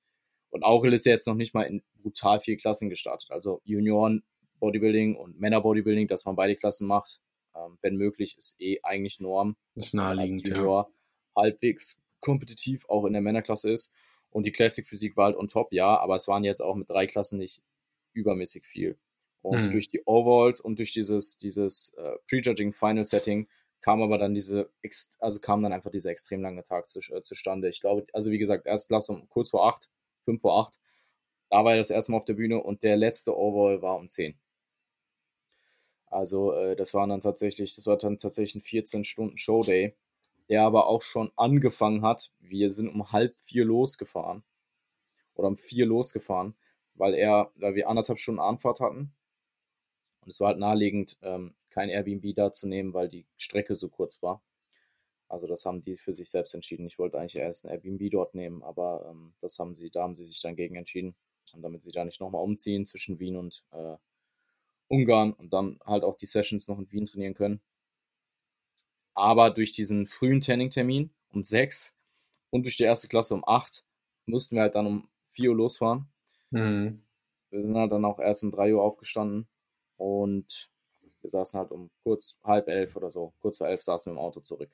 Und 0.52 0.64
Aurel 0.64 0.94
ist 0.94 1.08
ja 1.08 1.14
jetzt 1.14 1.26
noch 1.28 1.34
nicht 1.36 1.56
mal 1.56 1.64
in 1.64 1.82
brutal 2.02 2.40
vier 2.40 2.58
Klassen 2.58 2.90
gestartet. 2.90 3.32
Also 3.32 3.60
Junioren 3.66 4.24
Bodybuilding 4.60 5.16
und 5.16 5.40
Männer 5.40 5.62
Bodybuilding, 5.62 6.08
dass 6.08 6.26
man 6.26 6.36
beide 6.36 6.56
Klassen 6.56 6.88
macht, 6.88 7.20
ähm, 7.56 7.80
wenn 7.82 7.96
möglich, 7.96 8.38
ist 8.38 8.62
eh 8.62 8.80
eigentlich 8.84 9.20
Norm. 9.20 9.56
ist 9.74 9.96
naheliegend, 9.96 10.48
Junior 10.48 10.90
ja. 11.36 11.42
halbwegs 11.44 12.00
kompetitiv 12.20 12.86
auch 12.88 13.06
in 13.06 13.14
der 13.14 13.22
Männerklasse 13.24 13.72
ist. 13.72 13.94
Und 14.30 14.46
die 14.46 14.52
Classic 14.52 14.88
Physik 14.88 15.18
war 15.18 15.26
halt 15.26 15.38
on 15.38 15.48
top, 15.48 15.74
ja, 15.74 15.98
aber 15.98 16.16
es 16.16 16.28
waren 16.28 16.44
jetzt 16.44 16.62
auch 16.62 16.76
mit 16.76 16.88
drei 16.88 17.08
Klassen 17.08 17.40
nicht 17.40 17.64
übermäßig 18.14 18.66
viel. 18.66 18.98
Und 19.42 19.68
mhm. 19.68 19.72
durch 19.72 19.88
die 19.88 20.04
Overalls 20.06 20.60
und 20.60 20.80
durch 20.80 20.92
dieses, 20.92 21.38
dieses 21.38 21.94
äh, 21.94 22.16
Prejudging 22.28 22.74
Final 22.74 23.06
Setting 23.06 23.48
kam 23.82 24.02
aber 24.02 24.18
dann 24.18 24.36
diese, 24.36 24.70
also 25.20 25.40
kam 25.40 25.64
dann 25.64 25.72
einfach 25.72 25.92
dieser 25.92 26.12
extrem 26.12 26.42
lange 26.42 26.64
Tag 26.64 26.90
zu, 26.90 27.00
äh, 27.14 27.22
zustande. 27.24 27.70
Ich 27.70 27.82
glaube, 27.82 28.06
also 28.14 28.32
wie 28.32 28.38
gesagt, 28.38 28.66
erst 28.66 28.92
lass 28.92 29.10
um 29.10 29.28
kurz 29.30 29.50
vor 29.50 29.68
acht, 29.68 29.90
fünf 30.26 30.42
vor 30.42 30.60
acht, 30.60 30.80
da 31.50 31.64
war 31.64 31.72
er 31.74 31.78
das 31.78 31.90
erste 31.90 32.12
Mal 32.12 32.18
auf 32.18 32.26
der 32.26 32.34
Bühne 32.34 32.62
und 32.62 32.84
der 32.84 32.98
letzte 32.98 33.38
Overall 33.38 33.82
war 33.82 33.96
um 33.96 34.10
zehn. 34.10 34.38
Also 36.08 36.54
äh, 36.54 36.76
das 36.76 36.94
waren 36.94 37.10
dann 37.10 37.22
tatsächlich, 37.22 37.76
das 37.76 37.88
war 37.88 37.98
dann 37.98 38.20
tatsächlich 38.20 38.56
ein 38.56 38.66
14 38.66 39.04
Stunden 39.04 39.38
Showday, 39.38 39.96
der 40.50 40.64
aber 40.64 40.88
auch 40.88 41.04
schon 41.04 41.32
angefangen 41.36 42.02
hat. 42.02 42.34
Wir 42.40 42.72
sind 42.72 42.90
um 42.90 43.12
halb 43.12 43.36
vier 43.38 43.66
losgefahren 43.66 44.44
oder 45.36 45.48
um 45.48 45.58
vier 45.58 45.86
losgefahren, 45.86 46.56
weil 47.00 47.16
er, 47.16 47.52
weil 47.56 47.76
wir 47.76 47.90
anderthalb 47.90 48.20
Stunden 48.20 48.42
Anfahrt 48.42 48.80
hatten 48.80 49.12
und 50.22 50.30
es 50.30 50.40
war 50.42 50.50
halt 50.50 50.60
naheliegend, 50.60 51.18
ähm, 51.22 51.56
kein 51.70 51.90
Airbnb 51.90 52.36
da 52.36 52.54
zu 52.54 52.68
nehmen, 52.68 52.94
weil 52.94 53.10
die 53.10 53.26
Strecke 53.38 53.76
so 53.76 53.90
kurz 53.90 54.22
war. 54.22 54.44
Also 55.28 55.48
das 55.48 55.66
haben 55.66 55.82
die 55.82 55.96
für 55.96 56.14
sich 56.14 56.30
selbst 56.30 56.54
entschieden. 56.56 56.88
Ich 56.88 57.00
wollte 57.00 57.18
eigentlich 57.18 57.36
erst 57.36 57.66
ein 57.66 57.72
Airbnb 57.72 58.12
dort 58.12 58.36
nehmen, 58.36 58.64
aber 58.64 59.08
ähm, 59.10 59.34
das 59.40 59.58
haben 59.60 59.76
sie, 59.76 59.90
da 59.90 60.04
haben 60.04 60.16
sie 60.16 60.26
sich 60.26 60.42
dann 60.42 60.56
gegen 60.56 60.76
entschieden. 60.76 61.16
Und 61.54 61.62
damit 61.64 61.84
sie 61.84 61.92
da 61.92 62.06
nicht 62.06 62.20
nochmal 62.20 62.44
umziehen 62.44 62.86
zwischen 62.86 63.20
Wien 63.20 63.36
und 63.36 63.64
äh, 63.72 63.96
Ungarn 64.88 65.34
und 65.34 65.54
dann 65.54 65.80
halt 65.86 66.04
auch 66.04 66.18
die 66.18 66.26
Sessions 66.26 66.68
noch 66.68 66.78
in 66.78 66.92
Wien 66.92 67.06
trainieren 67.06 67.34
können. 67.34 67.62
Aber 69.14 69.50
durch 69.50 69.72
diesen 69.72 70.08
frühen 70.08 70.42
Tanning-Termin 70.42 71.12
um 71.32 71.44
6 71.44 71.98
und 72.50 72.68
durch 72.68 72.76
die 72.76 72.84
erste 72.84 73.08
Klasse 73.08 73.34
um 73.34 73.44
8 73.48 73.86
mussten 74.26 74.56
wir 74.56 74.64
halt 74.64 74.76
dann 74.76 74.86
um 74.86 75.10
4 75.30 75.52
Uhr 75.52 75.56
losfahren. 75.56 76.08
Mhm. 76.52 77.04
Wir 77.50 77.64
sind 77.64 77.78
halt 77.78 77.92
dann 77.92 78.06
auch 78.06 78.20
erst 78.20 78.44
um 78.44 78.52
3 78.52 78.74
Uhr 78.76 78.84
aufgestanden 78.84 79.48
und 79.98 80.70
wir 81.22 81.30
saßen 81.30 81.60
halt 81.60 81.72
um 81.72 81.90
kurz 82.04 82.40
halb 82.44 82.68
elf 82.68 82.96
oder 82.96 83.12
so, 83.12 83.34
kurz 83.40 83.58
vor 83.58 83.68
elf 83.68 83.82
saßen 83.82 84.14
wir 84.14 84.20
im 84.20 84.26
Auto 84.26 84.40
zurück. 84.40 84.70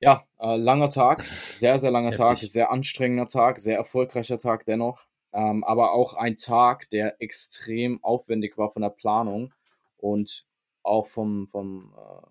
Ja, 0.00 0.24
äh, 0.38 0.56
langer 0.56 0.90
Tag, 0.90 1.24
sehr, 1.24 1.78
sehr 1.78 1.90
langer. 1.90 2.12
Tag, 2.14 2.38
sehr 2.38 2.70
anstrengender 2.70 3.28
Tag, 3.28 3.60
sehr 3.60 3.76
erfolgreicher 3.76 4.38
Tag 4.38 4.64
dennoch. 4.64 5.06
Ähm, 5.32 5.64
aber 5.64 5.92
auch 5.92 6.14
ein 6.14 6.36
Tag, 6.36 6.88
der 6.90 7.20
extrem 7.20 8.02
aufwendig 8.02 8.56
war 8.56 8.70
von 8.70 8.82
der 8.82 8.90
Planung 8.90 9.52
und 9.98 10.46
auch 10.82 11.06
vom, 11.08 11.48
vom, 11.48 11.92
äh, 11.96 12.26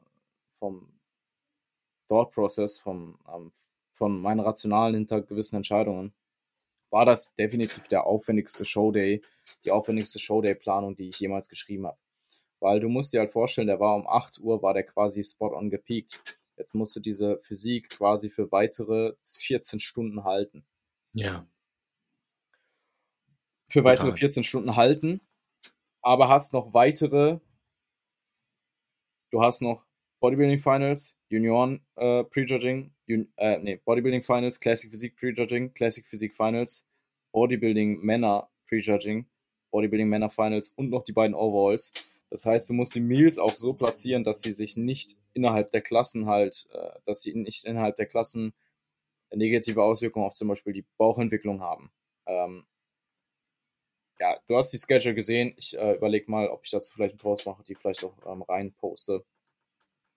vom 0.57 0.99
Thought 2.07 2.31
Process, 2.31 2.79
vom, 2.79 3.19
ähm, 3.33 3.51
von 3.91 4.19
meinen 4.21 4.39
Rationalen 4.39 4.95
hinter 4.95 5.21
gewissen 5.21 5.57
Entscheidungen, 5.57 6.13
war 6.89 7.05
das 7.05 7.35
definitiv 7.35 7.87
der 7.87 8.05
aufwendigste 8.05 8.65
Showday, 8.65 9.21
die 9.65 9.71
aufwendigste 9.71 10.19
Showday-Planung, 10.19 10.95
die 10.95 11.09
ich 11.09 11.19
jemals 11.19 11.49
geschrieben 11.49 11.87
habe. 11.87 11.97
Weil 12.59 12.79
du 12.79 12.89
musst 12.89 13.13
dir 13.13 13.19
halt 13.19 13.31
vorstellen, 13.31 13.67
der 13.67 13.79
war 13.79 13.95
um 13.95 14.07
8 14.07 14.39
Uhr, 14.39 14.61
war 14.61 14.73
der 14.73 14.83
quasi 14.83 15.23
spot 15.23 15.55
on 15.55 15.69
gepeakt. 15.69 16.39
Jetzt 16.57 16.73
musst 16.73 16.95
du 16.95 16.99
diese 16.99 17.37
Physik 17.39 17.89
quasi 17.89 18.29
für 18.29 18.51
weitere 18.51 19.13
14 19.23 19.79
Stunden 19.79 20.23
halten. 20.23 20.65
Ja 21.13 21.45
für 23.67 23.83
weitere 23.83 24.07
Total. 24.07 24.19
14 24.19 24.43
Stunden 24.43 24.75
halten, 24.75 25.21
aber 26.01 26.29
hast 26.29 26.53
noch 26.53 26.73
weitere, 26.73 27.39
du 29.31 29.41
hast 29.41 29.61
noch 29.61 29.85
Bodybuilding 30.19 30.59
Finals, 30.59 31.19
Junioren 31.29 31.85
äh, 31.95 32.23
Prejudging, 32.23 32.93
äh, 33.07 33.59
nee, 33.59 33.79
Bodybuilding 33.83 34.23
Finals, 34.23 34.59
Classic 34.59 34.89
Physik 34.89 35.15
Prejudging, 35.15 35.73
Classic 35.73 36.05
Physik 36.05 36.33
Finals, 36.33 36.89
Bodybuilding 37.31 37.99
Männer 38.01 38.49
Prejudging, 38.67 39.27
Bodybuilding 39.71 40.09
Männer 40.09 40.29
Finals 40.29 40.69
und 40.69 40.89
noch 40.89 41.03
die 41.03 41.13
beiden 41.13 41.35
Overalls. 41.35 41.93
Das 42.29 42.45
heißt, 42.45 42.69
du 42.69 42.73
musst 42.73 42.95
die 42.95 42.99
Meals 42.99 43.39
auch 43.39 43.55
so 43.55 43.73
platzieren, 43.73 44.23
dass 44.23 44.41
sie 44.41 44.51
sich 44.51 44.75
nicht 44.75 45.17
innerhalb 45.33 45.71
der 45.71 45.81
Klassen 45.81 46.27
halt, 46.27 46.67
äh, 46.71 46.99
dass 47.05 47.21
sie 47.21 47.33
nicht 47.33 47.65
innerhalb 47.65 47.95
der 47.97 48.05
Klassen 48.05 48.53
negative 49.33 49.81
Auswirkungen 49.83 50.25
auf 50.25 50.33
zum 50.33 50.47
Beispiel 50.47 50.73
die 50.73 50.85
Bauchentwicklung 50.97 51.61
haben. 51.61 51.91
Ähm, 52.25 52.65
ja, 54.19 54.37
du 54.47 54.57
hast 54.57 54.71
die 54.71 54.77
Schedule 54.77 55.15
gesehen. 55.15 55.53
Ich 55.57 55.77
äh, 55.77 55.95
überlege 55.95 56.29
mal, 56.29 56.47
ob 56.49 56.65
ich 56.65 56.71
dazu 56.71 56.93
vielleicht 56.93 57.13
einen 57.13 57.19
Post 57.19 57.45
mache, 57.45 57.63
die 57.63 57.75
vielleicht 57.75 58.03
auch 58.03 58.13
ähm, 58.25 58.41
rein 58.41 58.73
poste. 58.73 59.23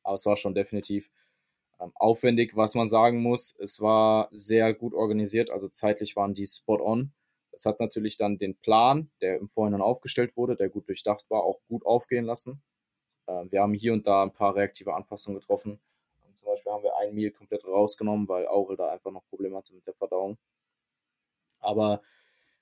Aber 0.02 0.14
es 0.14 0.26
war 0.26 0.36
schon 0.36 0.54
definitiv 0.54 1.10
aufwendig. 1.94 2.56
Was 2.56 2.74
man 2.74 2.88
sagen 2.88 3.22
muss, 3.22 3.58
es 3.58 3.80
war 3.80 4.28
sehr 4.32 4.74
gut 4.74 4.94
organisiert, 4.94 5.50
also 5.50 5.68
zeitlich 5.68 6.16
waren 6.16 6.34
die 6.34 6.46
spot 6.46 6.80
on. 6.82 7.12
Es 7.52 7.64
hat 7.66 7.80
natürlich 7.80 8.16
dann 8.16 8.38
den 8.38 8.56
Plan, 8.56 9.10
der 9.20 9.38
im 9.38 9.48
Vorhinein 9.48 9.82
aufgestellt 9.82 10.36
wurde, 10.36 10.56
der 10.56 10.68
gut 10.68 10.88
durchdacht 10.88 11.26
war, 11.28 11.42
auch 11.42 11.60
gut 11.68 11.84
aufgehen 11.84 12.24
lassen. 12.24 12.62
Ähm, 13.26 13.50
wir 13.50 13.60
haben 13.60 13.74
hier 13.74 13.92
und 13.92 14.06
da 14.06 14.22
ein 14.22 14.32
paar 14.32 14.54
reaktive 14.56 14.94
Anpassungen 14.94 15.40
getroffen. 15.40 15.80
Und 16.26 16.36
zum 16.38 16.46
Beispiel 16.46 16.72
haben 16.72 16.82
wir 16.82 16.96
ein 16.98 17.14
Meal 17.14 17.30
komplett 17.30 17.66
rausgenommen, 17.66 18.28
weil 18.28 18.46
Aurel 18.46 18.76
da 18.76 18.90
einfach 18.90 19.10
noch 19.10 19.26
Probleme 19.28 19.56
hatte 19.56 19.74
mit 19.74 19.86
der 19.86 19.94
Verdauung. 19.94 20.38
Aber 21.58 22.02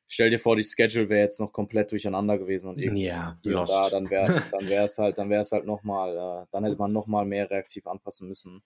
stell 0.06 0.30
dir 0.30 0.40
vor, 0.40 0.56
die 0.56 0.64
Schedule 0.64 1.08
wäre 1.08 1.22
jetzt 1.22 1.38
noch 1.38 1.52
komplett 1.52 1.92
durcheinander 1.92 2.38
gewesen 2.38 2.70
und 2.70 2.78
irgendwie 2.78 3.04
ja, 3.04 3.38
da, 3.42 3.90
dann 3.90 4.10
wäre 4.10 4.42
dann 4.50 4.68
wäre 4.68 4.86
es 4.86 4.98
halt, 4.98 5.18
dann 5.18 5.30
wäre 5.30 5.42
es 5.42 5.52
halt 5.52 5.66
nochmal, 5.66 6.16
äh, 6.16 6.46
dann 6.50 6.64
hätte 6.64 6.76
man 6.76 6.92
nochmal 6.92 7.24
mehr 7.24 7.50
reaktiv 7.50 7.86
anpassen 7.86 8.28
müssen. 8.28 8.62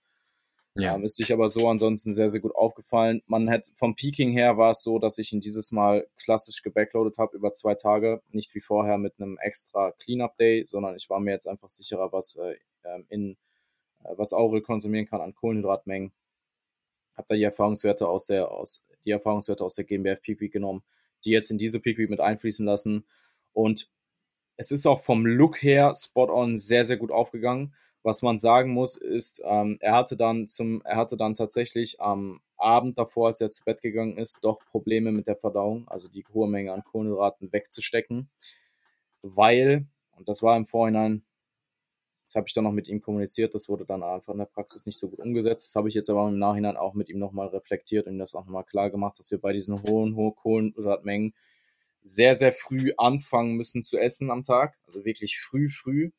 Ja. 0.75 0.95
Ähm, 0.95 1.05
ist 1.05 1.17
sich 1.17 1.33
aber 1.33 1.51
so 1.51 1.69
ansonsten 1.69 2.13
sehr, 2.15 2.31
sehr 2.31 2.41
gut 2.41 2.55
aufgefallen. 2.55 3.23
Man 3.27 3.49
hätte 3.49 3.73
vom 3.77 3.95
Peaking 3.95 4.33
her 4.33 4.57
war 4.57 4.73
es 4.73 4.83
so, 4.83 4.99
dass 4.99 5.19
ich 5.19 5.33
ihn 5.33 5.41
dieses 5.41 5.71
Mal 5.71 6.07
klassisch 6.17 6.63
gebackloadet 6.63 7.19
habe 7.19 7.37
über 7.37 7.53
zwei 7.53 7.75
Tage, 7.75 8.23
nicht 8.31 8.55
wie 8.55 8.61
vorher 8.61 8.97
mit 8.97 9.15
einem 9.19 9.39
extra 9.39 9.93
Cleanup 9.99 10.37
Day, 10.39 10.65
sondern 10.67 10.97
ich 10.97 11.11
war 11.11 11.21
mir 11.21 11.33
jetzt 11.33 11.47
einfach 11.47 11.69
sicherer, 11.69 12.13
was 12.13 12.37
äh, 12.37 12.57
ähm, 12.85 13.05
in 13.11 13.37
äh, 14.05 14.15
was 14.17 14.33
Aurel 14.33 14.63
konsumieren 14.63 15.07
kann 15.07 15.21
an 15.21 15.35
Kohlenhydratmengen. 15.35 16.13
Hab 17.17 17.29
da 17.29 17.35
die 17.35 17.43
Erfahrungswerte 17.43 18.09
aus 18.09 18.27
der 18.27 18.51
aus 18.51 18.87
die 19.05 19.11
Erfahrungswerte 19.11 19.65
aus 19.65 19.75
der 19.75 19.85
GmbF 19.85 20.23
Peak 20.23 20.41
Week 20.41 20.53
genommen 20.53 20.83
die 21.25 21.31
jetzt 21.31 21.51
in 21.51 21.59
diese 21.59 21.81
Peak 21.81 21.99
Week 21.99 22.11
mit 22.11 22.21
einfließen 22.21 22.67
lassen. 22.67 23.05
Und 23.53 23.89
es 24.57 24.71
ist 24.71 24.87
auch 24.87 25.01
vom 25.01 25.27
Look 25.27 25.63
her 25.63 25.95
spot 25.97 26.33
on 26.33 26.59
sehr, 26.59 26.85
sehr 26.85 26.97
gut 26.97 27.11
aufgegangen. 27.11 27.75
Was 28.03 28.23
man 28.23 28.39
sagen 28.39 28.73
muss, 28.73 28.97
ist, 28.97 29.43
ähm, 29.45 29.79
er 29.81 29.95
hatte 29.97 30.17
dann 30.17 30.49
zum, 30.49 30.83
er 30.85 30.97
hatte 30.97 31.17
dann 31.17 31.35
tatsächlich 31.35 32.01
am 32.01 32.41
Abend 32.57 32.99
davor, 32.99 33.29
als 33.29 33.41
er 33.41 33.51
zu 33.51 33.65
Bett 33.65 33.83
gegangen 33.83 34.19
ist, 34.19 34.41
doch 34.45 34.61
Probleme 34.71 35.13
mit 35.13 35.27
der 35.29 35.37
Verdauung, 35.37 35.89
also 35.89 36.09
die 36.09 36.25
hohe 36.35 36.49
Menge 36.49 36.73
an 36.73 36.85
Kohlenhydraten 36.85 37.53
wegzustecken, 37.53 38.29
weil, 39.23 39.87
und 40.17 40.29
das 40.29 40.43
war 40.43 40.57
im 40.57 40.67
Vorhinein 40.67 41.25
das 42.33 42.37
habe 42.39 42.49
ich 42.49 42.55
dann 42.55 42.65
noch 42.65 42.73
mit 42.73 42.89
ihm 42.89 43.03
kommuniziert. 43.03 43.55
Das 43.55 43.69
wurde 43.69 43.85
dann 43.85 44.03
einfach 44.03 44.33
in 44.33 44.39
der 44.39 44.47
Praxis 44.47 44.87
nicht 44.87 44.99
so 44.99 45.11
gut 45.11 45.19
umgesetzt. 45.19 45.69
Das 45.69 45.77
habe 45.77 45.89
ich 45.89 45.95
jetzt 45.95 46.09
aber 46.09 46.29
im 46.29 46.39
Nachhinein 46.39 46.79
auch 46.79 46.95
mit 46.95 47.11
ihm 47.11 47.19
nochmal 47.19 47.49
reflektiert 47.49 48.07
und 48.07 48.15
ihm 48.15 48.19
das 48.19 48.35
auch 48.35 48.47
nochmal 48.47 48.65
klar 48.65 48.91
gemacht, 48.91 49.19
dass 49.19 49.31
wir 49.31 49.39
bei 49.39 49.53
diesen 49.53 49.83
hohen, 49.83 50.17
hohen 50.17 50.35
Kohlenhydratmengen 50.35 51.35
sehr, 52.01 52.35
sehr 52.37 52.55
früh 52.55 52.93
anfangen 52.97 53.57
müssen 53.57 53.83
zu 53.83 53.99
essen 53.99 54.31
am 54.31 54.45
Tag. 54.45 54.79
Also 54.87 55.05
wirklich 55.05 55.39
früh, 55.41 55.69
früh. 55.69 56.11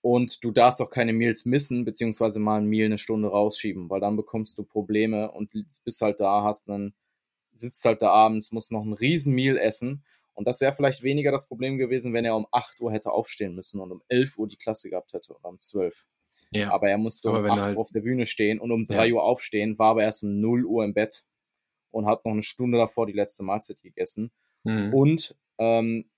Und 0.00 0.44
du 0.44 0.52
darfst 0.52 0.80
auch 0.80 0.90
keine 0.90 1.12
Meals 1.12 1.44
missen, 1.44 1.84
beziehungsweise 1.84 2.38
mal 2.38 2.60
ein 2.60 2.66
Meal 2.66 2.86
eine 2.86 2.98
Stunde 2.98 3.28
rausschieben, 3.28 3.90
weil 3.90 4.00
dann 4.00 4.16
bekommst 4.16 4.56
du 4.58 4.62
Probleme 4.62 5.30
und 5.32 5.50
bist 5.84 6.00
halt 6.00 6.20
da, 6.20 6.44
hast 6.44 6.68
einen, 6.68 6.94
sitzt 7.54 7.84
halt 7.84 8.00
da 8.02 8.10
abends, 8.10 8.52
musst 8.52 8.70
noch 8.70 8.84
ein 8.84 8.92
riesen 8.92 9.34
Meal 9.34 9.56
essen 9.56 10.04
Und 10.34 10.46
das 10.46 10.60
wäre 10.60 10.72
vielleicht 10.72 11.02
weniger 11.02 11.32
das 11.32 11.48
Problem 11.48 11.78
gewesen, 11.78 12.12
wenn 12.12 12.24
er 12.24 12.36
um 12.36 12.46
8 12.52 12.80
Uhr 12.80 12.92
hätte 12.92 13.10
aufstehen 13.10 13.56
müssen 13.56 13.80
und 13.80 13.90
um 13.90 14.02
11 14.06 14.38
Uhr 14.38 14.46
die 14.46 14.56
Klasse 14.56 14.88
gehabt 14.88 15.12
hätte 15.12 15.34
oder 15.34 15.48
um 15.48 15.58
12. 15.58 16.06
Ja. 16.52 16.70
Aber 16.70 16.88
er 16.88 16.96
musste 16.96 17.28
aber 17.28 17.40
um 17.40 17.50
8 17.50 17.60
halt... 17.60 17.74
Uhr 17.76 17.80
auf 17.80 17.90
der 17.90 18.02
Bühne 18.02 18.24
stehen 18.24 18.60
und 18.60 18.70
um 18.70 18.86
3 18.86 19.08
ja. 19.08 19.14
Uhr 19.14 19.24
aufstehen, 19.24 19.80
war 19.80 19.90
aber 19.90 20.04
erst 20.04 20.22
um 20.22 20.40
0 20.40 20.64
Uhr 20.64 20.84
im 20.84 20.94
Bett 20.94 21.24
und 21.90 22.06
hat 22.06 22.24
noch 22.24 22.32
eine 22.32 22.42
Stunde 22.42 22.78
davor 22.78 23.06
die 23.06 23.14
letzte 23.14 23.42
Mahlzeit 23.42 23.82
gegessen. 23.82 24.30
Mhm. 24.62 24.94
Und 24.94 25.36
ähm, 25.58 26.08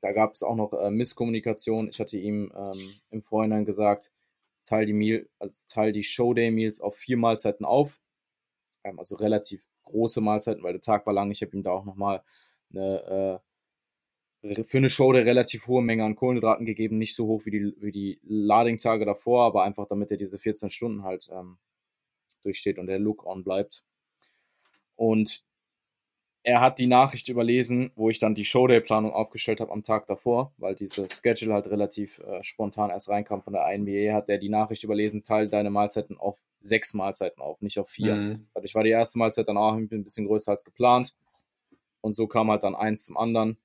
da 0.00 0.12
gab 0.12 0.34
es 0.34 0.42
auch 0.42 0.56
noch 0.56 0.72
äh, 0.72 0.90
Misskommunikation. 0.90 1.88
Ich 1.88 2.00
hatte 2.00 2.18
ihm 2.18 2.52
ähm, 2.56 2.94
im 3.10 3.22
Vorhinein 3.22 3.64
gesagt, 3.64 4.12
teil 4.64 4.86
die, 4.86 5.26
also 5.38 5.62
teil 5.68 5.92
die 5.92 6.04
Showday-Meals 6.04 6.80
auf 6.80 6.96
vier 6.96 7.16
Mahlzeiten 7.16 7.64
auf. 7.64 8.00
Ähm, 8.84 8.98
also 8.98 9.16
relativ 9.16 9.62
große 9.84 10.20
Mahlzeiten, 10.20 10.62
weil 10.62 10.74
der 10.74 10.82
Tag 10.82 11.06
war 11.06 11.14
lang. 11.14 11.30
Ich 11.30 11.42
habe 11.42 11.56
ihm 11.56 11.62
da 11.62 11.70
auch 11.70 11.84
nochmal 11.84 12.22
eine, 12.74 13.42
äh, 14.44 14.64
für 14.64 14.78
eine 14.78 14.90
Show 14.90 15.10
eine 15.12 15.24
relativ 15.24 15.66
hohe 15.66 15.82
Menge 15.82 16.04
an 16.04 16.14
Kohlenhydraten 16.14 16.66
gegeben. 16.66 16.98
Nicht 16.98 17.16
so 17.16 17.26
hoch 17.26 17.46
wie 17.46 17.50
die, 17.50 17.74
wie 17.80 17.92
die 17.92 18.20
Lading-Tage 18.22 19.04
davor, 19.04 19.44
aber 19.44 19.64
einfach 19.64 19.88
damit 19.88 20.10
er 20.10 20.18
diese 20.18 20.38
14 20.38 20.68
Stunden 20.68 21.04
halt 21.04 21.28
ähm, 21.32 21.58
durchsteht 22.42 22.78
und 22.78 22.86
der 22.86 22.98
Look 22.98 23.24
on 23.24 23.44
bleibt. 23.44 23.82
Und 24.94 25.44
er 26.46 26.60
hat 26.60 26.78
die 26.78 26.86
Nachricht 26.86 27.28
überlesen, 27.28 27.90
wo 27.96 28.08
ich 28.08 28.20
dann 28.20 28.36
die 28.36 28.44
Showday-Planung 28.44 29.12
aufgestellt 29.12 29.60
habe 29.60 29.72
am 29.72 29.82
Tag 29.82 30.06
davor, 30.06 30.52
weil 30.58 30.76
diese 30.76 31.08
Schedule 31.08 31.52
halt 31.52 31.66
relativ 31.66 32.20
äh, 32.20 32.40
spontan 32.44 32.90
erst 32.90 33.08
reinkam 33.08 33.42
von 33.42 33.52
der 33.52 33.68
INBA, 33.72 34.14
hat 34.14 34.28
er 34.28 34.38
die 34.38 34.48
Nachricht 34.48 34.84
überlesen, 34.84 35.24
teile 35.24 35.48
deine 35.48 35.70
Mahlzeiten 35.70 36.16
auf 36.16 36.38
sechs 36.60 36.94
Mahlzeiten 36.94 37.42
auf, 37.42 37.60
nicht 37.62 37.80
auf 37.80 37.90
vier. 37.90 38.14
Mhm. 38.14 38.46
Dadurch 38.54 38.76
war 38.76 38.84
die 38.84 38.90
erste 38.90 39.18
Mahlzeit 39.18 39.48
dann 39.48 39.56
auch 39.56 39.74
ein 39.74 39.88
bisschen 39.88 40.28
größer 40.28 40.52
als 40.52 40.64
geplant. 40.64 41.16
Und 42.00 42.14
so 42.14 42.28
kam 42.28 42.48
halt 42.48 42.62
dann 42.62 42.76
eins 42.76 43.04
zum 43.04 43.16
anderen. 43.16 43.58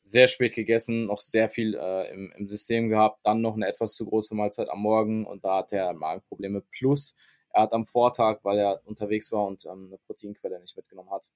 Sehr 0.00 0.26
spät 0.26 0.56
gegessen, 0.56 1.06
noch 1.06 1.20
sehr 1.20 1.48
viel 1.48 1.76
äh, 1.76 2.12
im, 2.12 2.32
im 2.36 2.48
System 2.48 2.88
gehabt, 2.88 3.20
dann 3.22 3.40
noch 3.40 3.54
eine 3.54 3.68
etwas 3.68 3.94
zu 3.94 4.04
große 4.04 4.34
Mahlzeit 4.34 4.68
am 4.68 4.80
Morgen 4.80 5.26
und 5.26 5.44
da 5.44 5.58
hat 5.58 5.72
er 5.72 5.92
Magenprobleme. 5.94 6.64
Plus, 6.72 7.16
er 7.50 7.62
hat 7.62 7.72
am 7.72 7.86
Vortag, 7.86 8.40
weil 8.42 8.58
er 8.58 8.80
unterwegs 8.84 9.30
war 9.30 9.46
und 9.46 9.64
ähm, 9.66 9.86
eine 9.86 9.98
Proteinquelle 9.98 10.60
nicht 10.60 10.76
mitgenommen 10.76 11.12
hat, 11.12 11.30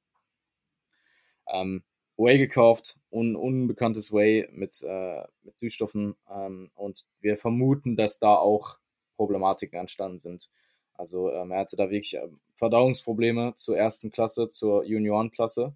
ähm, 1.52 1.82
Whey 2.16 2.38
gekauft, 2.38 2.98
un 3.10 3.34
unbekanntes 3.34 4.12
Whey 4.12 4.48
mit, 4.52 4.82
äh, 4.82 5.22
mit 5.42 5.58
Süßstoffen 5.58 6.16
ähm, 6.30 6.70
und 6.74 7.06
wir 7.20 7.38
vermuten, 7.38 7.96
dass 7.96 8.18
da 8.18 8.34
auch 8.34 8.78
Problematiken 9.16 9.78
entstanden 9.78 10.18
sind. 10.18 10.50
Also 10.94 11.30
ähm, 11.30 11.50
er 11.50 11.60
hatte 11.60 11.76
da 11.76 11.84
wirklich 11.84 12.16
äh, 12.16 12.28
Verdauungsprobleme 12.54 13.54
zur 13.56 13.78
ersten 13.78 14.10
Klasse, 14.10 14.50
zur 14.50 14.84
Juniorenklasse. 14.84 15.74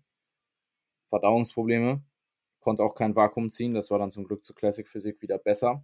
Verdauungsprobleme, 1.08 2.02
konnte 2.60 2.82
auch 2.82 2.94
kein 2.94 3.16
Vakuum 3.16 3.48
ziehen, 3.48 3.72
das 3.72 3.90
war 3.90 3.98
dann 3.98 4.10
zum 4.10 4.26
Glück 4.26 4.44
zur 4.44 4.56
Classic 4.56 4.86
Physik 4.86 5.22
wieder 5.22 5.38
besser. 5.38 5.82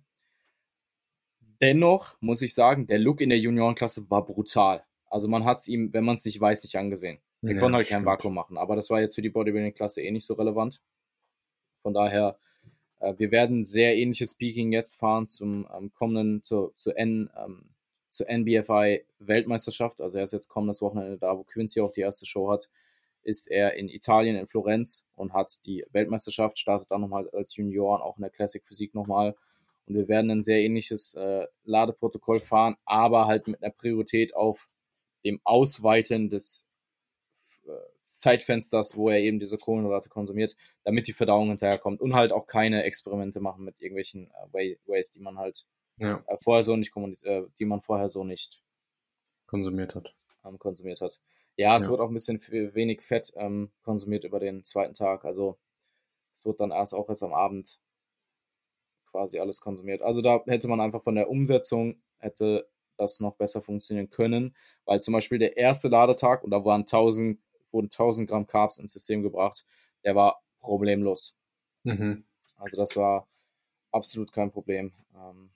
Dennoch 1.62 2.16
muss 2.20 2.42
ich 2.42 2.52
sagen, 2.54 2.86
der 2.86 2.98
Look 2.98 3.20
in 3.20 3.30
der 3.30 3.38
Juniorenklasse 3.38 4.10
war 4.10 4.26
brutal. 4.26 4.84
Also 5.06 5.28
man 5.28 5.44
hat 5.44 5.60
es 5.60 5.68
ihm, 5.68 5.92
wenn 5.92 6.04
man 6.04 6.16
es 6.16 6.24
nicht 6.24 6.40
weiß, 6.40 6.64
nicht 6.64 6.76
angesehen. 6.76 7.18
Wir 7.42 7.54
ja, 7.54 7.60
konnten 7.60 7.76
halt 7.76 7.88
kein 7.88 8.04
Vakuum 8.04 8.34
machen, 8.34 8.58
aber 8.58 8.76
das 8.76 8.90
war 8.90 9.00
jetzt 9.00 9.14
für 9.14 9.22
die 9.22 9.30
Bodybuilding-Klasse 9.30 10.02
eh 10.02 10.10
nicht 10.10 10.26
so 10.26 10.34
relevant. 10.34 10.82
Von 11.82 11.94
daher, 11.94 12.38
äh, 13.00 13.14
wir 13.16 13.30
werden 13.30 13.64
sehr 13.64 13.96
ähnliches 13.96 14.32
Speaking 14.32 14.72
jetzt 14.72 14.98
fahren 14.98 15.26
zum 15.26 15.66
ähm, 15.74 15.90
kommenden, 15.92 16.42
zu, 16.42 16.72
zu 16.76 16.92
N, 16.92 17.30
ähm, 17.36 17.70
zur 18.10 18.26
NBFI 18.28 19.04
Weltmeisterschaft. 19.18 20.00
Also 20.00 20.18
er 20.18 20.24
ist 20.24 20.32
jetzt 20.32 20.48
kommendes 20.48 20.82
Wochenende 20.82 21.16
da, 21.16 21.36
wo 21.36 21.44
Quincy 21.44 21.80
auch 21.80 21.92
die 21.92 22.02
erste 22.02 22.26
Show 22.26 22.50
hat, 22.50 22.70
ist 23.22 23.50
er 23.50 23.74
in 23.74 23.88
Italien, 23.88 24.36
in 24.36 24.46
Florenz 24.46 25.08
und 25.14 25.32
hat 25.32 25.64
die 25.66 25.84
Weltmeisterschaft, 25.92 26.58
startet 26.58 26.90
dann 26.90 27.00
nochmal 27.00 27.28
als 27.30 27.56
Junior 27.56 28.04
auch 28.04 28.16
in 28.16 28.22
der 28.22 28.30
Classic 28.30 28.62
Physik 28.64 28.94
nochmal. 28.94 29.34
Und 29.86 29.94
wir 29.94 30.08
werden 30.08 30.30
ein 30.30 30.42
sehr 30.42 30.60
ähnliches 30.60 31.14
äh, 31.14 31.46
Ladeprotokoll 31.64 32.40
fahren, 32.40 32.76
aber 32.84 33.26
halt 33.26 33.48
mit 33.48 33.62
einer 33.62 33.72
Priorität 33.72 34.34
auf 34.34 34.68
dem 35.24 35.40
Ausweiten 35.44 36.28
des 36.28 36.69
Zeitfensters, 38.18 38.96
wo 38.96 39.10
er 39.10 39.18
eben 39.18 39.38
diese 39.38 39.58
Kohlenhydrate 39.58 40.08
konsumiert, 40.08 40.56
damit 40.84 41.06
die 41.06 41.12
Verdauung 41.12 41.48
hinterherkommt 41.48 42.00
und 42.00 42.14
halt 42.14 42.32
auch 42.32 42.46
keine 42.46 42.84
Experimente 42.84 43.40
machen 43.40 43.64
mit 43.64 43.80
irgendwelchen 43.80 44.30
äh, 44.52 44.76
Ways, 44.86 45.12
die 45.12 45.20
man 45.20 45.38
halt 45.38 45.66
ja. 45.98 46.22
äh, 46.26 46.36
vorher 46.42 46.64
so 46.64 46.76
nicht 46.76 46.94
äh, 47.24 47.42
die 47.58 47.64
man 47.64 47.80
vorher 47.80 48.08
so 48.08 48.24
nicht 48.24 48.62
konsumiert 49.46 49.94
hat. 49.94 50.14
Ähm, 50.44 50.58
konsumiert 50.58 51.00
hat. 51.00 51.20
Ja, 51.56 51.76
es 51.76 51.84
ja. 51.84 51.90
wird 51.90 52.00
auch 52.00 52.08
ein 52.08 52.14
bisschen 52.14 52.40
wenig 52.40 53.02
Fett 53.02 53.32
ähm, 53.36 53.70
konsumiert 53.82 54.24
über 54.24 54.40
den 54.40 54.64
zweiten 54.64 54.94
Tag. 54.94 55.24
Also 55.24 55.58
es 56.34 56.46
wird 56.46 56.60
dann 56.60 56.70
erst 56.70 56.94
auch 56.94 57.08
erst 57.08 57.22
am 57.22 57.34
Abend 57.34 57.80
quasi 59.10 59.38
alles 59.38 59.60
konsumiert. 59.60 60.02
Also 60.02 60.22
da 60.22 60.42
hätte 60.46 60.68
man 60.68 60.80
einfach 60.80 61.02
von 61.02 61.16
der 61.16 61.28
Umsetzung 61.28 62.00
hätte 62.18 62.68
das 62.96 63.20
noch 63.20 63.36
besser 63.36 63.62
funktionieren 63.62 64.10
können, 64.10 64.54
weil 64.84 65.00
zum 65.00 65.12
Beispiel 65.12 65.38
der 65.38 65.56
erste 65.56 65.88
Ladetag 65.88 66.44
und 66.44 66.50
da 66.50 66.64
waren 66.64 66.82
1000, 66.82 67.40
wurden 67.72 67.86
1000 67.86 68.28
Gramm 68.28 68.46
Carbs 68.46 68.78
ins 68.78 68.92
System 68.92 69.22
gebracht, 69.22 69.64
der 70.04 70.14
war 70.14 70.42
problemlos. 70.60 71.36
Mhm. 71.84 72.24
Also 72.56 72.76
das 72.76 72.96
war 72.96 73.26
absolut 73.92 74.32
kein 74.32 74.50
Problem. 74.50 74.92
Ähm, 75.14 75.50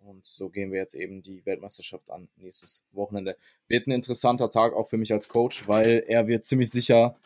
und 0.00 0.26
so 0.26 0.48
gehen 0.48 0.72
wir 0.72 0.78
jetzt 0.78 0.94
eben 0.94 1.22
die 1.22 1.44
Weltmeisterschaft 1.44 2.10
an 2.10 2.28
nächstes 2.36 2.84
Wochenende. 2.92 3.36
Wird 3.66 3.86
ein 3.86 3.92
interessanter 3.92 4.50
Tag 4.50 4.72
auch 4.72 4.88
für 4.88 4.96
mich 4.96 5.12
als 5.12 5.28
Coach, 5.28 5.66
weil 5.68 6.04
er 6.06 6.26
wird 6.26 6.44
ziemlich 6.44 6.70
sicher, 6.70 7.18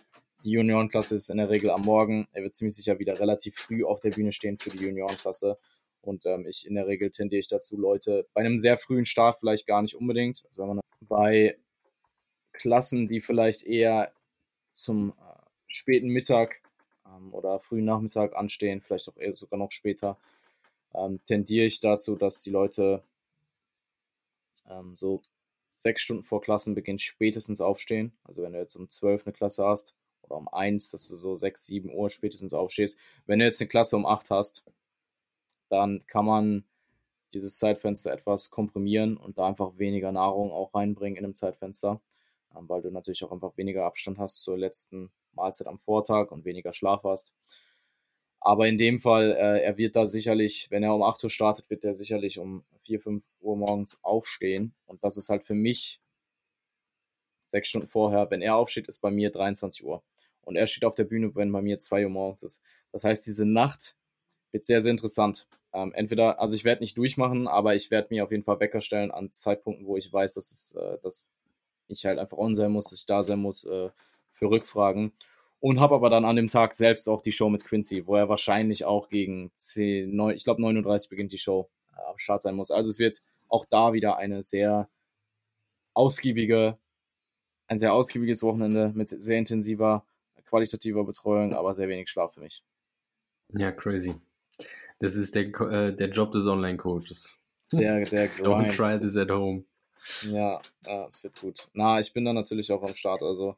die 0.45 0.51
Juniorenklasse 0.51 1.15
ist 1.15 1.31
in 1.31 1.37
der 1.37 1.51
Regel 1.51 1.71
am 1.71 1.83
Morgen, 1.83 2.27
er 2.33 2.43
wird 2.43 2.55
ziemlich 2.55 2.75
sicher 2.75 2.99
wieder 2.99 3.19
relativ 3.21 3.55
früh 3.55 3.85
auf 3.85 4.01
der 4.01 4.11
Bühne 4.11 4.33
stehen 4.33 4.59
für 4.59 4.71
die 4.71 4.85
Juniorenklasse. 4.85 5.59
Und 6.01 6.27
ähm, 6.27 6.47
ich 6.47 6.67
in 6.67 6.75
der 6.75 6.89
Regel 6.89 7.11
tendiere 7.11 7.39
ich 7.39 7.47
dazu, 7.47 7.77
Leute 7.77 8.27
bei 8.35 8.41
einem 8.41 8.59
sehr 8.59 8.77
frühen 8.77 9.05
Start 9.05 9.39
vielleicht 9.39 9.69
gar 9.69 9.83
nicht 9.83 9.95
unbedingt. 9.95 10.43
Also 10.47 10.63
wenn 10.63 10.69
man 10.69 10.81
bei 11.01 11.57
Klassen, 12.53 13.09
die 13.09 13.21
vielleicht 13.21 13.65
eher 13.65 14.13
zum 14.73 15.11
äh, 15.11 15.43
späten 15.67 16.09
Mittag 16.09 16.61
ähm, 17.07 17.33
oder 17.33 17.61
frühen 17.61 17.85
Nachmittag 17.85 18.37
anstehen, 18.37 18.81
vielleicht 18.81 19.09
auch 19.09 19.17
eher 19.17 19.35
sogar 19.35 19.59
noch 19.59 19.73
später, 19.73 20.19
ähm, 20.95 21.21
tendiere 21.25 21.67
ich 21.67 21.81
dazu, 21.81 22.17
dass 22.17 22.43
die 22.43 22.51
Leute 22.51 23.03
ähm, 24.69 24.97
so 24.97 25.23
sechs 25.73 26.03
Stunden 26.03 26.25
vor 26.25 26.41
Klassenbeginn 26.41 26.99
spätestens 26.99 27.61
aufstehen. 27.61 28.13
Also 28.25 28.43
wenn 28.43 28.53
du 28.53 28.59
jetzt 28.59 28.77
um 28.77 28.91
zwölf 28.91 29.27
eine 29.27 29.33
Klasse 29.33 29.67
hast 29.67 29.95
oder 30.23 30.37
um 30.37 30.49
eins, 30.49 30.91
dass 30.91 31.09
du 31.09 31.17
so 31.17 31.37
sechs, 31.37 31.67
sieben 31.67 31.93
Uhr 31.93 32.11
spätestens 32.11 32.55
aufstehst. 32.55 32.99
Wenn 33.27 33.39
du 33.39 33.45
jetzt 33.45 33.61
eine 33.61 33.69
Klasse 33.69 33.97
um 33.97 34.07
acht 34.07 34.31
hast, 34.31 34.65
dann 35.69 36.07
kann 36.07 36.27
man 36.27 36.65
dieses 37.33 37.59
Zeitfenster 37.59 38.13
etwas 38.13 38.51
komprimieren 38.51 39.17
und 39.17 39.39
da 39.39 39.47
einfach 39.47 39.79
weniger 39.79 40.13
Nahrung 40.13 40.53
auch 40.53 40.75
reinbringen 40.75 41.17
in 41.17 41.25
einem 41.25 41.35
Zeitfenster, 41.35 42.01
weil 42.55 42.83
du 42.83 42.91
natürlich 42.91 43.25
auch 43.25 43.33
einfach 43.33 43.57
weniger 43.57 43.85
Abstand 43.85 44.19
hast 44.19 44.43
zur 44.43 44.59
letzten 44.59 45.11
Mahlzeit 45.33 45.67
am 45.67 45.79
Vortag 45.79 46.31
und 46.31 46.45
weniger 46.45 46.73
Schlaf 46.73 47.05
hast. 47.05 47.35
Aber 48.41 48.67
in 48.67 48.77
dem 48.77 48.99
Fall, 49.01 49.33
äh, 49.33 49.63
er 49.63 49.79
wird 49.79 49.95
da 49.95 50.09
sicherlich, 50.09 50.69
wenn 50.71 50.83
er 50.83 50.95
um 50.95 51.03
8 51.03 51.23
Uhr 51.25 51.31
startet, 51.31 51.71
wird 51.71 51.85
er 51.85 51.95
sicherlich 51.95 52.39
um 52.39 52.65
4, 52.83 53.01
5 53.01 53.25
Uhr 53.41 53.57
morgens 53.57 53.99
aufstehen. 54.03 54.75
Und 54.87 55.05
das 55.05 55.17
ist 55.17 55.29
halt 55.29 55.45
für 55.45 55.55
mich 55.55 56.01
sechs 57.45 57.69
Stunden 57.69 57.89
vorher. 57.89 58.31
Wenn 58.31 58.43
er 58.43 58.57
aufsteht, 58.57 58.89
ist 58.89 59.01
bei 59.01 59.13
mir 59.13 59.31
23 59.31 59.85
Uhr. 59.85 60.03
Und 60.41 60.57
er 60.57 60.67
steht 60.67 60.85
auf 60.85 60.97
der 60.97 61.05
Bühne, 61.05 61.35
wenn 61.37 61.53
bei 61.53 61.63
mir 61.63 61.79
2 61.79 62.05
Uhr 62.05 62.11
morgens 62.11 62.43
ist. 62.43 62.65
Das 62.91 63.05
heißt, 63.05 63.27
diese 63.27 63.47
Nacht 63.47 63.97
wird 64.51 64.67
sehr, 64.67 64.81
sehr 64.81 64.91
interessant. 64.91 65.47
Ähm, 65.73 65.93
entweder, 65.95 66.41
also 66.41 66.57
ich 66.57 66.65
werde 66.65 66.83
nicht 66.83 66.99
durchmachen, 66.99 67.47
aber 67.47 67.75
ich 67.77 67.91
werde 67.91 68.09
mir 68.11 68.25
auf 68.25 68.33
jeden 68.33 68.43
Fall 68.43 68.61
Wecker 68.61 68.81
stellen 68.81 69.11
an 69.11 69.33
Zeitpunkten, 69.33 69.87
wo 69.87 69.97
ich 69.97 70.13
weiß, 70.13 70.35
dass, 70.35 70.51
es, 70.51 70.75
äh, 70.75 70.99
dass 71.03 71.33
ich 71.89 72.05
halt 72.05 72.19
einfach 72.19 72.39
on 72.39 72.55
sein 72.55 72.73
muss, 72.73 72.85
dass 72.91 73.01
ich 73.01 73.07
da 73.07 73.25
sein 73.25 73.41
muss 73.41 73.65
äh, 73.65 73.91
für 74.33 74.51
Rückfragen. 74.51 75.13
Und 75.61 75.79
habe 75.79 75.95
aber 75.95 76.11
dann 76.11 76.25
an 76.25 76.35
dem 76.35 76.49
Tag 76.49 76.73
selbst 76.73 77.09
auch 77.09 77.21
die 77.21 77.31
Show 77.31 77.49
mit 77.49 77.65
Quincy, 77.65 78.07
wo 78.07 78.17
er 78.17 78.29
wahrscheinlich 78.29 78.85
auch 78.85 79.09
gegen 79.09 79.53
10, 79.57 80.15
9, 80.15 80.35
ich 80.35 80.45
glaube 80.45 80.61
39 80.61 81.09
beginnt 81.09 81.33
die 81.33 81.39
Show, 81.39 81.71
äh, 81.97 82.01
am 82.11 82.19
Start 82.19 82.43
sein 82.43 82.57
muss. 82.57 82.73
Also 82.73 82.91
es 82.91 82.99
wird 82.99 83.23
auch 83.49 83.65
da 83.67 83.93
wieder 83.93 84.17
eine 84.17 84.43
sehr 84.43 84.89
ausgiebige, 85.95 86.79
ein 87.69 87.79
sehr 87.79 87.95
ausgiebiges 87.95 88.43
Wochenende 88.43 88.93
mit 88.95 89.11
sehr 89.11 89.39
intensiver, 89.39 90.05
qualitativer 90.47 91.05
Betreuung, 91.05 91.55
aber 91.55 91.75
sehr 91.75 91.89
wenig 91.89 92.09
Schlaf 92.09 92.35
für 92.35 92.41
mich. 92.41 92.65
Ja, 93.51 93.71
crazy. 93.71 94.15
Das 94.99 95.17
ist 95.17 95.35
der, 95.35 95.45
äh, 95.45 95.95
der 95.95 96.11
Job 96.11 96.33
des 96.33 96.47
Online-Coaches. 96.47 97.43
Der, 97.73 98.05
der. 98.05 98.31
Don't 98.39 98.75
try 98.75 98.99
this 98.99 99.17
at 99.17 99.31
home. 99.31 99.65
Ja, 100.23 100.61
es 101.09 101.23
wird 101.23 101.41
gut. 101.41 101.69
Na, 101.73 102.01
ich 102.01 102.13
bin 102.13 102.25
da 102.25 102.33
natürlich 102.33 102.73
auch 102.73 102.83
am 102.83 102.95
Start. 102.95 103.23
Also 103.23 103.57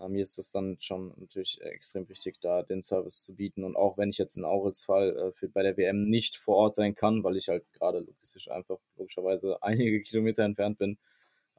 äh, 0.00 0.08
mir 0.08 0.22
ist 0.22 0.38
das 0.38 0.52
dann 0.52 0.76
schon 0.80 1.12
natürlich 1.16 1.60
extrem 1.62 2.08
wichtig, 2.08 2.38
da 2.40 2.62
den 2.62 2.82
Service 2.82 3.24
zu 3.24 3.34
bieten. 3.34 3.64
Und 3.64 3.76
auch 3.76 3.98
wenn 3.98 4.10
ich 4.10 4.18
jetzt 4.18 4.36
in 4.36 4.44
Aurels 4.44 4.84
Fall 4.84 5.16
äh, 5.16 5.32
für, 5.32 5.48
bei 5.48 5.62
der 5.62 5.76
WM 5.76 6.04
nicht 6.04 6.36
vor 6.36 6.56
Ort 6.56 6.74
sein 6.74 6.94
kann, 6.94 7.24
weil 7.24 7.36
ich 7.36 7.48
halt 7.48 7.64
gerade 7.72 8.00
logistisch 8.00 8.50
einfach 8.50 8.78
logischerweise 8.96 9.62
einige 9.62 10.00
Kilometer 10.02 10.44
entfernt 10.44 10.78
bin, 10.78 10.98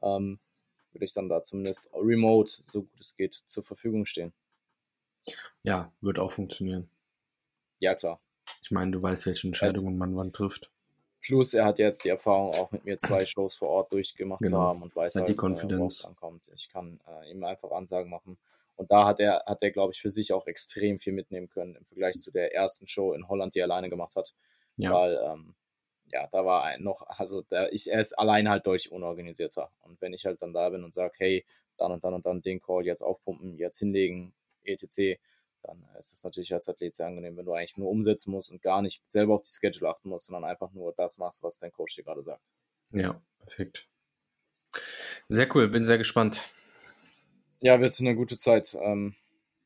ähm, 0.02 0.40
würde 0.92 1.04
ich 1.04 1.14
dann 1.14 1.28
da 1.28 1.42
zumindest 1.42 1.90
remote, 1.94 2.54
so 2.64 2.82
gut 2.82 3.00
es 3.00 3.16
geht, 3.16 3.42
zur 3.46 3.64
Verfügung 3.64 4.06
stehen. 4.06 4.32
Ja, 5.62 5.92
wird 6.00 6.18
auch 6.18 6.30
funktionieren. 6.30 6.88
Ja, 7.78 7.94
klar. 7.94 8.20
Ich 8.62 8.70
meine, 8.70 8.92
du 8.92 9.02
weißt, 9.02 9.26
welche 9.26 9.48
Entscheidungen 9.48 9.98
man 9.98 10.14
wann 10.16 10.32
trifft. 10.32 10.70
Plus, 11.24 11.54
er 11.54 11.64
hat 11.64 11.78
jetzt 11.78 12.04
die 12.04 12.10
Erfahrung, 12.10 12.54
auch 12.54 12.70
mit 12.70 12.84
mir 12.84 12.98
zwei 12.98 13.24
Shows 13.24 13.56
vor 13.56 13.68
Ort 13.68 13.92
durchgemacht 13.92 14.40
Genau. 14.42 14.58
zu 14.58 14.62
haben 14.62 14.82
und 14.82 14.94
weiß 14.94 15.14
halt, 15.14 15.28
die 15.28 15.34
Confidence. 15.34 16.04
ankommt. 16.04 16.50
Ich 16.54 16.70
kann 16.70 17.00
äh, 17.08 17.30
ihm 17.30 17.42
einfach 17.44 17.70
Ansagen 17.70 18.10
machen. 18.10 18.36
Und 18.76 18.90
da 18.90 19.06
hat 19.06 19.20
er, 19.20 19.42
hat 19.46 19.62
er, 19.62 19.70
glaube 19.70 19.92
ich, 19.92 20.00
für 20.02 20.10
sich 20.10 20.32
auch 20.32 20.46
extrem 20.46 20.98
viel 20.98 21.12
mitnehmen 21.12 21.48
können 21.48 21.76
im 21.76 21.84
Vergleich 21.84 22.16
zu 22.16 22.30
der 22.30 22.54
ersten 22.54 22.86
Show 22.86 23.12
in 23.14 23.28
Holland, 23.28 23.54
die 23.54 23.60
er 23.60 23.64
alleine 23.66 23.88
gemacht 23.88 24.16
hat. 24.16 24.34
Ja, 24.76 24.92
Weil, 24.92 25.16
ähm, 25.24 25.54
ja, 26.12 26.26
da 26.30 26.44
war 26.44 26.64
ein 26.64 26.82
noch, 26.82 27.02
also 27.06 27.42
da, 27.48 27.68
ich, 27.68 27.90
er 27.90 28.00
ist 28.00 28.12
allein 28.18 28.48
halt 28.48 28.66
deutlich 28.66 28.92
unorganisierter. 28.92 29.70
Und 29.82 30.00
wenn 30.02 30.12
ich 30.12 30.26
halt 30.26 30.42
dann 30.42 30.52
da 30.52 30.68
bin 30.68 30.84
und 30.84 30.94
sage, 30.94 31.14
hey, 31.18 31.44
dann 31.78 31.92
und 31.92 32.04
dann 32.04 32.14
und 32.14 32.26
dann 32.26 32.42
den 32.42 32.60
Call 32.60 32.84
jetzt 32.84 33.02
aufpumpen, 33.02 33.56
jetzt 33.56 33.78
hinlegen, 33.78 34.34
etc., 34.64 35.18
dann 35.64 35.84
ist 35.98 36.12
es 36.12 36.24
natürlich 36.24 36.52
als 36.52 36.68
Athlet 36.68 36.94
sehr 36.94 37.06
angenehm, 37.06 37.36
wenn 37.36 37.46
du 37.46 37.52
eigentlich 37.52 37.76
nur 37.76 37.90
umsetzen 37.90 38.30
musst 38.30 38.50
und 38.50 38.62
gar 38.62 38.82
nicht 38.82 39.02
selber 39.10 39.34
auf 39.34 39.42
die 39.42 39.50
Schedule 39.50 39.88
achten 39.88 40.08
musst, 40.08 40.26
sondern 40.26 40.44
einfach 40.44 40.72
nur 40.72 40.92
das 40.92 41.18
machst, 41.18 41.42
was 41.42 41.58
dein 41.58 41.72
Coach 41.72 41.94
dir 41.94 42.04
gerade 42.04 42.22
sagt. 42.22 42.52
ja, 42.90 43.20
perfekt. 43.38 43.88
Sehr 45.26 45.54
cool, 45.54 45.68
bin 45.68 45.86
sehr 45.86 45.98
gespannt. 45.98 46.44
Ja, 47.60 47.80
wird 47.80 47.98
eine 48.00 48.14
gute 48.14 48.36
Zeit. 48.38 48.76
Ähm, 48.80 49.14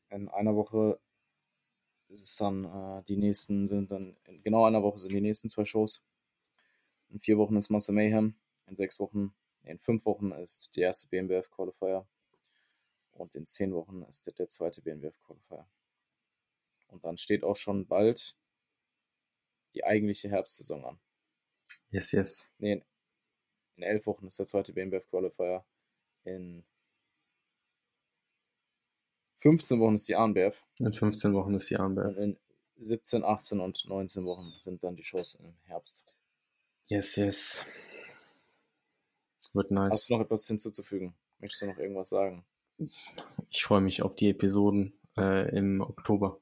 in 0.09 0.29
einer 0.29 0.55
Woche 0.55 0.99
ist 2.07 2.23
es 2.23 2.35
dann, 2.37 2.65
äh, 2.65 3.03
die 3.03 3.17
nächsten 3.17 3.67
sind 3.67 3.91
dann, 3.91 4.15
in 4.25 4.41
genau 4.41 4.65
einer 4.65 4.83
Woche 4.83 4.99
sind 4.99 5.13
die 5.13 5.21
nächsten 5.21 5.49
zwei 5.49 5.65
Shows. 5.65 6.03
In 7.09 7.19
vier 7.19 7.37
Wochen 7.37 7.55
ist 7.55 7.69
Muscle 7.69 7.93
Mayhem. 7.93 8.35
In 8.67 8.75
sechs 8.75 8.99
Wochen, 8.99 9.33
in 9.63 9.79
fünf 9.79 10.05
Wochen 10.05 10.31
ist 10.31 10.75
die 10.75 10.81
erste 10.81 11.09
BMWF 11.09 11.49
Qualifier. 11.49 12.05
Und 13.11 13.35
in 13.35 13.45
zehn 13.45 13.73
Wochen 13.73 14.03
ist 14.03 14.27
der, 14.27 14.33
der 14.33 14.47
zweite 14.47 14.81
BMWF 14.81 15.19
Qualifier. 15.21 15.67
Und 16.89 17.03
dann 17.05 17.17
steht 17.17 17.43
auch 17.43 17.55
schon 17.55 17.87
bald 17.87 18.35
die 19.73 19.83
eigentliche 19.83 20.29
Herbstsaison 20.29 20.83
an. 20.85 20.99
Yes, 21.91 22.11
yes. 22.11 22.53
Nee, 22.57 22.73
in, 22.73 22.85
in 23.77 23.83
elf 23.83 24.05
Wochen 24.07 24.27
ist 24.27 24.39
der 24.39 24.45
zweite 24.45 24.73
BMWF 24.73 25.07
Qualifier. 25.09 25.65
In 26.23 26.65
15 29.37 29.79
Wochen 29.79 29.95
ist 29.95 30.07
die 30.09 30.15
ANBF. 30.15 30.63
In 30.79 30.91
15 30.93 31.33
Wochen 31.33 31.53
ist 31.53 31.69
die 31.69 31.75
Und 31.75 31.81
Armberg. 31.81 32.17
in 32.17 32.37
17, 32.77 33.23
18 33.23 33.59
und 33.59 33.87
19 33.87 34.25
Wochen 34.25 34.53
sind 34.59 34.83
dann 34.83 34.95
die 34.95 35.03
Shows 35.03 35.35
im 35.35 35.53
Herbst. 35.65 36.05
Yes, 36.87 37.15
yes. 37.15 37.65
Wird 39.53 39.67
Hast 39.67 39.71
nice. 39.71 40.07
du 40.07 40.13
noch 40.15 40.21
etwas 40.21 40.47
hinzuzufügen? 40.47 41.13
Möchtest 41.39 41.61
du 41.61 41.67
noch 41.67 41.77
irgendwas 41.77 42.09
sagen? 42.09 42.45
Ich 43.49 43.63
freue 43.63 43.81
mich 43.81 44.01
auf 44.01 44.15
die 44.15 44.29
Episoden 44.29 44.93
äh, 45.17 45.55
im 45.55 45.81
Oktober, 45.81 46.39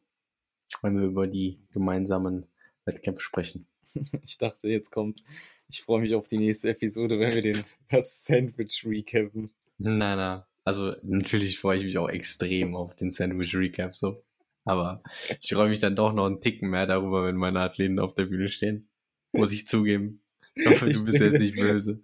wenn 0.81 0.99
wir 0.99 1.07
über 1.07 1.27
die 1.27 1.59
gemeinsamen 1.71 2.45
Wettkämpfe 2.85 3.21
sprechen. 3.21 3.67
Ich 4.23 4.37
dachte, 4.37 4.67
jetzt 4.67 4.91
kommt, 4.91 5.23
ich 5.69 5.81
freue 5.81 6.01
mich 6.01 6.13
auf 6.13 6.27
die 6.27 6.37
nächste 6.37 6.69
Episode, 6.69 7.19
wenn 7.19 7.33
wir 7.33 7.41
den 7.41 7.57
das 7.89 8.23
Sandwich 8.25 8.85
recappen. 8.85 9.49
Nein, 9.79 10.17
nein. 10.17 10.43
Also 10.63 10.93
natürlich 11.01 11.59
freue 11.59 11.77
ich 11.77 11.85
mich 11.85 11.97
auch 11.97 12.09
extrem 12.09 12.75
auf 12.75 12.93
den 12.95 13.09
Sandwich 13.09 13.55
Recap 13.55 13.95
so. 13.95 14.21
Aber 14.65 15.01
ich 15.41 15.53
freue 15.53 15.69
mich 15.69 15.79
dann 15.79 15.95
doch 15.95 16.11
noch 16.11 16.25
einen 16.25 16.41
Ticken 16.41 16.69
mehr 16.69 16.85
darüber, 16.85 17.23
wenn 17.23 17.37
meine 17.37 17.61
Athleten 17.61 17.99
auf 17.99 18.15
der 18.15 18.25
Bühne 18.25 18.49
stehen. 18.49 18.89
Muss 19.31 19.53
ich 19.53 19.65
zugeben. 19.65 20.21
Ich 20.55 20.65
hoffe, 20.65 20.91
du 20.91 21.05
bist 21.05 21.19
jetzt 21.19 21.39
nicht 21.39 21.55
böse. 21.55 22.01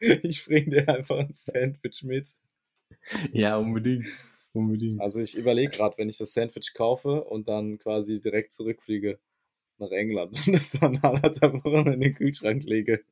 Ich 0.00 0.44
bringe 0.44 0.70
dir 0.70 0.88
einfach 0.88 1.18
ein 1.18 1.32
Sandwich 1.32 2.02
mit. 2.02 2.30
Ja, 3.32 3.56
unbedingt. 3.56 4.06
Unbedingt. 4.52 5.00
Also 5.00 5.20
ich 5.20 5.36
überlege 5.36 5.70
gerade, 5.70 5.96
wenn 5.98 6.08
ich 6.08 6.18
das 6.18 6.32
Sandwich 6.32 6.72
kaufe 6.74 7.24
und 7.24 7.48
dann 7.48 7.78
quasi 7.78 8.20
direkt 8.20 8.52
zurückfliege 8.52 9.18
nach 9.78 9.90
England 9.90 10.32
und 10.46 10.54
das 10.54 10.70
dann 10.72 10.96
anderthalb 11.02 11.64
Wochen 11.64 11.92
in 11.92 12.00
den 12.00 12.14
Kühlschrank 12.14 12.64
lege. 12.64 13.04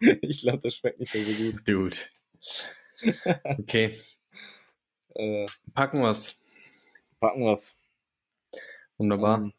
Ich 0.20 0.42
glaube, 0.42 0.58
das 0.58 0.74
schmeckt 0.74 1.00
nicht 1.00 1.14
mehr 1.14 1.24
so 1.24 1.32
gut. 1.50 1.66
Dude. 1.66 1.96
Okay, 3.58 3.98
Äh, 5.14 5.46
packen 5.72 6.00
wir's. 6.02 6.36
packen 7.18 7.44
wir's. 7.44 7.78
Wunderbar. 8.98 9.38
Ähm, 9.38 9.52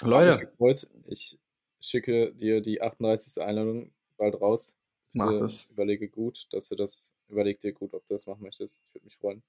Hab 0.00 0.06
mich 0.26 0.48
Leute. 0.58 0.92
Ich 1.06 1.38
schicke 1.80 2.32
dir 2.34 2.60
die 2.60 2.82
38. 2.82 3.40
Einladung 3.42 3.92
bald 4.16 4.40
raus. 4.40 4.80
mach 5.12 5.38
das. 5.38 5.70
Überlege 5.70 6.08
gut, 6.08 6.48
dass 6.50 6.68
du 6.68 6.74
das, 6.74 7.12
überleg 7.28 7.60
dir 7.60 7.72
gut, 7.72 7.94
ob 7.94 8.04
du 8.08 8.14
das 8.14 8.26
machen 8.26 8.42
möchtest. 8.42 8.80
Ich 8.88 8.94
würde 8.94 9.04
mich 9.04 9.16
freuen. 9.16 9.42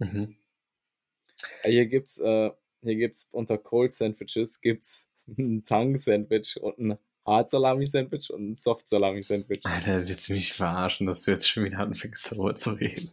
Mhm. 0.00 0.36
Ja, 1.62 1.70
hier 1.70 1.86
gibt's, 1.86 2.18
äh, 2.18 2.50
hier 2.82 2.96
gibt's 2.96 3.28
unter 3.32 3.58
Cold 3.58 3.92
Sandwiches 3.92 4.60
gibt's 4.60 5.08
ein 5.38 5.62
Tang 5.64 5.96
Sandwich 5.96 6.60
und 6.60 6.78
ein 6.78 6.98
Hard 7.24 7.50
Salami 7.50 7.86
Sandwich 7.86 8.30
und 8.30 8.50
ein 8.50 8.56
Soft 8.56 8.88
Salami 8.88 9.22
Sandwich. 9.22 9.60
Alter, 9.64 10.08
willst 10.08 10.28
du 10.28 10.32
mich 10.32 10.52
verarschen, 10.52 11.06
dass 11.06 11.22
du 11.22 11.30
jetzt 11.30 11.48
schon 11.48 11.64
wieder 11.64 11.78
anfängst, 11.78 12.32
darüber 12.32 12.56
zu 12.56 12.70
reden? 12.72 13.08